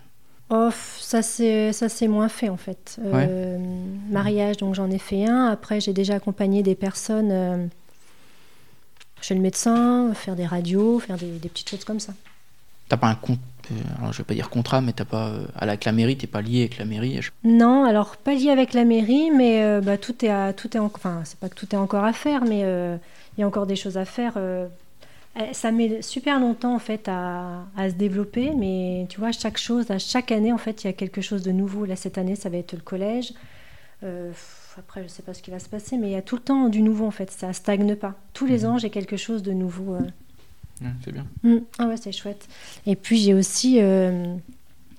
Oh, 0.53 0.69
ça 0.99 1.21
c'est 1.21 1.71
ça 1.71 1.87
c'est 1.87 2.09
moins 2.09 2.27
fait 2.27 2.49
en 2.49 2.57
fait. 2.57 2.97
Euh, 3.01 3.57
Mariage, 4.09 4.57
donc 4.57 4.75
j'en 4.75 4.91
ai 4.91 4.97
fait 4.97 5.25
un. 5.25 5.45
Après, 5.47 5.79
j'ai 5.79 5.93
déjà 5.93 6.15
accompagné 6.15 6.61
des 6.61 6.75
personnes 6.75 7.31
euh, 7.31 7.65
chez 9.21 9.33
le 9.33 9.39
médecin, 9.41 10.13
faire 10.13 10.35
des 10.35 10.45
radios, 10.45 10.99
faire 10.99 11.17
des, 11.17 11.37
des 11.39 11.47
petites 11.49 11.69
choses 11.69 11.85
comme 11.85 11.99
ça. 12.01 12.13
T'as 12.89 12.97
pas 12.97 13.07
un 13.07 13.15
compte, 13.15 13.39
euh, 13.71 13.75
alors 13.99 14.11
je 14.11 14.17
vais 14.17 14.23
pas 14.25 14.33
dire 14.33 14.49
contrat, 14.49 14.81
mais 14.81 14.91
t'as 14.91 15.05
pas 15.05 15.27
euh, 15.29 15.45
avec 15.55 15.85
la 15.85 15.93
mairie, 15.93 16.17
t'es 16.17 16.27
pas 16.27 16.41
lié 16.41 16.61
avec 16.61 16.77
la 16.77 16.83
mairie. 16.85 17.21
je- 17.21 17.31
Non, 17.45 17.85
alors 17.85 18.17
pas 18.17 18.33
lié 18.33 18.49
avec 18.49 18.73
la 18.73 18.83
mairie, 18.83 19.31
mais 19.31 19.79
bah, 19.79 19.97
tout 19.97 20.25
est 20.25 20.29
à, 20.29 20.51
tout 20.51 20.75
est 20.75 20.79
en- 20.79 20.91
enfin 20.93 21.21
c'est 21.23 21.39
pas 21.39 21.47
que 21.47 21.55
tout 21.55 21.73
est 21.73 21.77
encore 21.77 22.03
à 22.03 22.11
faire, 22.11 22.43
mais 22.43 22.59
il 23.37 23.39
y 23.39 23.43
a 23.43 23.47
encore 23.47 23.67
des 23.67 23.77
choses 23.77 23.97
à 23.97 24.03
faire. 24.03 24.33
Euh. 25.37 25.41
Ça 25.53 25.71
met 25.71 26.01
super 26.01 26.39
longtemps 26.39 26.75
en 26.75 26.79
fait 26.79 27.07
à, 27.07 27.65
à 27.77 27.89
se 27.89 27.95
développer, 27.95 28.51
mais 28.57 29.05
tu 29.09 29.19
vois 29.19 29.31
chaque 29.31 29.57
chose, 29.57 29.89
à 29.91 29.97
chaque 29.99 30.31
année 30.31 30.51
en 30.51 30.57
fait 30.57 30.83
il 30.83 30.87
y 30.87 30.89
a 30.89 30.93
quelque 30.93 31.21
chose 31.21 31.41
de 31.43 31.51
nouveau. 31.51 31.85
Là 31.85 31.95
cette 31.95 32.17
année 32.17 32.35
ça 32.35 32.49
va 32.49 32.57
être 32.57 32.73
le 32.73 32.81
collège. 32.81 33.33
Euh, 34.03 34.31
après 34.77 35.03
je 35.03 35.07
sais 35.09 35.21
pas 35.23 35.33
ce 35.33 35.41
qui 35.41 35.51
va 35.51 35.59
se 35.59 35.69
passer, 35.69 35.97
mais 35.97 36.07
il 36.09 36.13
y 36.13 36.15
a 36.15 36.21
tout 36.21 36.35
le 36.35 36.41
temps 36.41 36.67
du 36.69 36.81
nouveau 36.81 37.05
en 37.05 37.11
fait. 37.11 37.29
Ça 37.31 37.53
stagne 37.53 37.95
pas. 37.95 38.15
Tous 38.33 38.45
les 38.45 38.59
Mhm. 38.63 38.69
ans 38.71 38.77
j'ai 38.77 38.89
quelque 38.89 39.17
chose 39.17 39.41
de 39.43 39.51
nouveau. 39.53 39.95
euh. 39.95 40.01
C'est 41.05 41.11
bien. 41.11 41.27
Mm. 41.43 41.57
Ah 41.77 41.87
ouais, 41.87 41.97
c'est 41.97 42.11
chouette. 42.11 42.47
Et 42.87 42.95
puis 42.95 43.17
j'ai 43.19 43.35
aussi 43.35 43.77
euh, 43.79 44.35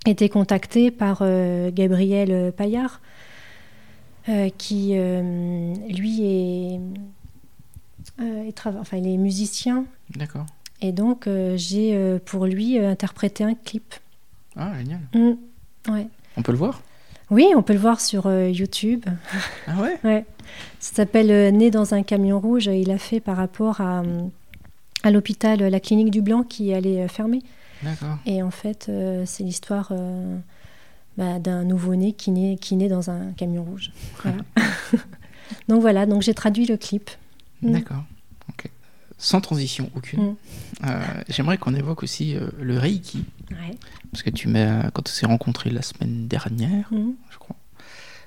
été 0.07 0.29
contactée 0.29 0.90
par 0.92 1.25
Gabriel 1.73 2.53
Paillard, 2.57 3.01
qui 4.59 4.95
lui 4.95 6.23
est, 6.25 6.81
il 8.18 8.53
trava- 8.53 8.81
enfin, 8.81 8.96
il 8.98 9.07
est 9.07 9.16
musicien. 9.16 9.85
D'accord. 10.16 10.46
Et 10.81 10.92
donc 10.92 11.27
euh, 11.27 11.57
j'ai 11.57 11.94
euh, 11.94 12.18
pour 12.25 12.46
lui 12.46 12.79
euh, 12.79 12.90
interprété 12.90 13.44
un 13.44 13.55
clip. 13.55 13.94
Ah, 14.57 14.72
génial. 14.79 15.01
Mm. 15.14 15.33
Ouais. 15.90 16.07
On 16.37 16.42
peut 16.42 16.53
le 16.53 16.59
voir? 16.59 16.83
Oui, 17.31 17.46
on 17.57 17.62
peut 17.62 17.72
le 17.72 17.79
voir 17.79 18.01
sur 18.01 18.27
euh, 18.27 18.48
YouTube. 18.51 19.05
Ah 19.66 19.81
ouais? 19.81 19.98
Ouais. 20.05 20.25
Ça 20.81 20.96
s'appelle 20.96 21.31
euh, 21.31 21.51
Né 21.51 21.70
dans 21.70 21.94
un 21.94 22.03
camion 22.03 22.38
rouge. 22.40 22.66
Il 22.66 22.90
a 22.90 22.98
fait 22.98 23.20
par 23.20 23.37
rapport 23.37 23.81
à, 23.81 24.01
euh, 24.03 24.22
à 25.03 25.11
l'hôpital, 25.11 25.61
la 25.61 25.81
clinique 25.81 26.11
du 26.11 26.20
Blanc 26.20 26.42
qui 26.42 26.75
allait 26.75 27.03
euh, 27.03 27.09
fermer. 27.09 27.42
D'accord. 27.83 28.18
Et 28.27 28.42
en 28.42 28.51
fait, 28.51 28.87
euh, 28.88 29.25
c'est 29.25 29.44
l'histoire 29.44 29.88
euh, 29.92 30.37
bah, 31.16 31.38
d'un 31.38 31.64
nouveau-né 31.64 32.12
qui 32.12 32.31
naît, 32.33 32.57
qui 32.61 32.77
naît 32.77 32.88
dans 32.88 33.11
un 33.11 33.33
camion 33.37 33.64
rouge. 33.64 33.92
Voilà. 34.22 34.38
donc 35.68 35.81
voilà, 35.81 36.07
donc 36.07 36.22
j'ai 36.22 36.35
traduit 36.35 36.66
le 36.66 36.77
clip. 36.77 37.11
Mm. 37.62 37.72
D'accord. 37.72 38.05
Ok. 38.48 38.68
Sans 39.18 39.40
transition 39.40 39.90
aucune. 39.94 40.22
Mm. 40.22 40.37
Euh, 40.85 41.01
J'aimerais 41.29 41.59
qu'on 41.59 41.75
évoque 41.75 42.03
aussi 42.03 42.35
euh, 42.37 42.48
le 42.61 42.79
Reiki. 42.79 43.25
Ouais. 43.53 43.77
Parce 44.11 44.22
que 44.22 44.31
tu 44.31 44.48
m'as, 44.48 44.90
quand 44.90 45.09
on 45.09 45.12
s'est 45.12 45.27
rencontrés 45.27 45.70
la 45.70 45.83
semaine 45.83 46.27
dernière, 46.29 46.88
Mm. 46.92 47.12
je 47.31 47.38
crois, 47.38 47.57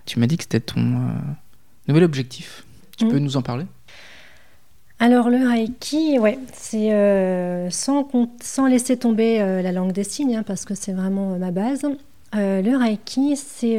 tu 0.05 0.19
m'as 0.19 0.27
dit 0.27 0.37
que 0.37 0.43
c'était 0.43 0.59
ton 0.61 0.79
euh, 0.81 1.11
nouvel 1.87 2.03
objectif. 2.03 2.63
Tu 2.97 3.07
peux 3.07 3.19
nous 3.19 3.35
en 3.35 3.41
parler? 3.41 3.65
Alors 4.99 5.29
le 5.29 5.45
Reiki, 5.49 6.17
ouais, 6.19 6.39
c'est 6.53 6.93
euh, 6.93 7.69
sans, 7.69 8.07
sans 8.41 8.67
laisser 8.67 8.95
tomber 8.95 9.41
euh, 9.41 9.61
la 9.61 9.73
langue 9.73 9.91
des 9.91 10.05
signes, 10.05 10.37
hein, 10.37 10.43
parce 10.43 10.63
que 10.63 10.73
c'est 10.73 10.93
vraiment 10.93 11.33
euh, 11.33 11.37
ma 11.37 11.51
base. 11.51 11.81
Le 12.33 12.75
Reiki, 12.77 13.35
c'est 13.37 13.77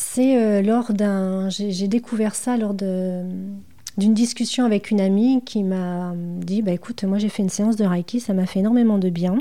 c'est 0.00 0.40
euh, 0.40 0.62
lors 0.62 0.92
d'un, 0.92 1.48
j'ai 1.50 1.88
découvert 1.88 2.34
ça 2.36 2.56
lors 2.56 2.72
de 2.74 3.22
d'une 3.96 4.14
discussion 4.14 4.64
avec 4.64 4.92
une 4.92 5.00
amie 5.00 5.42
qui 5.44 5.64
m'a 5.64 6.12
dit, 6.16 6.62
bah 6.62 6.70
écoute, 6.70 7.02
moi 7.02 7.18
j'ai 7.18 7.28
fait 7.28 7.42
une 7.42 7.48
séance 7.48 7.74
de 7.74 7.84
Reiki, 7.84 8.20
ça 8.20 8.32
m'a 8.32 8.46
fait 8.46 8.60
énormément 8.60 8.96
de 8.96 9.10
bien. 9.10 9.38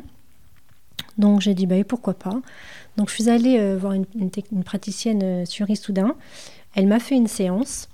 Donc 1.20 1.42
j'ai 1.42 1.54
dit, 1.54 1.68
bah 1.68 1.76
et 1.76 1.84
pourquoi 1.84 2.16
pas. 2.16 2.42
Donc 2.98 3.10
je 3.10 3.14
suis 3.14 3.30
allée 3.30 3.60
euh, 3.60 3.78
voir 3.80 3.94
une, 3.94 4.06
une 4.20 4.32
tec- 4.32 4.48
une 4.52 4.64
praticienne 4.64 5.22
euh, 5.24 5.46
sur 5.46 5.70
Issoudun. 5.70 6.16
Elle 6.74 6.88
m'a 6.88 7.00
fait 7.00 7.14
une 7.16 7.28
séance. 7.28 7.88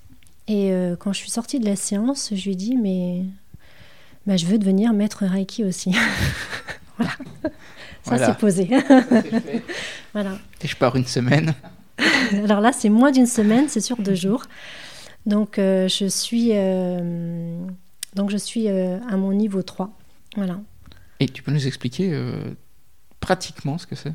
Et 0.48 0.72
euh, 0.72 0.96
quand 0.98 1.12
je 1.12 1.18
suis 1.18 1.30
sortie 1.32 1.60
de 1.60 1.66
la 1.66 1.76
séance, 1.76 2.30
je 2.34 2.44
lui 2.46 2.52
ai 2.54 2.56
dit, 2.56 2.78
mais 2.78 3.24
bah, 4.26 4.38
je 4.38 4.46
veux 4.46 4.58
devenir 4.58 4.94
maître 4.94 5.26
Reiki 5.26 5.66
aussi. 5.66 5.92
voilà. 6.98 7.12
Ça, 7.12 7.50
Voilà. 8.06 8.26
c'est 8.28 8.38
posé. 8.38 8.70
voilà. 10.14 10.38
Et 10.64 10.68
je 10.68 10.76
pars 10.78 10.96
une 10.96 11.06
semaine. 11.06 11.54
Alors 12.44 12.62
là, 12.62 12.72
c'est 12.72 12.90
moins 12.90 13.12
d'une 13.12 13.26
semaine, 13.26 13.70
c'est 13.70 13.82
sur 13.82 13.98
deux 13.98 14.16
jours. 14.16 14.44
Donc, 15.26 15.58
euh, 15.58 15.88
je 15.88 16.06
suis, 16.06 16.50
euh, 16.54 17.66
donc, 18.16 18.30
je 18.30 18.38
suis 18.38 18.68
euh, 18.68 19.00
à 19.10 19.18
mon 19.18 19.34
niveau 19.34 19.62
3. 19.62 19.90
Voilà. 20.36 20.60
Et 21.20 21.28
tu 21.28 21.44
peux 21.44 21.52
nous 21.52 21.68
expliquer 21.68 22.20
pratiquement 23.20 23.78
ce 23.78 23.88
que 23.88 23.96
c'est? 23.96 24.14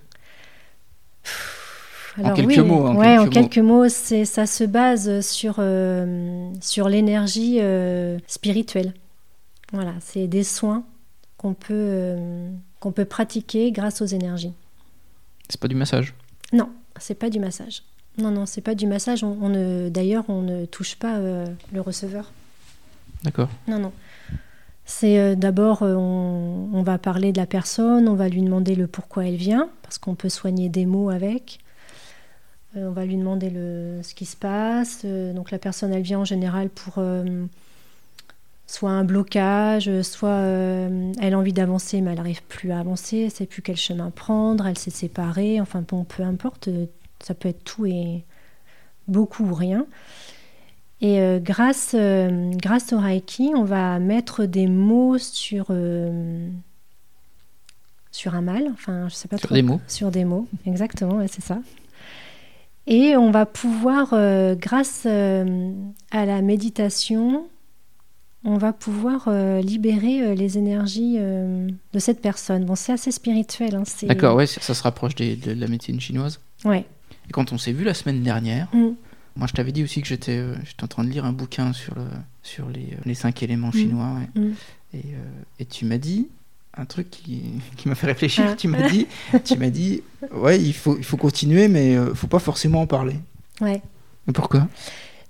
Alors, 2.18 2.34
quelques 2.34 2.48
oui, 2.48 2.58
mots, 2.60 2.86
en 2.86 2.96
ouais, 2.96 3.06
quelques 3.06 3.20
en 3.20 3.24
mots. 3.24 3.30
quelques 3.30 3.58
mots, 3.58 3.88
c'est, 3.88 4.24
ça 4.24 4.46
se 4.46 4.64
base 4.64 5.20
sur, 5.20 5.56
euh, 5.58 6.50
sur 6.60 6.88
l'énergie 6.88 7.58
euh, 7.60 8.18
spirituelle. 8.26 8.94
Voilà, 9.72 9.94
c'est 10.00 10.26
des 10.26 10.42
soins 10.42 10.84
qu'on 11.36 11.54
peut, 11.54 11.66
euh, 11.70 12.50
qu'on 12.80 12.90
peut 12.90 13.04
pratiquer 13.04 13.70
grâce 13.70 14.02
aux 14.02 14.06
énergies. 14.06 14.52
C'est 15.48 15.60
pas 15.60 15.68
du 15.68 15.76
massage? 15.76 16.14
Non, 16.52 16.70
c'est 17.00 17.14
pas 17.14 17.30
du 17.30 17.40
massage. 17.40 17.82
Non, 18.18 18.30
non, 18.30 18.46
c'est 18.46 18.60
pas 18.60 18.74
du 18.74 18.86
massage. 18.86 19.22
On, 19.22 19.38
on 19.40 19.48
ne, 19.48 19.88
d'ailleurs, 19.88 20.24
on 20.28 20.42
ne 20.42 20.64
touche 20.64 20.96
pas 20.96 21.16
euh, 21.16 21.46
le 21.72 21.80
receveur. 21.80 22.32
D'accord. 23.22 23.48
Non, 23.66 23.78
non. 23.78 23.92
C'est 24.84 25.18
euh, 25.18 25.34
d'abord, 25.34 25.82
euh, 25.82 25.94
on, 25.94 26.70
on 26.72 26.82
va 26.82 26.98
parler 26.98 27.32
de 27.32 27.38
la 27.38 27.46
personne, 27.46 28.08
on 28.08 28.14
va 28.14 28.28
lui 28.28 28.42
demander 28.42 28.74
le 28.74 28.86
pourquoi 28.86 29.26
elle 29.26 29.36
vient, 29.36 29.68
parce 29.82 29.98
qu'on 29.98 30.14
peut 30.14 30.28
soigner 30.30 30.68
des 30.68 30.86
mots 30.86 31.10
avec. 31.10 31.60
On 32.74 32.90
va 32.90 33.04
lui 33.06 33.16
demander 33.16 33.50
le, 33.50 34.00
ce 34.02 34.14
qui 34.14 34.26
se 34.26 34.36
passe. 34.36 35.04
Donc 35.04 35.50
la 35.50 35.58
personne, 35.58 35.92
elle 35.92 36.02
vient 36.02 36.20
en 36.20 36.24
général 36.24 36.68
pour 36.68 37.02
soit 38.68 38.90
un 38.90 39.02
blocage, 39.02 40.02
soit 40.02 40.28
euh, 40.28 41.12
elle 41.20 41.34
a 41.34 41.38
envie 41.38 41.54
d'avancer, 41.54 42.02
mais 42.02 42.10
elle 42.10 42.18
n'arrive 42.18 42.42
plus 42.44 42.70
à 42.70 42.78
avancer, 42.78 43.22
elle 43.24 43.30
sait 43.30 43.46
plus 43.46 43.62
quel 43.62 43.76
chemin 43.78 44.10
prendre, 44.10 44.66
elle 44.66 44.78
s'est 44.78 44.90
séparée. 44.90 45.58
Enfin 45.60 45.82
bon, 45.88 46.04
peu 46.04 46.22
importe, 46.22 46.68
euh, 46.68 46.84
ça 47.18 47.32
peut 47.34 47.48
être 47.48 47.64
tout 47.64 47.86
et 47.86 48.24
beaucoup 49.08 49.44
ou 49.44 49.54
rien. 49.54 49.86
Et 51.00 51.20
euh, 51.20 51.38
grâce, 51.40 51.92
euh, 51.94 52.50
grâce 52.56 52.92
au 52.92 52.98
Reiki, 52.98 53.52
on 53.56 53.64
va 53.64 53.98
mettre 54.00 54.44
des 54.44 54.66
mots 54.66 55.16
sur, 55.16 55.72
sur 58.10 58.34
un 58.34 58.42
mal. 58.42 58.68
Enfin, 58.74 59.08
je 59.08 59.14
sais 59.14 59.28
pas 59.28 59.38
Sur 59.38 59.48
trop. 59.48 59.54
des 59.54 59.62
mots. 59.62 59.80
Sur 59.88 60.10
des 60.10 60.26
mots, 60.26 60.46
exactement, 60.66 61.16
ouais, 61.16 61.28
c'est 61.28 61.42
ça. 61.42 61.58
Et 62.86 63.16
on 63.16 63.30
va 63.30 63.46
pouvoir, 63.46 64.14
grâce 64.56 65.06
à 65.06 66.26
la 66.26 66.42
méditation, 66.42 67.46
on 68.50 68.56
va 68.58 68.72
pouvoir 68.72 69.24
euh, 69.28 69.60
libérer 69.60 70.22
euh, 70.22 70.34
les 70.34 70.56
énergies 70.58 71.16
euh, 71.18 71.68
de 71.92 71.98
cette 71.98 72.20
personne. 72.20 72.64
Bon, 72.64 72.74
c'est 72.74 72.92
assez 72.92 73.12
spirituel. 73.12 73.74
Hein, 73.74 73.82
D'accord, 74.04 74.36
ouais, 74.36 74.46
ça 74.46 74.60
ça 74.60 74.74
se 74.74 74.82
rapproche 74.82 75.14
des- 75.14 75.36
de 75.36 75.52
la 75.52 75.68
médecine 75.68 76.00
chinoise. 76.00 76.40
Ouais. 76.64 76.84
Et 77.28 77.32
quand 77.32 77.52
on 77.52 77.58
s'est 77.58 77.72
vu 77.72 77.84
la 77.84 77.94
semaine 77.94 78.22
dernière, 78.22 78.68
Mm. 78.72 78.94
moi 79.36 79.46
je 79.46 79.52
t'avais 79.52 79.72
dit 79.72 79.84
aussi 79.84 80.00
que 80.00 80.08
j'étais 80.08 80.42
j'étais 80.64 80.82
en 80.84 80.88
train 80.88 81.04
de 81.04 81.10
lire 81.10 81.24
un 81.26 81.32
bouquin 81.32 81.72
sur, 81.72 81.94
le, 81.94 82.02
sur 82.42 82.68
les, 82.70 82.96
les 83.04 83.14
cinq 83.14 83.42
éléments 83.42 83.68
Mm. 83.68 83.72
chinois. 83.72 84.10
ouais. 84.34 84.40
Mm. 84.42 84.52
Et, 84.94 85.04
et 85.60 85.64
tu 85.66 85.84
m'as 85.84 85.98
dit 85.98 86.28
un 86.74 86.86
truc 86.86 87.10
qui, 87.10 87.42
qui 87.76 87.88
m'a 87.88 87.94
fait 87.94 88.06
réfléchir. 88.06 88.44
Ah. 88.48 88.54
Tu 88.56 88.66
m'as 88.68 88.88
dit, 88.88 89.06
tu 89.44 89.56
m'as 89.58 89.68
dit, 89.70 90.02
ouais, 90.32 90.58
il 90.60 90.72
faut, 90.72 90.96
il 90.96 91.04
faut 91.04 91.16
continuer, 91.18 91.68
mais 91.68 91.96
euh, 91.96 92.14
faut 92.14 92.28
pas 92.28 92.38
forcément 92.38 92.80
en 92.80 92.86
parler. 92.86 93.16
Ouais. 93.60 93.82
Mais 94.26 94.32
pourquoi? 94.32 94.66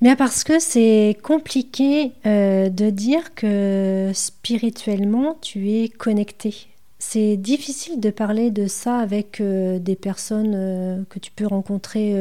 Mais 0.00 0.14
parce 0.14 0.44
que 0.44 0.61
c'est 0.61 1.16
compliqué 1.22 2.12
euh, 2.24 2.68
de 2.68 2.90
dire 2.90 3.34
que 3.34 4.12
spirituellement, 4.14 5.37
tu 5.40 5.70
es 5.72 5.88
connecté. 5.88 6.68
C'est 7.00 7.37
difficile 7.37 8.00
de 8.00 8.11
parler 8.11 8.50
de 8.50 8.66
ça 8.66 8.98
avec 8.98 9.40
euh, 9.40 9.78
des 9.78 9.96
personnes 9.96 10.54
euh, 10.54 11.02
que 11.11 11.18
tu 11.18 11.32
peux 11.32 11.46
rencontrer 11.46 12.14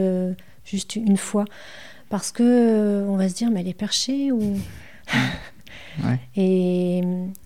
juste 0.65 0.95
une 0.95 1.17
fois. 1.17 1.45
Parce 2.09 2.31
que 2.31 3.05
on 3.07 3.15
va 3.15 3.29
se 3.29 3.35
dire, 3.35 3.51
mais 3.51 3.61
elle 3.61 3.67
est 3.67 3.73
perchée 3.73 4.31
ou... 4.31 4.57
Ouais. 6.03 6.19
Et, 6.35 7.01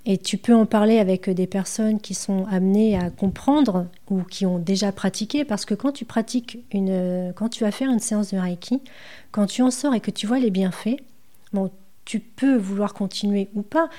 et 0.06 0.18
tu 0.18 0.38
peux 0.38 0.54
en 0.54 0.66
parler 0.66 1.00
avec 1.00 1.30
des 1.30 1.48
personnes 1.48 2.02
qui 2.02 2.14
sont 2.14 2.46
amenées 2.48 2.98
à 2.98 3.10
comprendre 3.10 3.88
ou 4.10 4.24
qui 4.24 4.46
ont 4.46 4.60
déjà 4.60 4.92
pratiqué, 4.92 5.46
parce 5.46 5.64
que 5.64 5.74
quand 5.74 5.94
tu 5.94 6.04
pratiques 6.04 6.60
une, 6.74 7.32
quand 7.34 7.48
tu 7.48 7.64
vas 7.64 7.72
faire 7.72 7.90
une 7.90 8.00
séance 8.00 8.34
de 8.34 8.38
Reiki, 8.38 8.82
quand 9.32 9.46
tu 9.46 9.62
en 9.62 9.72
sors 9.72 9.94
et 9.94 10.02
que 10.02 10.12
tu 10.12 10.28
vois 10.28 10.40
les 10.40 10.52
bienfaits, 10.52 10.98
bon, 11.54 11.72
tu 12.04 12.20
peux 12.20 12.58
vouloir 12.58 12.94
continuer 12.94 13.48
ou 13.56 13.62
pas, 13.62 13.90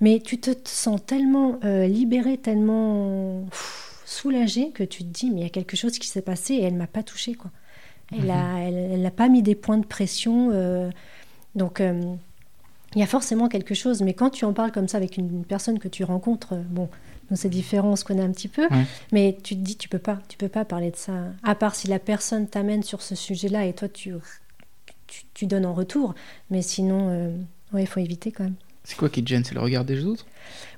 mais 0.00 0.20
tu 0.20 0.38
te 0.38 0.52
sens 0.64 1.04
tellement 1.04 1.58
euh, 1.64 1.86
libéré, 1.86 2.38
tellement 2.38 3.44
pff, 3.50 4.02
soulagé 4.06 4.70
que 4.70 4.84
tu 4.84 5.04
te 5.04 5.08
dis, 5.12 5.30
mais 5.30 5.40
il 5.40 5.42
y 5.42 5.46
a 5.46 5.50
quelque 5.50 5.76
chose 5.76 5.98
qui 5.98 6.08
s'est 6.08 6.22
passé 6.22 6.54
et 6.54 6.62
elle 6.62 6.76
m'a 6.76 6.86
pas 6.86 7.02
touché, 7.02 7.34
quoi. 7.34 7.50
Elle 8.10 8.30
a, 8.30 8.60
elle, 8.60 8.74
elle 8.74 9.02
n'a 9.02 9.10
pas 9.10 9.28
mis 9.28 9.42
des 9.42 9.54
points 9.54 9.76
de 9.76 9.84
pression, 9.84 10.48
euh, 10.52 10.88
donc. 11.54 11.82
euh, 11.82 12.14
il 12.94 13.00
y 13.00 13.02
a 13.02 13.06
forcément 13.06 13.48
quelque 13.48 13.74
chose, 13.74 14.00
mais 14.02 14.14
quand 14.14 14.30
tu 14.30 14.44
en 14.44 14.52
parles 14.52 14.72
comme 14.72 14.88
ça 14.88 14.96
avec 14.96 15.16
une, 15.16 15.28
une 15.28 15.44
personne 15.44 15.78
que 15.78 15.88
tu 15.88 16.04
rencontres, 16.04 16.54
euh, 16.54 16.62
bon, 16.70 16.88
nous 17.30 17.36
c'est 17.36 17.48
différent, 17.50 17.90
on 17.90 17.96
se 17.96 18.04
connaît 18.04 18.22
un 18.22 18.30
petit 18.32 18.48
peu, 18.48 18.62
Ouais. 18.70 18.84
mais 19.12 19.36
tu 19.42 19.54
te 19.54 19.60
dis 19.60 19.76
tu 19.76 19.88
peux 19.88 19.98
pas, 19.98 20.18
tu 20.28 20.36
peux 20.38 20.48
pas 20.48 20.64
parler 20.64 20.90
de 20.90 20.96
ça, 20.96 21.12
à 21.42 21.54
part 21.54 21.74
si 21.74 21.86
la 21.88 21.98
personne 21.98 22.46
t'amène 22.46 22.82
sur 22.82 23.02
ce 23.02 23.14
sujet-là 23.14 23.66
et 23.66 23.74
toi 23.74 23.88
tu, 23.88 24.14
tu, 25.06 25.22
tu 25.34 25.46
donnes 25.46 25.66
en 25.66 25.74
retour, 25.74 26.14
mais 26.50 26.62
sinon, 26.62 27.08
euh, 27.10 27.30
ouais, 27.74 27.82
il 27.82 27.86
faut 27.86 28.00
éviter 28.00 28.32
quand 28.32 28.44
même. 28.44 28.54
C'est 28.84 28.96
quoi 28.96 29.10
qui 29.10 29.22
te 29.22 29.28
gêne? 29.28 29.44
C'est 29.44 29.54
le 29.54 29.60
regard 29.60 29.84
des 29.84 30.04
autres? 30.06 30.24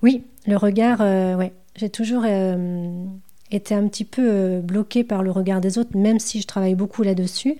Oui, 0.02 0.24
le 0.48 0.56
regard, 0.56 0.98
euh, 1.00 1.36
ouais, 1.36 1.52
j'ai 1.76 1.90
toujours 1.90 2.24
euh, 2.26 3.04
été 3.52 3.72
un 3.72 3.86
petit 3.86 4.04
peu 4.04 4.58
bloquée 4.60 5.04
par 5.04 5.22
le 5.22 5.30
regard 5.30 5.60
des 5.60 5.78
autres, 5.78 5.96
même 5.96 6.18
si 6.18 6.40
je 6.40 6.46
travaille 6.48 6.74
beaucoup 6.74 7.04
là-dessus. 7.04 7.56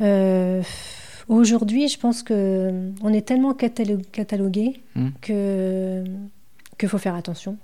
Euh, 0.00 0.62
Aujourd'hui, 1.28 1.88
je 1.88 1.98
pense 1.98 2.22
que 2.22 2.90
on 3.02 3.12
est 3.12 3.22
tellement 3.26 3.52
catalo- 3.54 4.02
catalogué 4.12 4.80
Mm. 4.94 5.08
que 5.22 6.04
qu'il 6.78 6.88
faut 6.88 6.98
faire 6.98 7.14
attention. 7.14 7.56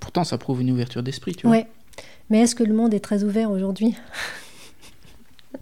Pourtant, 0.00 0.24
ça 0.24 0.36
prouve 0.38 0.60
une 0.60 0.70
ouverture 0.70 1.02
d'esprit, 1.02 1.34
tu 1.34 1.46
vois. 1.46 1.56
Ouais. 1.56 1.66
Mais 2.30 2.40
est-ce 2.40 2.54
que 2.54 2.64
le 2.64 2.74
monde 2.74 2.92
est 2.94 3.00
très 3.00 3.24
ouvert 3.24 3.50
aujourd'hui? 3.50 3.94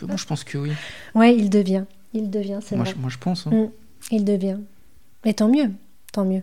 Moi, 0.03 0.17
je 0.17 0.25
pense 0.27 0.45
que 0.45 0.59
oui. 0.59 0.73
Ouais, 1.15 1.35
il 1.37 1.49
devient. 1.49 1.85
Il 2.13 2.31
devient, 2.31 2.59
c'est 2.63 2.75
Moi 2.77 2.85
vrai. 2.85 2.95
je, 2.95 3.01
moi, 3.01 3.11
je 3.11 3.19
pense. 3.19 3.47
hein. 3.47 3.51
Mm. 3.51 3.69
Il 4.11 4.25
devient. 4.25 4.59
Et 5.25 5.35
tant 5.35 5.49
mieux, 5.49 5.71
tant 6.13 6.25
mieux. 6.25 6.43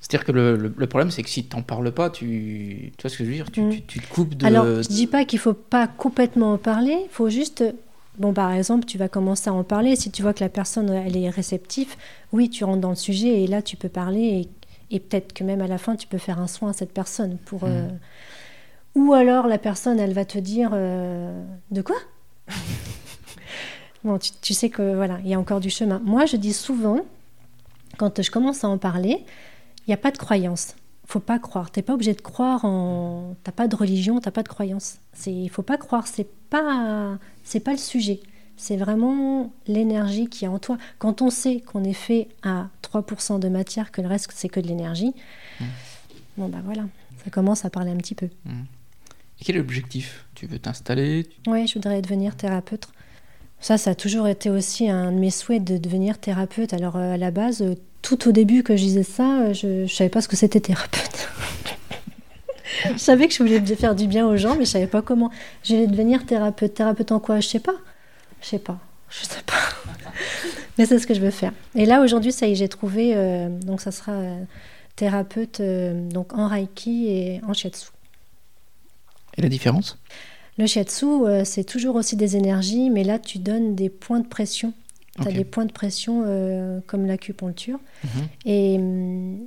C'est-à-dire 0.00 0.24
que 0.26 0.32
le, 0.32 0.56
le- 0.56 0.74
le 0.76 0.86
problème, 0.88 1.10
c'est 1.10 1.22
que 1.22 1.28
si 1.30 1.44
tu 1.46 1.54
n'en 1.56 1.62
parles 1.62 1.92
pas, 1.92 2.10
tu, 2.10 2.92
tu 2.96 3.02
vois 3.02 3.10
ce 3.10 3.16
que 3.18 3.24
je 3.24 3.28
veux 3.28 3.34
dire? 3.36 3.50
Tu, 3.50 3.60
Mm. 3.62 3.70
tu, 3.70 3.82
tu 3.82 4.00
te 4.00 4.08
coupes 4.12 4.34
de. 4.34 4.46
Alors, 4.46 4.64
je 4.82 4.88
dis 4.88 5.06
pas 5.06 5.24
qu'il 5.24 5.38
faut 5.38 5.52
pas 5.54 5.86
complètement 5.86 6.54
en 6.54 6.58
parler, 6.58 6.96
il 7.04 7.08
faut 7.10 7.28
juste 7.28 7.62
bon 8.18 8.32
par 8.32 8.52
exemple, 8.52 8.84
tu 8.84 8.98
vas 8.98 9.08
commencer 9.08 9.50
à 9.50 9.52
en 9.52 9.64
parler. 9.64 9.96
Si 9.96 10.10
tu 10.10 10.22
vois 10.22 10.34
que 10.34 10.42
la 10.42 10.48
personne 10.48 10.90
elle 10.90 11.16
est 11.16 11.30
réceptive, 11.30 11.94
oui, 12.32 12.50
tu 12.50 12.64
rentres 12.64 12.80
dans 12.80 12.90
le 12.90 12.96
sujet 12.96 13.42
et 13.42 13.46
là 13.46 13.62
tu 13.62 13.76
peux 13.76 13.88
parler 13.88 14.48
et, 14.90 14.96
et 14.96 15.00
peut-être 15.00 15.32
que 15.32 15.44
même 15.44 15.60
à 15.60 15.66
la 15.66 15.78
fin 15.78 15.96
tu 15.96 16.06
peux 16.06 16.18
faire 16.18 16.38
un 16.38 16.46
soin 16.46 16.70
à 16.70 16.72
cette 16.72 16.92
personne 16.92 17.38
pour 17.38 17.64
euh, 17.64 17.88
ou 18.94 19.12
alors 19.12 19.46
la 19.46 19.58
personne 19.58 19.98
elle 19.98 20.12
va 20.12 20.24
te 20.24 20.38
dire 20.38 20.70
euh, 20.72 21.44
de 21.70 21.82
quoi? 21.82 21.96
Bon, 24.04 24.18
tu, 24.18 24.32
tu 24.40 24.52
sais 24.52 24.68
que 24.68 24.96
voilà, 24.96 25.20
il 25.22 25.30
y 25.30 25.34
a 25.34 25.38
encore 25.38 25.60
du 25.60 25.70
chemin. 25.70 26.00
Moi, 26.04 26.26
je 26.26 26.36
dis 26.36 26.52
souvent 26.52 27.02
quand 27.98 28.20
je 28.20 28.32
commence 28.32 28.64
à 28.64 28.68
en 28.68 28.76
parler, 28.76 29.24
il 29.86 29.90
n'y 29.90 29.94
a 29.94 29.98
pas 29.98 30.10
de 30.10 30.18
croyance 30.18 30.74
faut 31.06 31.20
pas 31.20 31.38
croire. 31.38 31.70
T'es 31.70 31.82
pas 31.82 31.94
obligé 31.94 32.14
de 32.14 32.20
croire 32.20 32.64
en. 32.64 33.34
T'as 33.44 33.52
pas 33.52 33.68
de 33.68 33.76
religion, 33.76 34.20
t'as 34.20 34.30
pas 34.30 34.42
de 34.42 34.48
croyance. 34.48 34.96
C'est, 35.12 35.32
il 35.32 35.48
faut 35.48 35.62
pas 35.62 35.76
croire. 35.76 36.06
C'est 36.06 36.28
pas, 36.50 37.18
c'est 37.44 37.60
pas 37.60 37.72
le 37.72 37.78
sujet. 37.78 38.20
C'est 38.56 38.76
vraiment 38.76 39.52
l'énergie 39.66 40.28
qui 40.28 40.44
est 40.44 40.48
en 40.48 40.58
toi. 40.58 40.78
Quand 40.98 41.20
on 41.22 41.30
sait 41.30 41.60
qu'on 41.60 41.82
est 41.84 41.92
fait 41.94 42.28
à 42.42 42.68
3% 42.82 43.40
de 43.40 43.48
matière, 43.48 43.90
que 43.90 44.00
le 44.00 44.08
reste 44.08 44.30
c'est 44.34 44.48
que 44.48 44.60
de 44.60 44.68
l'énergie, 44.68 45.12
bon 46.36 46.48
bah 46.48 46.58
voilà, 46.64 46.84
ça 47.24 47.30
commence 47.30 47.64
à 47.64 47.70
parler 47.70 47.90
un 47.90 47.96
petit 47.96 48.14
peu. 48.14 48.26
Et 48.46 49.44
quel 49.44 49.56
est 49.56 49.58
l'objectif? 49.58 50.26
Tu 50.34 50.46
veux 50.46 50.58
t'installer? 50.58 51.24
Tu- 51.44 51.50
Ouais, 51.50 51.66
je 51.66 51.74
voudrais 51.74 52.00
devenir 52.02 52.36
thérapeute. 52.36 52.86
Ça, 53.58 53.78
ça 53.78 53.90
a 53.90 53.94
toujours 53.94 54.28
été 54.28 54.50
aussi 54.50 54.88
un 54.88 55.10
de 55.12 55.18
mes 55.18 55.30
souhaits 55.30 55.62
de 55.64 55.78
devenir 55.78 56.18
thérapeute. 56.18 56.72
Alors 56.72 56.96
euh, 56.96 57.14
à 57.14 57.16
la 57.16 57.30
base, 57.30 57.64
tout 58.02 58.28
au 58.28 58.32
début 58.32 58.62
que 58.62 58.76
je 58.76 58.82
disais 58.82 59.02
ça, 59.04 59.40
euh, 59.40 59.54
je, 59.54 59.86
je 59.86 59.94
savais 59.94 60.10
pas 60.10 60.20
ce 60.20 60.28
que 60.28 60.36
c'était 60.36 60.60
thérapeute. 60.60 61.28
je 62.92 62.98
savais 62.98 63.28
que 63.28 63.34
je 63.34 63.42
voulais 63.42 63.64
faire 63.76 63.94
du 63.94 64.06
bien 64.06 64.26
aux 64.26 64.36
gens, 64.36 64.56
mais 64.56 64.64
je 64.64 64.70
savais 64.70 64.86
pas 64.86 65.02
comment. 65.02 65.30
Je 65.62 65.74
voulais 65.74 65.86
devenir 65.86 66.26
thérapeute. 66.26 66.74
Thérapeute 66.74 67.12
en 67.12 67.20
quoi? 67.20 67.40
Je 67.40 67.48
sais 67.48 67.60
pas. 67.60 67.76
Je 68.42 68.48
sais 68.48 68.58
pas. 68.58 68.78
Je 69.08 69.26
sais 69.26 69.42
pas. 69.46 69.54
mais 70.78 70.86
c'est 70.86 70.98
ce 70.98 71.06
que 71.06 71.14
je 71.14 71.20
veux 71.20 71.30
faire. 71.30 71.52
Et 71.74 71.86
là 71.86 72.00
aujourd'hui, 72.00 72.32
ça 72.32 72.46
y 72.46 72.52
est, 72.52 72.54
j'ai 72.54 72.68
trouvé. 72.68 73.12
euh, 73.14 73.48
donc 73.48 73.80
ça 73.80 73.92
sera 73.92 74.12
euh, 74.12 74.42
thérapeute 74.96 75.60
euh, 75.60 76.08
donc 76.08 76.32
en 76.36 76.48
reiki 76.48 77.08
et 77.08 77.40
en 77.46 77.52
shiatsu. 77.52 77.88
Et 79.36 79.42
la 79.42 79.48
différence? 79.48 79.98
Le 80.58 80.66
shiatsu, 80.66 81.06
c'est 81.44 81.64
toujours 81.64 81.96
aussi 81.96 82.16
des 82.16 82.36
énergies, 82.36 82.90
mais 82.90 83.04
là, 83.04 83.18
tu 83.18 83.38
donnes 83.38 83.74
des 83.74 83.88
points 83.88 84.20
de 84.20 84.26
pression. 84.26 84.74
Tu 85.20 85.28
as 85.28 85.32
des 85.32 85.44
points 85.44 85.66
de 85.66 85.72
pression 85.72 86.22
euh, 86.26 86.80
comme 86.86 87.04
l'acupuncture. 87.06 87.78
Mhm. 88.04 88.10
Et, 88.46 88.74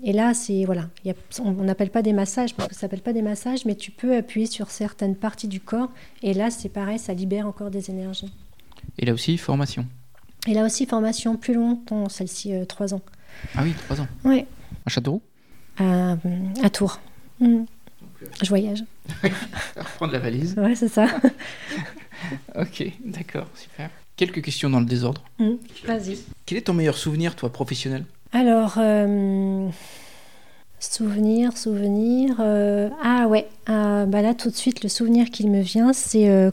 et 0.09 0.13
là, 0.13 0.33
c'est 0.35 0.63
voilà, 0.63 0.89
il 1.03 1.07
y 1.07 1.11
a- 1.11 1.41
on 1.43 1.51
n'appelle 1.63 1.89
pas 1.89 2.03
des 2.03 2.13
massages 2.13 2.53
parce 2.53 2.69
que 2.69 2.75
ça 2.75 2.81
s'appelle 2.81 3.01
pas 3.01 3.13
des 3.13 3.23
massages, 3.23 3.65
mais 3.65 3.73
tu 3.75 3.89
peux 3.89 4.15
appuyer 4.15 4.45
sur 4.45 4.69
certaines 4.69 5.15
parties 5.15 5.47
du 5.47 5.59
corps. 5.59 5.89
Et 6.21 6.33
là, 6.35 6.51
c'est 6.51 6.69
pareil, 6.69 6.99
ça 6.99 7.13
libère 7.15 7.47
encore 7.47 7.71
des 7.71 7.89
énergies. 7.89 8.31
Et 8.99 9.05
là 9.05 9.13
aussi, 9.13 9.37
formation. 9.39 9.87
Et 10.47 10.53
là 10.53 10.63
aussi, 10.63 10.85
formation 10.85 11.35
plus 11.35 11.55
longtemps, 11.55 12.09
celle-ci, 12.09 12.53
euh, 12.53 12.65
trois 12.65 12.93
ans. 12.93 13.01
Ah 13.55 13.63
oui, 13.63 13.73
trois 13.85 13.99
ans. 14.01 14.07
Ouais, 14.23 14.45
À 14.85 14.89
Châteauroux? 14.89 15.23
À, 15.77 16.15
à 16.63 16.69
Tours. 16.69 16.99
Hum. 17.41 17.65
Je 18.43 18.47
voyage. 18.49 18.83
Prendre 19.97 20.13
la 20.13 20.19
valise. 20.19 20.53
Ouais, 20.57 20.75
c'est 20.75 20.87
ça. 20.89 21.07
Ok, 22.55 22.83
d'accord, 23.03 23.47
super. 23.55 23.89
Quelques 24.17 24.41
questions 24.41 24.69
dans 24.69 24.79
le 24.79 24.85
désordre. 24.85 25.21
Hum. 25.39 25.57
Vas-y. 25.85 26.17
Quel 26.45 26.57
est 26.57 26.61
ton 26.61 26.73
meilleur 26.73 26.97
souvenir, 26.97 27.35
toi, 27.35 27.51
professionnel? 27.51 28.05
Alors, 28.31 28.75
euh, 28.77 29.67
souvenir, 30.79 31.57
souvenir. 31.57 32.37
euh, 32.39 32.89
ah 33.03 33.27
ouais, 33.27 33.47
ah, 33.67 34.05
bah 34.05 34.21
là 34.21 34.33
tout 34.33 34.49
de 34.49 34.55
suite, 34.55 34.83
le 34.83 34.89
souvenir 34.89 35.29
qui 35.29 35.47
me 35.47 35.61
vient, 35.61 35.93
c'est 35.93 36.29
euh, 36.29 36.51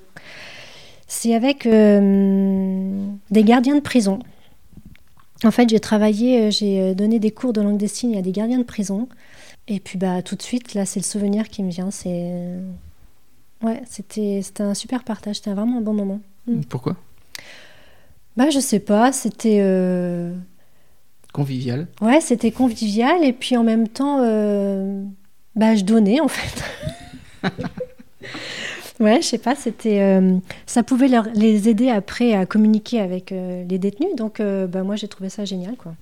c'est 1.07 1.35
avec 1.35 1.66
euh, 1.66 3.07
des 3.31 3.44
gardiens 3.44 3.75
de 3.77 3.81
prison. 3.81 4.18
En 5.44 5.51
fait, 5.51 5.68
j'ai 5.68 5.81
travaillé, 5.81 6.51
j'ai 6.51 6.94
donné 6.94 7.18
des 7.18 7.33
cours 7.33 7.53
de 7.53 7.61
langue 7.61 7.77
des 7.77 7.88
signes 7.88 8.16
à 8.16 8.22
des 8.22 8.33
gardiens 8.33 8.59
de 8.59 8.64
prison. 8.64 9.09
Et 9.68 9.81
puis 9.81 9.98
bah 9.98 10.22
tout 10.22 10.37
de 10.37 10.42
suite, 10.42 10.75
là, 10.75 10.87
c'est 10.87 11.01
le 11.01 11.05
souvenir 11.05 11.48
qui 11.48 11.62
me 11.62 11.70
vient. 11.70 11.90
C'est 11.90 12.33
ouais, 13.62 13.83
c'était 13.87 14.40
c'était 14.42 14.62
un 14.62 14.75
super 14.75 15.05
partage, 15.05 15.37
c'était 15.37 15.53
vraiment 15.53 15.79
un 15.79 15.81
bon 15.83 15.94
moment. 15.94 16.20
Mm. 16.46 16.61
Pourquoi? 16.68 16.96
Bah 18.37 18.50
je 18.50 18.61
sais 18.61 18.81
pas, 18.81 19.12
c'était 19.12 19.59
euh, 19.61 20.35
Convivial. 21.33 21.87
Ouais, 22.00 22.20
c'était 22.20 22.50
convivial 22.50 23.24
et 23.24 23.33
puis 23.33 23.57
en 23.57 23.64
même 23.64 23.88
temps, 23.88 24.20
euh, 24.22 25.02
bah, 25.55 25.74
je 25.74 25.85
donnais 25.85 26.20
en 26.20 26.28
fait. 26.28 26.64
Ouais, 29.00 29.20
je 29.20 29.26
sais 29.26 29.38
pas, 29.38 29.57
c'était, 29.57 30.00
euh, 30.00 30.37
ça 30.64 30.85
pouvait 30.85 31.09
leur, 31.09 31.26
les 31.35 31.68
aider 31.68 31.88
après 31.88 32.35
à 32.35 32.46
communiquer 32.46 33.00
avec 33.00 33.31
les 33.31 33.78
détenus. 33.78 34.14
Donc, 34.16 34.40
bah, 34.40 34.85
moi, 34.85 34.94
j'ai 34.94 35.09
trouvé 35.09 35.28
ça 35.28 35.44
génial, 35.44 35.74
quoi. 35.74 35.96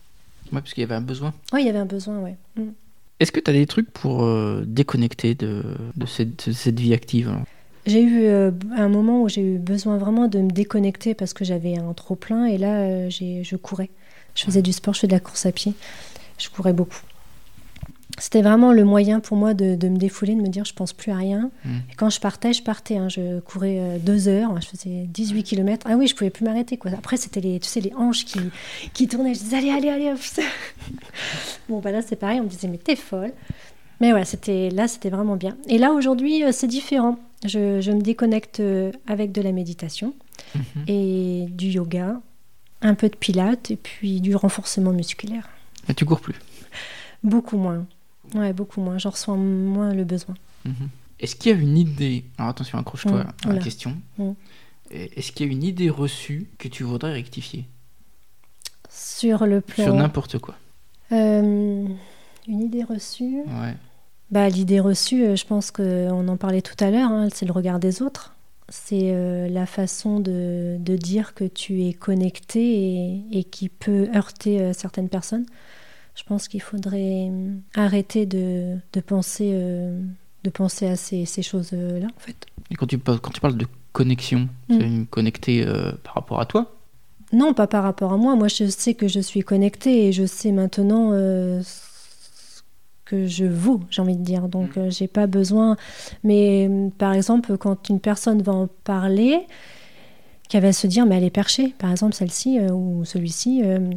Ouais, 0.53 0.61
parce 0.61 0.75
qu'il 0.75 0.83
y 0.83 0.85
avait 0.85 0.97
un 0.97 1.01
besoin. 1.01 1.33
Oui, 1.55 1.63
il 1.63 1.67
y 1.67 1.71
avait 1.71 1.79
un 1.79 1.87
besoin, 1.87 2.19
ouais. 2.19 2.37
Mm. 2.57 2.73
Est-ce 3.19 3.33
que 3.33 3.41
tu 3.41 3.49
as 3.51 3.55
des 3.55 3.67
trucs 3.67 3.91
pour 3.91 4.29
déconnecter 4.67 5.35
de, 5.35 5.63
de 5.97 6.05
cette, 6.05 6.51
de 6.51 6.53
cette 6.53 6.79
vie 6.79 6.93
active 6.93 7.31
alors 7.31 7.45
J'ai 7.87 8.03
eu 8.03 8.25
euh, 8.25 8.51
un 8.77 8.89
moment 8.89 9.23
où 9.23 9.29
j'ai 9.29 9.43
eu 9.43 9.59
besoin 9.59 9.97
vraiment 9.97 10.29
de 10.29 10.39
me 10.41 10.51
déconnecter 10.51 11.15
parce 11.15 11.33
que 11.33 11.45
j'avais 11.45 11.79
un 11.79 11.93
trop 11.95 12.15
plein 12.15 12.45
et 12.45 12.59
là, 12.59 12.81
euh, 12.81 13.11
je 13.11 13.57
courais. 13.57 13.91
Je 14.35 14.45
faisais 14.45 14.63
du 14.63 14.73
sport, 14.73 14.95
je 14.95 15.01
faisais 15.01 15.09
de 15.09 15.13
la 15.13 15.21
course 15.21 15.47
à 15.47 15.53
pied. 15.53 15.73
Je 16.39 16.49
courais 16.51 16.73
beaucoup. 16.73 17.01
C'était 18.19 18.43
vraiment 18.43 18.73
le 18.75 18.85
moyen 18.85 19.19
pour 19.21 19.37
moi 19.39 19.55
de, 19.55 19.77
de 19.77 19.89
me 19.89 19.97
défouler, 19.97 20.35
de 20.35 20.43
me 20.43 20.49
dire 20.49 20.67
je 20.67 20.75
pense 20.75 20.93
plus 20.93 21.11
à 21.11 21.17
rien. 21.17 21.51
Mm. 21.65 21.71
Et 21.91 21.95
quand 21.95 22.11
je 22.11 22.21
partais, 22.21 22.53
je 22.53 22.63
partais. 22.63 22.99
hein. 22.99 23.09
Je 23.09 23.41
courais 23.41 23.79
euh, 23.79 23.99
deux 23.99 24.29
heures, 24.29 24.61
je 24.61 24.67
faisais 24.67 25.07
18 25.09 25.43
km. 25.43 25.87
Ah 25.89 25.97
oui, 25.97 26.07
je 26.07 26.15
pouvais 26.15 26.29
plus 26.29 26.45
m'arrêter. 26.45 26.77
Quoi. 26.77 26.91
Après, 26.93 27.17
c'était 27.17 27.41
les, 27.41 27.59
tu 27.61 27.69
sais, 27.69 27.81
les 27.81 27.95
hanches 27.95 28.27
qui, 28.27 28.41
qui 28.93 29.09
tournaient. 29.09 29.33
Je 29.35 29.41
disais 29.41 29.57
allez, 29.57 29.71
allez, 29.71 29.89
allez. 29.89 30.13
bon, 31.69 31.79
bah 31.81 31.93
là, 31.93 32.03
c'est 32.03 32.17
pareil. 32.17 32.41
On 32.41 32.45
me 32.45 32.49
disait 32.49 32.69
mais 32.69 32.79
t'es 32.79 32.97
folle. 32.97 33.33
Mais 34.01 34.11
voilà, 34.11 34.25
c'était, 34.25 34.71
là, 34.71 34.89
c'était 34.89 35.11
vraiment 35.11 35.37
bien. 35.37 35.57
Et 35.69 35.77
là, 35.79 35.93
aujourd'hui, 35.93 36.43
euh, 36.45 36.53
c'est 36.53 36.67
différent. 36.67 37.19
Je, 37.45 37.81
je 37.81 37.93
me 37.93 38.01
déconnecte 38.01 38.61
euh, 38.61 38.93
avec 39.07 39.33
de 39.33 39.43
la 39.43 39.53
méditation 39.53 40.15
Mhm. 40.55 40.85
et 40.89 41.47
du 41.51 41.67
yoga, 41.69 42.21
un 42.83 42.95
peu 42.95 43.09
de 43.09 43.15
pilates 43.17 43.71
et 43.71 43.77
puis 43.77 44.21
du 44.21 44.35
renforcement 44.35 44.91
musculaire. 44.93 45.49
Mais 45.87 45.95
tu 45.95 46.05
cours 46.07 46.21
plus? 46.21 46.35
Beaucoup 47.23 47.59
moins. 47.59 47.87
Ouais, 48.35 48.53
beaucoup 48.55 48.81
moins. 48.81 48.97
J'en 48.99 49.11
ressens 49.11 49.37
moins 49.37 49.93
le 49.93 50.05
besoin. 50.05 50.35
Mhm. 50.65 50.89
Est-ce 51.21 51.37
qu'il 51.37 51.53
y 51.53 51.55
a 51.55 51.59
une 51.59 51.77
idée 51.77 52.25
Alors 52.39 52.51
attention, 52.51 52.79
accroche-toi 52.79 53.21
à 53.21 53.47
la 53.49 53.53
Oula. 53.53 53.63
question. 53.63 53.97
Et- 54.91 55.11
Est-ce 55.19 55.31
qu'il 55.33 55.47
y 55.47 55.49
a 55.51 55.53
une 55.53 55.63
idée 55.63 55.91
reçue 55.91 56.49
que 56.59 56.67
tu 56.69 56.83
voudrais 56.83 57.13
rectifier? 57.13 57.67
Sur 58.89 59.47
le 59.47 59.61
plan. 59.61 59.85
Sur 59.85 59.95
n'importe 59.95 60.39
quoi 60.39 60.57
Euh, 61.13 61.85
une 62.49 62.61
idée 62.63 62.83
reçue 62.85 63.41
Ouais. 63.47 63.75
Bah, 64.31 64.49
L'idée 64.49 64.81
reçue, 64.81 65.25
euh, 65.25 65.37
je 65.37 65.45
pense 65.45 65.71
qu'on 65.71 66.29
en 66.29 66.37
parlait 66.37 66.63
tout 66.63 66.77
à 66.85 66.91
l'heure, 66.91 67.11
hein, 67.11 67.29
c'est 67.35 67.47
le 67.47 67.53
regard 67.53 67.79
des 67.79 68.03
autres. 68.03 68.35
C'est 68.69 69.11
euh, 69.13 69.49
la 69.49 69.67
façon 69.67 70.21
de, 70.21 70.77
de 70.79 70.97
dire 70.97 71.35
que 71.35 71.45
tu 71.45 71.85
es 71.87 71.93
connecté 71.93 72.61
et, 72.61 73.23
et 73.33 73.45
qui 73.45 73.69
peut 73.69 74.09
heurter 74.15 74.61
euh, 74.61 74.73
certaines 74.73 75.09
personnes. 75.09 75.45
Je 76.15 76.23
pense 76.25 76.47
qu'il 76.49 76.63
faudrait 76.63 77.31
arrêter 77.75 78.27
de, 78.27 78.77
de 78.93 79.01
penser, 79.01 79.51
euh, 79.55 80.01
de 80.45 80.51
penser 80.51 80.87
à 80.87 80.97
ces, 80.97 81.25
ces 81.25 81.43
choses-là, 81.43 82.07
en 82.07 82.21
fait. 82.21 82.47
Et 82.71 82.77
quand 82.77 82.87
tu, 82.87 82.99
parles- 82.99 83.19
quand 83.21 83.31
tu 83.31 83.41
parles 83.41 83.57
de 83.57 83.67
connexion, 83.93 84.49
Mm. 84.69 84.79
c'est 84.79 85.11
connecter 85.11 85.67
par 86.05 86.15
rapport 86.15 86.41
à 86.41 86.47
toi? 86.47 86.73
Non, 87.33 87.55
pas 87.55 87.67
par 87.67 87.83
rapport 87.83 88.13
à 88.13 88.17
moi. 88.17 88.37
Moi, 88.37 88.47
je 88.49 88.67
sais 88.69 88.95
que 88.95 89.09
je 89.09 89.19
suis 89.21 89.41
connectée 89.43 90.07
et 90.07 90.13
je 90.13 90.27
sais 90.27 90.53
maintenant 90.53 91.11
ce 91.13 91.90
que 93.11 93.27
je 93.27 93.45
vaux, 93.45 93.81
j'ai 93.91 94.03
envie 94.03 94.17
de 94.17 94.23
dire. 94.23 94.49
Donc, 94.49 94.77
euh, 94.77 94.91
j'ai 94.91 95.09
pas 95.09 95.27
besoin. 95.27 95.77
Mais 96.25 96.69
euh, 96.71 96.89
par 96.99 97.13
exemple, 97.13 97.57
quand 97.59 97.89
une 97.89 98.01
personne 98.01 98.41
va 98.43 98.53
en 98.53 98.69
parler, 98.85 99.41
qu'elle 100.49 100.63
va 100.63 100.73
se 100.73 100.87
dire, 100.87 101.07
mais 101.07 101.17
elle 101.17 101.25
est 101.25 101.31
perchée, 101.31 101.75
par 101.79 101.91
exemple, 101.91 102.15
celle-ci 102.15 102.59
euh, 102.59 102.71
ou 102.73 103.05
celui-ci. 103.05 103.63
euh, 103.65 103.91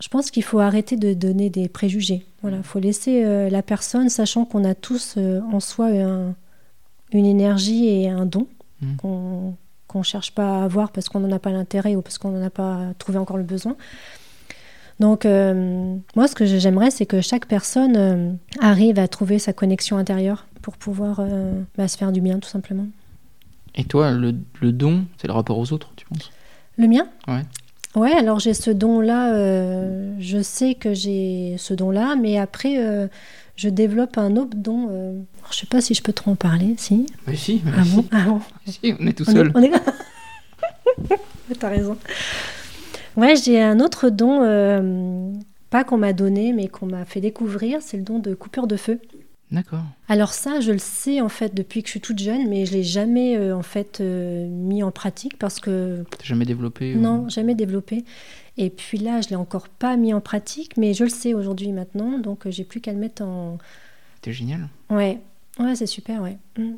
je 0.00 0.08
pense 0.08 0.30
qu'il 0.30 0.42
faut 0.42 0.58
arrêter 0.58 0.96
de 0.96 1.14
donner 1.14 1.48
des 1.50 1.68
préjugés. 1.68 2.26
Voilà, 2.42 2.58
il 2.58 2.62
faut 2.62 2.78
laisser 2.80 3.24
la 3.50 3.62
personne, 3.62 4.10
sachant 4.10 4.44
qu'on 4.44 4.62
a 4.64 4.74
tous 4.74 5.16
en 5.52 5.58
soi 5.58 5.86
un- 5.86 6.34
une 7.12 7.24
énergie 7.26 7.86
et 7.88 8.08
un 8.10 8.26
don 8.26 8.46
Mm. 8.82 8.96
qu'on 8.96 9.54
qu'on 9.88 10.02
cherche 10.02 10.32
pas 10.32 10.60
à 10.60 10.64
avoir 10.64 10.90
parce 10.92 11.08
qu'on 11.08 11.20
n'en 11.20 11.30
a 11.32 11.38
pas 11.38 11.50
l'intérêt 11.50 11.96
ou 11.96 12.02
parce 12.02 12.18
qu'on 12.18 12.30
n'en 12.30 12.44
a 12.44 12.50
pas 12.50 12.80
trouvé 12.98 13.16
encore 13.18 13.38
le 13.38 13.44
besoin. 13.44 13.74
Donc, 14.98 15.26
euh, 15.26 15.94
moi, 16.14 16.26
ce 16.26 16.34
que 16.34 16.46
j'aimerais, 16.46 16.90
c'est 16.90 17.04
que 17.06 17.20
chaque 17.20 17.46
personne 17.46 17.96
euh, 17.96 18.32
arrive 18.60 18.98
à 18.98 19.08
trouver 19.08 19.38
sa 19.38 19.52
connexion 19.52 19.98
intérieure 19.98 20.46
pour 20.62 20.76
pouvoir 20.76 21.18
euh, 21.20 21.52
bah, 21.76 21.86
se 21.88 21.98
faire 21.98 22.12
du 22.12 22.20
bien, 22.22 22.38
tout 22.38 22.48
simplement. 22.48 22.86
Et 23.74 23.84
toi, 23.84 24.10
le, 24.12 24.34
le 24.62 24.72
don, 24.72 25.04
c'est 25.18 25.26
le 25.26 25.34
rapport 25.34 25.58
aux 25.58 25.70
autres, 25.72 25.90
tu 25.96 26.06
penses? 26.06 26.30
Le 26.78 26.86
mien? 26.88 27.06
Ouais. 27.28 27.42
Ouais, 27.94 28.12
alors 28.12 28.40
j'ai 28.40 28.52
ce 28.54 28.70
don-là, 28.70 29.32
je 30.18 30.42
sais 30.42 30.74
que 30.74 30.92
j'ai 30.94 31.56
ce 31.58 31.72
don-là, 31.72 32.14
mais 32.20 32.36
après, 32.38 33.08
je 33.56 33.68
développe 33.70 34.18
un 34.18 34.36
autre 34.36 34.54
don. 34.56 34.88
alors, 34.88 35.52
je 35.52 35.56
sais 35.56 35.66
pas 35.66 35.80
si 35.80 35.94
je 35.94 36.02
peux 36.02 36.12
trop 36.12 36.30
en 36.32 36.36
parler, 36.36 36.74
si. 36.76 37.06
Mais 37.26 37.36
si, 37.36 37.62
mais 37.64 37.72
Ah 37.76 37.84
si, 37.84 37.96
bon 37.96 38.04
Ah 38.12 38.24
bon? 38.26 38.40
Si, 38.66 38.94
on 39.00 39.06
est 39.06 39.12
tout 39.14 39.24
On 39.28 39.30
est- 39.30 39.34
seul. 39.34 39.52
on 39.54 39.62
est- 39.62 39.72
T'as 41.58 41.68
raison. 41.70 41.96
Ouais, 43.16 43.34
j'ai 43.36 43.60
un 43.62 43.80
autre 43.80 44.10
don, 44.10 44.42
euh, 44.42 45.32
pas 45.70 45.84
qu'on 45.84 45.96
m'a 45.98 46.12
donné, 46.12 46.52
mais 46.52 46.68
qu'on 46.68 46.86
m'a 46.86 47.04
fait 47.04 47.20
découvrir, 47.20 47.80
c'est 47.80 47.96
le 47.96 48.02
don 48.02 48.18
de 48.18 48.34
coupure 48.34 48.66
de 48.66 48.76
feu. 48.76 49.00
D'accord. 49.52 49.84
Alors 50.08 50.32
ça, 50.34 50.58
je 50.60 50.72
le 50.72 50.78
sais 50.78 51.20
en 51.20 51.28
fait 51.28 51.54
depuis 51.54 51.82
que 51.82 51.86
je 51.86 51.92
suis 51.92 52.00
toute 52.00 52.18
jeune, 52.18 52.48
mais 52.48 52.66
je 52.66 52.72
l'ai 52.72 52.82
jamais 52.82 53.36
euh, 53.36 53.56
en 53.56 53.62
fait 53.62 54.00
euh, 54.00 54.48
mis 54.48 54.82
en 54.82 54.90
pratique 54.90 55.38
parce 55.38 55.60
que 55.60 56.04
T'as 56.18 56.24
jamais 56.24 56.44
développé 56.44 56.96
non, 56.96 57.28
jamais 57.28 57.54
développé. 57.54 58.04
Et 58.58 58.70
puis 58.70 58.98
là, 58.98 59.20
je 59.20 59.28
l'ai 59.28 59.36
encore 59.36 59.68
pas 59.68 59.96
mis 59.96 60.12
en 60.12 60.20
pratique, 60.20 60.76
mais 60.76 60.94
je 60.94 61.04
le 61.04 61.10
sais 61.10 61.32
aujourd'hui 61.32 61.70
maintenant, 61.70 62.18
donc 62.18 62.48
j'ai 62.48 62.64
plus 62.64 62.80
qu'à 62.80 62.92
le 62.92 62.98
mettre 62.98 63.22
en. 63.22 63.58
C'était 64.16 64.32
génial. 64.32 64.68
Ouais, 64.90 65.20
ouais, 65.60 65.76
c'est 65.76 65.86
super, 65.86 66.22
ouais. 66.22 66.38
Mm. 66.58 66.72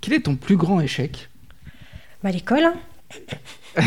Quel 0.00 0.14
est 0.14 0.20
ton 0.20 0.36
plus 0.36 0.56
grand 0.56 0.80
échec? 0.80 1.28
Bah 2.22 2.30
l'école. 2.30 2.64
hein. 2.64 2.74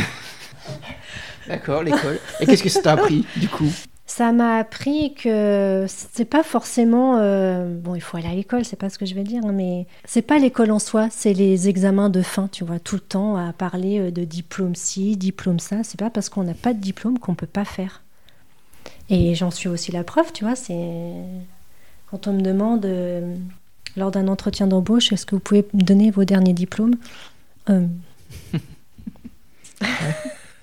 D'accord, 1.48 1.84
l'école. 1.84 2.20
Et 2.40 2.46
qu'est-ce 2.46 2.64
que 2.64 2.70
ça 2.70 2.82
t'a 2.82 2.94
appris, 2.94 3.26
du 3.38 3.48
coup? 3.48 3.72
Ça 4.08 4.32
m'a 4.32 4.58
appris 4.58 5.16
que 5.16 5.86
c'est 5.88 6.26
pas 6.26 6.44
forcément 6.44 7.18
euh, 7.18 7.76
bon, 7.76 7.96
il 7.96 8.02
faut 8.02 8.18
aller 8.18 8.28
à 8.28 8.36
l'école, 8.36 8.64
c'est 8.64 8.76
pas 8.76 8.90
ce 8.90 9.00
que 9.00 9.06
je 9.06 9.16
vais 9.16 9.24
dire, 9.24 9.42
hein, 9.44 9.52
mais 9.52 9.88
c'est 10.06 10.22
pas 10.22 10.38
l'école 10.38 10.70
en 10.70 10.78
soi, 10.78 11.08
c'est 11.10 11.34
les 11.34 11.70
examens 11.70 12.12
de 12.12 12.22
fin, 12.22 12.48
tu 12.48 12.64
vois, 12.64 12.78
tout 12.78 12.96
le 12.96 13.02
temps 13.02 13.36
à 13.36 13.52
parler 13.52 14.00
euh, 14.00 14.12
de 14.12 14.24
diplôme 14.24 14.76
ci, 14.76 15.18
diplôme 15.18 15.60
ça. 15.60 15.84
C'est 15.84 16.00
pas 16.00 16.12
parce 16.12 16.30
qu'on 16.30 16.44
n'a 16.44 16.54
pas 16.54 16.74
de 16.74 16.80
diplôme 16.80 17.18
qu'on 17.18 17.34
peut 17.34 17.48
pas 17.48 17.66
faire. 17.66 18.04
Et 19.10 19.34
j'en 19.34 19.50
suis 19.50 19.70
aussi 19.70 19.92
la 19.92 20.04
preuve, 20.04 20.32
tu 20.32 20.46
vois, 20.46 20.56
c'est 20.56 21.12
quand 22.12 22.28
on 22.28 22.34
me 22.34 22.42
demande 22.42 22.86
euh, 22.86 23.36
lors 23.98 24.12
d'un 24.12 24.28
entretien 24.28 24.68
d'embauche, 24.68 25.12
est-ce 25.12 25.26
que 25.26 25.36
vous 25.36 25.42
pouvez 25.42 25.66
me 25.74 25.82
donner 25.82 26.12
vos 26.12 26.26
derniers 26.26 26.54
diplômes? 26.54 26.96
Euh, 27.70 27.88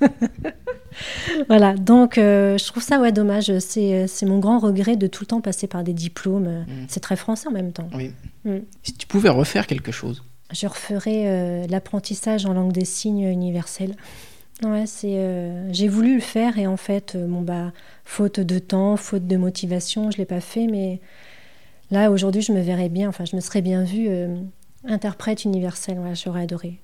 Voilà, 1.49 1.75
donc 1.75 2.19
euh, 2.19 2.59
je 2.59 2.67
trouve 2.67 2.83
ça 2.83 3.01
ouais, 3.01 3.13
dommage. 3.13 3.59
C'est, 3.59 3.95
euh, 3.95 4.07
c'est 4.07 4.27
mon 4.27 4.39
grand 4.39 4.59
regret 4.59 4.97
de 4.97 5.07
tout 5.07 5.23
le 5.25 5.27
temps 5.29 5.41
passer 5.41 5.67
par 5.67 5.85
des 5.85 5.93
diplômes. 5.93 6.47
Euh, 6.47 6.63
Mm. 6.63 6.85
C'est 6.89 7.01
très 7.01 7.17
français 7.17 7.49
en 7.49 7.51
même 7.51 7.73
temps. 7.73 7.89
Oui. 7.95 8.13
Mm. 8.45 8.59
Si 8.83 8.95
tu 8.95 9.07
pouvais 9.07 9.29
refaire 9.29 9.67
quelque 9.67 9.91
chose, 9.91 10.23
Je 10.53 10.67
referai 10.67 11.25
euh, 11.27 11.67
l'apprentissage 11.69 12.47
en 12.47 12.53
langue 12.53 12.73
des 12.73 12.85
signes 12.85 13.27
universelle. 13.27 13.97
Ouais, 14.63 14.85
c'est, 14.87 15.17
euh, 15.17 15.73
j'ai 15.73 15.89
voulu 15.89 16.15
le 16.17 16.21
faire 16.21 16.59
et 16.59 16.67
en 16.67 16.77
fait, 16.77 17.17
bon, 17.17 17.41
bah, 17.41 17.73
faute 18.05 18.39
de 18.39 18.59
temps, 18.59 18.97
faute 18.97 19.27
de 19.27 19.37
motivation, 19.37 20.11
je 20.11 20.17
ne 20.17 20.19
l'ai 20.19 20.27
pas 20.27 20.41
fait. 20.41 20.67
Mais 20.67 21.01
là, 21.91 22.11
aujourd'hui, 22.11 22.43
je 22.43 22.53
me 22.53 22.61
verrais 22.61 22.91
bien, 22.91 23.09
enfin, 23.09 23.25
je 23.25 23.35
me 23.35 23.41
serais 23.41 23.63
bien 23.63 23.83
vue 23.83 24.09
interprète 24.85 25.45
universelle. 25.45 25.99
Ouais, 25.99 26.15
j'aurais 26.15 26.43
adoré. 26.43 26.79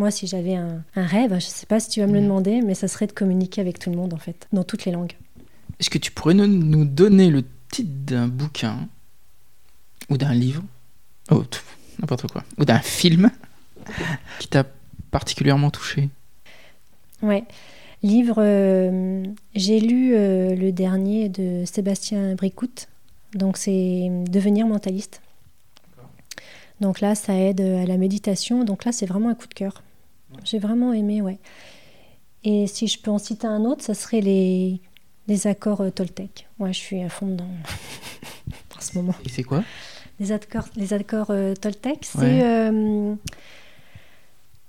Moi, 0.00 0.10
si 0.10 0.26
j'avais 0.26 0.54
un, 0.54 0.82
un 0.96 1.04
rêve, 1.04 1.28
je 1.32 1.34
ne 1.34 1.40
sais 1.40 1.66
pas 1.66 1.78
si 1.78 1.90
tu 1.90 2.00
vas 2.00 2.06
me 2.06 2.14
le 2.14 2.20
Mm. 2.20 2.24
demander, 2.24 2.62
mais 2.62 2.72
ça 2.72 2.88
serait 2.88 3.06
de 3.06 3.12
communiquer 3.12 3.60
avec 3.60 3.78
tout 3.78 3.90
le 3.90 3.96
monde, 3.96 4.14
en 4.14 4.16
fait, 4.16 4.48
dans 4.50 4.64
toutes 4.64 4.86
les 4.86 4.92
langues. 4.92 5.12
est-ce 5.78 5.90
que 5.90 5.98
tu 5.98 6.10
pourrais 6.10 6.32
nous, 6.32 6.46
nous 6.46 6.86
donner 6.86 7.28
le 7.28 7.42
titre 7.70 7.90
d'un 8.06 8.26
bouquin 8.26 8.88
ou 10.08 10.16
d'un 10.16 10.32
livre 10.32 10.62
Oh, 11.30 11.44
n'importe 11.98 12.28
quoi. 12.32 12.44
Ou 12.56 12.64
d'un 12.64 12.78
film 12.78 13.30
qui 14.38 14.48
t'a 14.48 14.64
particulièrement 15.10 15.70
touché? 15.70 16.08
Ouais. 17.20 17.44
Livre, 18.02 18.36
euh, 18.38 19.22
j'ai 19.54 19.80
lu 19.80 20.14
euh, 20.14 20.54
le 20.56 20.72
dernier 20.72 21.28
de 21.28 21.64
Sébastien 21.66 22.34
Bricout. 22.36 22.88
Donc, 23.34 23.58
c'est 23.58 24.08
Devenir 24.30 24.66
mentaliste. 24.66 25.20
Donc 26.80 27.00
là, 27.02 27.14
ça 27.14 27.34
aide 27.34 27.60
à 27.60 27.84
la 27.84 27.98
méditation. 27.98 28.64
Donc 28.64 28.86
là, 28.86 28.92
c'est 28.92 29.04
vraiment 29.04 29.28
un 29.28 29.34
coup 29.34 29.46
de 29.46 29.52
cœur. 29.52 29.82
J'ai 30.44 30.58
vraiment 30.58 30.92
aimé, 30.92 31.20
ouais. 31.22 31.38
Et 32.44 32.66
si 32.66 32.86
je 32.86 32.98
peux 33.00 33.10
en 33.10 33.18
citer 33.18 33.46
un 33.46 33.64
autre, 33.64 33.84
ça 33.84 33.94
serait 33.94 34.20
les, 34.20 34.80
les 35.28 35.46
accords 35.46 35.82
euh, 35.82 35.90
Toltec. 35.90 36.48
Ouais, 36.58 36.72
je 36.72 36.78
suis 36.78 37.02
à 37.02 37.08
fond 37.08 37.26
dedans 37.26 37.48
en 38.76 38.80
ce 38.80 38.96
moment. 38.96 39.14
Et 39.24 39.28
c'est 39.28 39.42
quoi? 39.42 39.62
Les 40.18 40.32
accords, 40.32 40.68
les 40.76 40.92
accords 40.92 41.30
euh, 41.30 41.54
Toltec, 41.54 41.98
c'est 42.04 42.18
Ouais. 42.18 42.40
euh, 42.44 43.14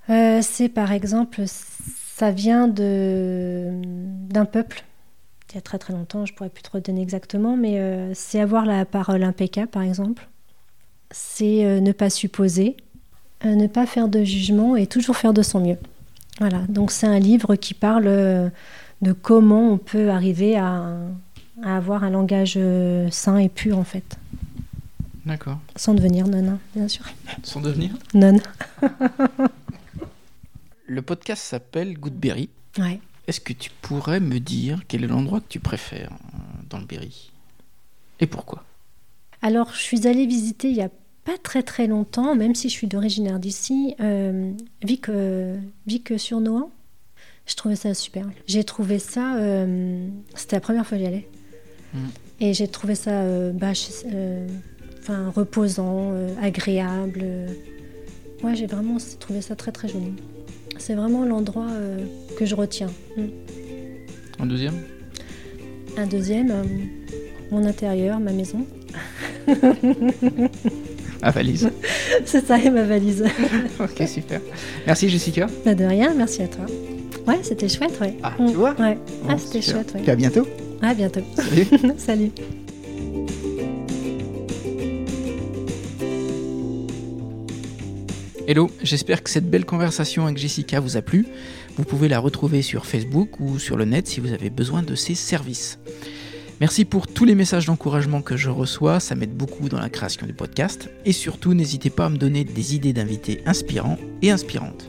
euh, 0.09 0.39
c'est 0.41 0.70
par 0.70 0.91
exemple, 0.91 1.43
ça 1.45 2.32
vient 2.32 2.68
d'un 2.68 4.45
peuple. 4.45 4.84
Il 5.49 5.55
y 5.55 5.57
a 5.57 5.62
très 5.62 5.78
très 5.80 5.91
longtemps, 5.93 6.26
je 6.26 6.34
pourrais 6.34 6.49
plus 6.49 6.64
te 6.64 6.72
redonner 6.72 7.01
exactement, 7.01 7.57
mais 7.57 7.80
euh, 7.80 8.14
c'est 8.14 8.39
avoir 8.39 8.66
la 8.66 8.86
parole 8.86 9.24
impeccable, 9.24 9.68
par 9.70 9.82
exemple. 9.84 10.28
C'est 11.12 11.82
ne 11.82 11.91
pas 11.91 12.09
supposer. 12.09 12.78
Euh, 13.46 13.56
ne 13.56 13.68
pas 13.68 13.86
faire 13.86 14.08
de 14.08 14.24
jugement 14.24 14.76
et 14.76 14.88
toujours 14.88 15.18
faire 15.18 15.34
de 15.34 15.42
son 15.42 15.60
mieux. 15.62 15.78
Voilà, 16.39 16.60
donc 16.70 16.92
c'est 16.92 17.08
un 17.08 17.20
livre 17.20 17.56
qui 17.56 17.74
parle 17.74 18.08
euh, 18.08 18.50
de 19.02 19.14
comment 19.14 19.72
on 19.72 19.78
peut 19.78 20.10
arriver 20.10 20.58
à, 20.58 20.96
à 21.64 21.78
avoir 21.78 22.04
un 22.04 22.10
langage 22.10 22.54
euh, 22.58 23.10
sain 23.12 23.38
et 23.38 23.50
pur 23.50 23.78
en 23.78 23.84
fait. 23.84 24.18
D'accord. 25.26 25.60
Sans 25.76 25.94
devenir 25.94 26.28
nonne, 26.28 26.58
bien 26.76 26.88
sûr. 26.88 27.06
Sans 27.44 27.62
devenir 27.62 27.92
Nonne. 28.14 28.42
Le 30.88 31.02
podcast 31.02 31.44
s'appelle 31.44 31.98
Goodberry. 31.98 32.50
Ouais. 32.78 33.00
Est-ce 33.28 33.39
que 33.39 33.54
tu 33.54 33.70
pourrais 33.82 34.20
me 34.20 34.39
dire 34.39 34.82
quel 34.88 35.04
est 35.04 35.08
l'endroit 35.08 35.39
que 35.39 35.48
tu 35.48 35.60
préfères 35.60 36.12
dans 36.70 36.80
le 36.80 36.86
Berry? 36.86 37.32
Et 38.20 38.28
pourquoi? 38.28 38.64
Alors, 39.42 39.72
je 39.74 39.82
suis 39.82 40.08
allée 40.08 40.26
visiter 40.26 40.70
il 40.70 40.76
y 40.76 40.82
a 40.82 40.89
pas 41.24 41.38
très 41.41 41.63
très 41.63 41.88
longtemps, 41.88 42.36
même 42.36 42.55
si 42.55 42.67
je 42.69 42.74
suis 42.74 42.88
d'originaire 42.88 43.39
d'ici, 43.39 43.95
euh, 43.99 44.51
Vic, 44.84 45.07
euh, 45.09 45.57
Vic 45.88 46.13
sur 46.19 46.39
Nohant. 46.41 46.72
Je 47.45 47.55
trouvais 47.55 47.76
ça 47.76 47.93
super. 47.93 48.28
J'ai 48.47 48.63
trouvé 48.63 48.97
ça. 48.99 49.36
euh, 49.38 50.07
C'était 50.36 50.55
la 50.55 50.61
première 50.61 50.86
fois 50.86 50.97
que 50.97 51.03
j'y 51.03 51.07
allais. 51.07 51.28
Mm. 51.93 51.99
Et 52.39 52.53
j'ai 52.53 52.67
trouvé 52.67 52.95
ça 52.95 53.24
bah, 53.51 53.72
enfin, 54.99 55.30
reposant, 55.36 56.11
agréable. 56.41 57.19
euh. 57.24 57.47
Ouais, 58.43 58.55
j'ai 58.55 58.65
vraiment 58.65 58.97
trouvé 59.19 59.41
ça 59.41 59.55
très 59.55 59.72
très 59.72 59.88
joli. 59.88 60.13
C'est 60.80 60.95
vraiment 60.95 61.26
l'endroit 61.26 61.67
que 62.38 62.45
je 62.45 62.55
retiens. 62.55 62.89
Un 64.39 64.45
deuxième? 64.47 64.74
Un 65.97 66.07
deuxième, 66.07 66.51
mon 67.51 67.63
intérieur, 67.65 68.19
ma 68.19 68.32
maison. 68.32 68.65
Ah, 71.22 71.32
valise. 71.32 71.69
C'est 72.26 72.45
ça, 72.45 72.57
et 72.57 72.69
ma 72.69 72.84
valise. 72.84 73.24
ok, 73.80 74.07
super. 74.07 74.41
Merci 74.88 75.09
Jessica. 75.09 75.47
Bah 75.65 75.76
de 75.76 75.84
rien, 75.86 76.13
merci 76.15 76.41
à 76.41 76.47
toi. 76.47 76.65
Ouais, 77.28 77.39
c'était 77.43 77.69
chouette, 77.69 77.99
ouais. 78.01 78.15
Ah, 78.24 78.34
Mm, 78.39 78.47
tu 78.49 78.53
vois 78.55 78.72
Ouais, 78.80 78.95
Bon, 79.24 79.30
ah, 79.30 79.36
c'était 79.38 79.61
super. 79.61 79.82
chouette, 79.82 79.93
ouais. 79.95 80.01
Puis 80.01 80.11
à 80.11 80.15
bientôt. 80.15 80.47
À 80.82 80.93
bientôt. 80.93 81.22
Salut. 81.36 81.67
Salut. 81.97 82.32
Hello, 88.47 88.69
j'espère 88.84 89.24
que 89.24 89.30
cette 89.30 89.49
belle 89.49 89.65
conversation 89.65 90.26
avec 90.26 90.38
Jessica 90.38 90.80
vous 90.80 90.97
a 90.97 91.01
plu. 91.01 91.26
Vous 91.78 91.84
pouvez 91.84 92.09
la 92.09 92.19
retrouver 92.19 92.61
sur 92.61 92.86
Facebook 92.86 93.39
ou 93.39 93.59
sur 93.59 93.78
le 93.78 93.86
net 93.86 94.07
si 94.07 94.19
vous 94.19 94.34
avez 94.34 94.49
besoin 94.49 94.82
de 94.84 94.95
ses 94.95 95.15
services. 95.15 95.80
Merci 96.62 96.86
pour 96.86 97.07
tous 97.07 97.26
les 97.26 97.34
messages 97.34 97.66
d'encouragement 97.66 98.22
que 98.22 98.38
je 98.38 98.51
reçois, 98.51 98.99
ça 98.99 99.16
m'aide 99.16 99.36
beaucoup 99.36 99.68
dans 99.68 99.80
la 99.80 99.89
création 99.89 100.28
du 100.28 100.34
podcast. 100.34 100.91
Et 101.05 101.12
surtout, 101.12 101.55
n'hésitez 101.55 101.89
pas 101.89 102.05
à 102.05 102.09
me 102.09 102.18
donner 102.18 102.43
des 102.43 102.76
idées 102.76 102.93
d'invités 102.93 103.41
inspirants 103.47 103.97
et 104.22 104.30
inspirantes. 104.30 104.86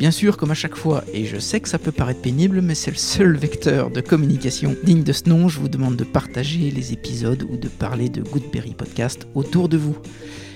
Bien 0.00 0.10
sûr, 0.10 0.36
comme 0.36 0.50
à 0.50 0.54
chaque 0.54 0.74
fois, 0.74 1.04
et 1.14 1.24
je 1.24 1.38
sais 1.38 1.60
que 1.60 1.68
ça 1.68 1.78
peut 1.78 1.92
paraître 1.92 2.20
pénible, 2.20 2.62
mais 2.62 2.74
c'est 2.74 2.90
le 2.90 2.96
seul 2.96 3.36
vecteur 3.36 3.92
de 3.92 4.00
communication 4.00 4.74
digne 4.82 5.04
de 5.04 5.12
ce 5.12 5.28
nom, 5.28 5.48
je 5.48 5.60
vous 5.60 5.68
demande 5.68 5.94
de 5.94 6.02
partager 6.02 6.72
les 6.72 6.92
épisodes 6.92 7.44
ou 7.48 7.56
de 7.56 7.68
parler 7.68 8.08
de 8.08 8.20
Goodberry 8.20 8.74
Podcast 8.74 9.28
autour 9.36 9.68
de 9.68 9.76
vous. 9.76 9.96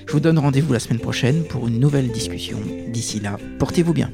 Je 0.09 0.13
vous 0.13 0.21
donne 0.21 0.41
rendez-vous 0.41 0.73
la 0.73 0.81
semaine 0.81 0.99
prochaine 0.99 1.45
pour 1.45 1.69
une 1.69 1.79
nouvelle 1.79 2.11
discussion. 2.11 2.59
D'ici 2.89 3.21
là, 3.21 3.39
portez-vous 3.61 3.93
bien. 3.93 4.11